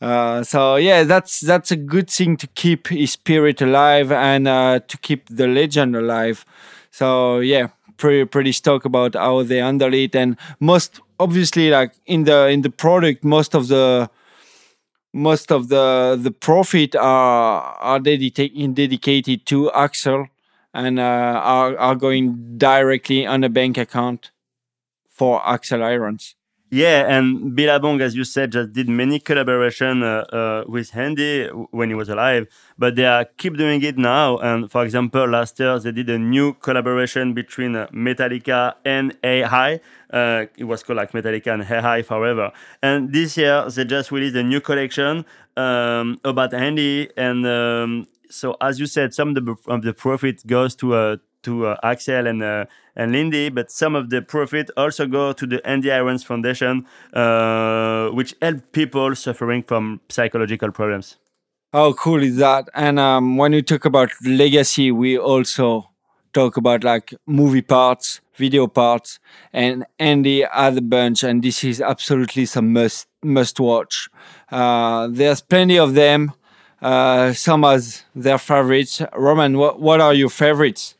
[0.00, 4.80] Uh, so yeah, that's that's a good thing to keep his spirit alive and uh,
[4.80, 6.44] to keep the legend alive.
[6.90, 12.24] So yeah, pretty pretty stoked about how they handle it, and most obviously like in
[12.24, 14.10] the in the product, most of the
[15.14, 20.26] most of the the profit are are dedicated dedicated to Axel
[20.74, 24.30] and uh, are are going directly on a bank account
[25.08, 26.34] for Axel Irons.
[26.76, 31.88] Yeah, and Billabong, as you said, just did many collaboration uh, uh, with Handy when
[31.88, 34.36] he was alive, but they are keep doing it now.
[34.36, 39.80] And for example, last year they did a new collaboration between uh, Metallica and AI.
[40.12, 42.52] Uh, it was called like Metallica and AI Forever.
[42.82, 45.24] And this year they just released a new collection
[45.56, 47.08] um, about Handy.
[47.16, 51.16] And um, so, as you said, some of the, of the profit goes to uh,
[51.44, 52.42] to uh, Axel and
[52.96, 58.08] and Lyndie, but some of the profit also go to the Andy Irons Foundation, uh,
[58.08, 61.16] which help people suffering from psychological problems.
[61.72, 62.68] How cool is that?
[62.74, 65.90] And um, when you talk about legacy, we also
[66.32, 69.18] talk about like movie parts, video parts,
[69.52, 74.08] and Andy a bunch, and this is absolutely some must must watch.
[74.50, 76.32] Uh, there's plenty of them.
[76.80, 79.02] Uh, some as their favorites.
[79.14, 80.95] Roman, what what are your favorites?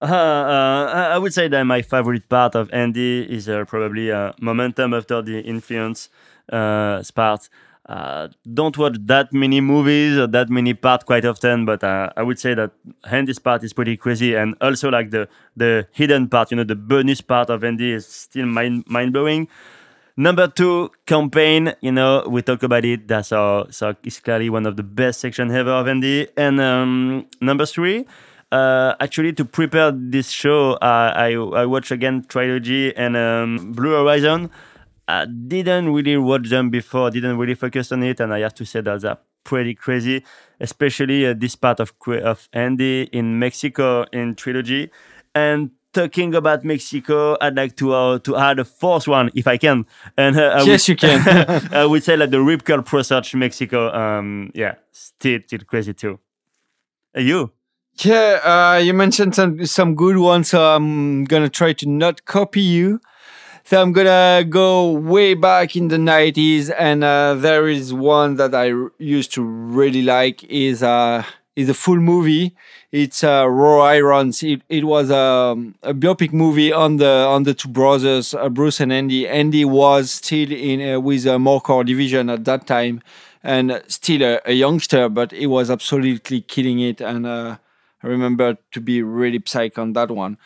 [0.00, 4.32] Uh, uh, I would say that my favorite part of Andy is uh, probably uh,
[4.40, 6.08] momentum after the influence
[6.52, 7.48] uh, part.
[8.52, 12.54] Don't watch that many movies or that many parts quite often, but I would say
[12.54, 12.70] that
[13.10, 16.76] Andy's part is pretty crazy, and also like the the hidden part, you know, the
[16.76, 19.48] bonus part of Andy is still mind mind blowing.
[20.16, 21.74] Number two, campaign.
[21.80, 23.08] You know, we talk about it.
[23.08, 26.28] That's our so it's clearly one of the best section ever of Andy.
[26.36, 28.04] And um, number three,
[28.50, 33.92] uh, actually, to prepare this show, uh, I I watched again Trilogy and um, Blue
[33.92, 34.50] Horizon.
[35.06, 38.64] I didn't really watch them before, didn't really focus on it, and I have to
[38.64, 40.24] say that they're pretty crazy,
[40.60, 44.90] especially uh, this part of of Andy in Mexico in trilogy.
[45.34, 49.56] And talking about Mexico, I'd like to uh, to add a fourth one if I
[49.56, 49.86] can.
[50.16, 51.68] And uh, yes, would, you can.
[51.72, 53.92] I would say like the Rip Curl Pro Search Mexico.
[53.92, 56.18] Um, yeah, still still crazy too.
[57.16, 57.52] Uh, you?
[58.04, 62.60] Yeah, uh, you mentioned some some good ones, so I'm gonna try to not copy
[62.60, 63.00] you.
[63.64, 68.54] So I'm gonna go way back in the 90s, and uh, there is one that
[68.54, 71.24] I used to really like is uh
[71.56, 72.54] is a full movie.
[72.92, 74.44] It's uh, Raw Irons.
[74.44, 78.78] It, it was um, a biopic movie on the on the two brothers, uh, Bruce
[78.80, 79.26] and Andy.
[79.26, 83.02] Andy was still in uh, with a More Core Division at that time,
[83.42, 87.00] and still a, a, youngster, but he was absolutely killing it.
[87.00, 87.56] And uh,
[88.02, 90.38] I remember to be really psyched on that one.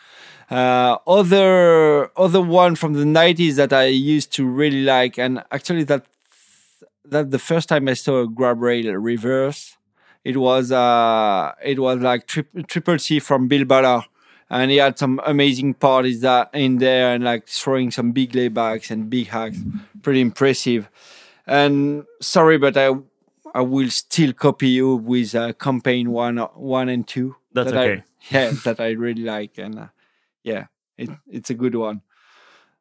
[0.49, 5.83] Uh, other other one from the 90s that I used to really like, and actually
[5.85, 6.05] that
[7.05, 9.77] that the first time I saw a grab rail reverse,
[10.23, 14.05] it was uh it was like tri- triple C from Bill Ballard,
[14.49, 18.91] and he had some amazing parties that in there and like throwing some big laybacks
[18.91, 19.57] and big hacks,
[20.01, 20.89] pretty impressive.
[21.45, 22.95] And sorry, but I
[23.53, 27.35] I will still copy you with uh, campaign one one and two.
[27.53, 28.01] That's that okay.
[28.01, 29.79] I, yeah, that I really like and.
[29.79, 29.87] Uh,
[30.43, 30.65] yeah,
[30.97, 32.01] it, it's a good one.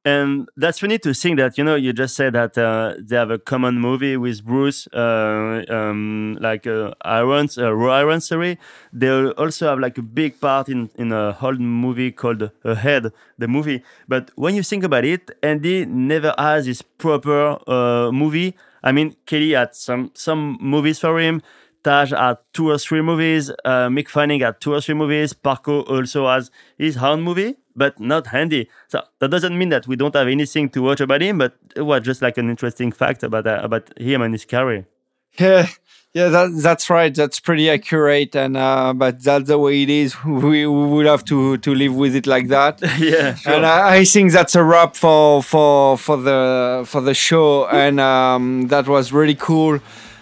[0.04, 3.30] And that's funny to think that you know you just said that uh, they have
[3.30, 8.58] a common movie with Bruce, uh, um, like uh, Irons, uh, Raw Irons, sorry.
[8.92, 13.46] They also have like a big part in in a whole movie called Ahead, the
[13.46, 13.84] movie.
[14.08, 18.56] But when you think about it, Andy never has his proper uh, movie.
[18.82, 21.42] I mean, Kelly had some some movies for him.
[21.84, 23.50] Taj had two or three movies.
[23.64, 25.32] Uh, Mick Fanning had two or three movies.
[25.32, 28.68] Parko also has his own movie, but not Andy.
[28.88, 31.82] So that doesn't mean that we don't have anything to watch about him, but it
[31.82, 34.86] was just like an interesting fact about uh, about him and his career.
[35.38, 35.66] Yeah,
[36.14, 37.14] yeah, that, that's right.
[37.14, 40.14] That's pretty accurate, and uh, but that's the way it is.
[40.24, 42.80] We, we will have to to live with it like that.
[42.98, 43.52] yeah, sure.
[43.54, 47.98] and I, I, think that's a wrap for for for the for the show, and
[47.98, 49.80] um, that was really cool.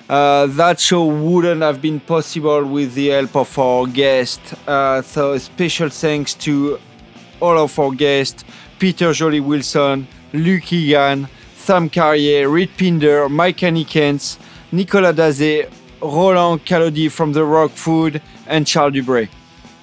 [0.08, 4.40] Uh, that show wouldn't have been possible with the help of our guest.
[4.68, 6.78] Uh, so special thanks to
[7.40, 8.44] all of our guests,
[8.78, 14.38] Peter Joli Wilson, Luke Egan, Sam Carrier, Reed Pinder, Mike Anikens,
[14.72, 15.68] Nicolas Dazé,
[16.02, 19.28] Roland Calodi from The Rock Food, and Charles Dubray.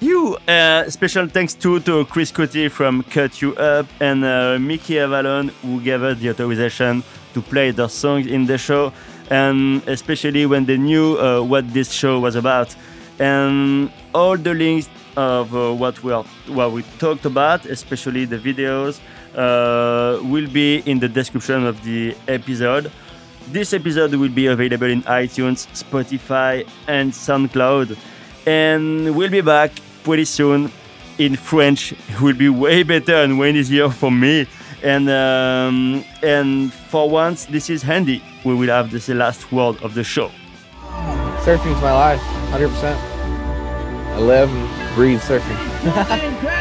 [0.00, 5.00] You uh, special thanks to, to Chris Cote from Kut U Up and uh, Mickey
[5.00, 7.02] Avalon who gave us the authorization
[7.34, 8.92] to play their songs in the show
[9.30, 12.76] and especially when they knew uh, what this show was about.
[13.18, 18.38] And all the links of uh, what we are, what we talked about, especially the
[18.38, 19.00] videos,
[19.34, 22.92] uh, will be in the description of the episode.
[23.50, 27.96] This episode will be available in iTunes, Spotify, and SoundCloud.
[28.46, 29.72] And we'll be back
[30.04, 30.70] pretty soon
[31.18, 31.92] in French.
[31.92, 34.46] It will be way better and way easier for me.
[34.82, 38.22] And um, and for once this is Andy.
[38.44, 40.30] We will have this last word of the show.
[41.42, 42.20] Surfing is my life
[42.50, 42.96] 100%
[44.14, 46.48] i live and breathe surfing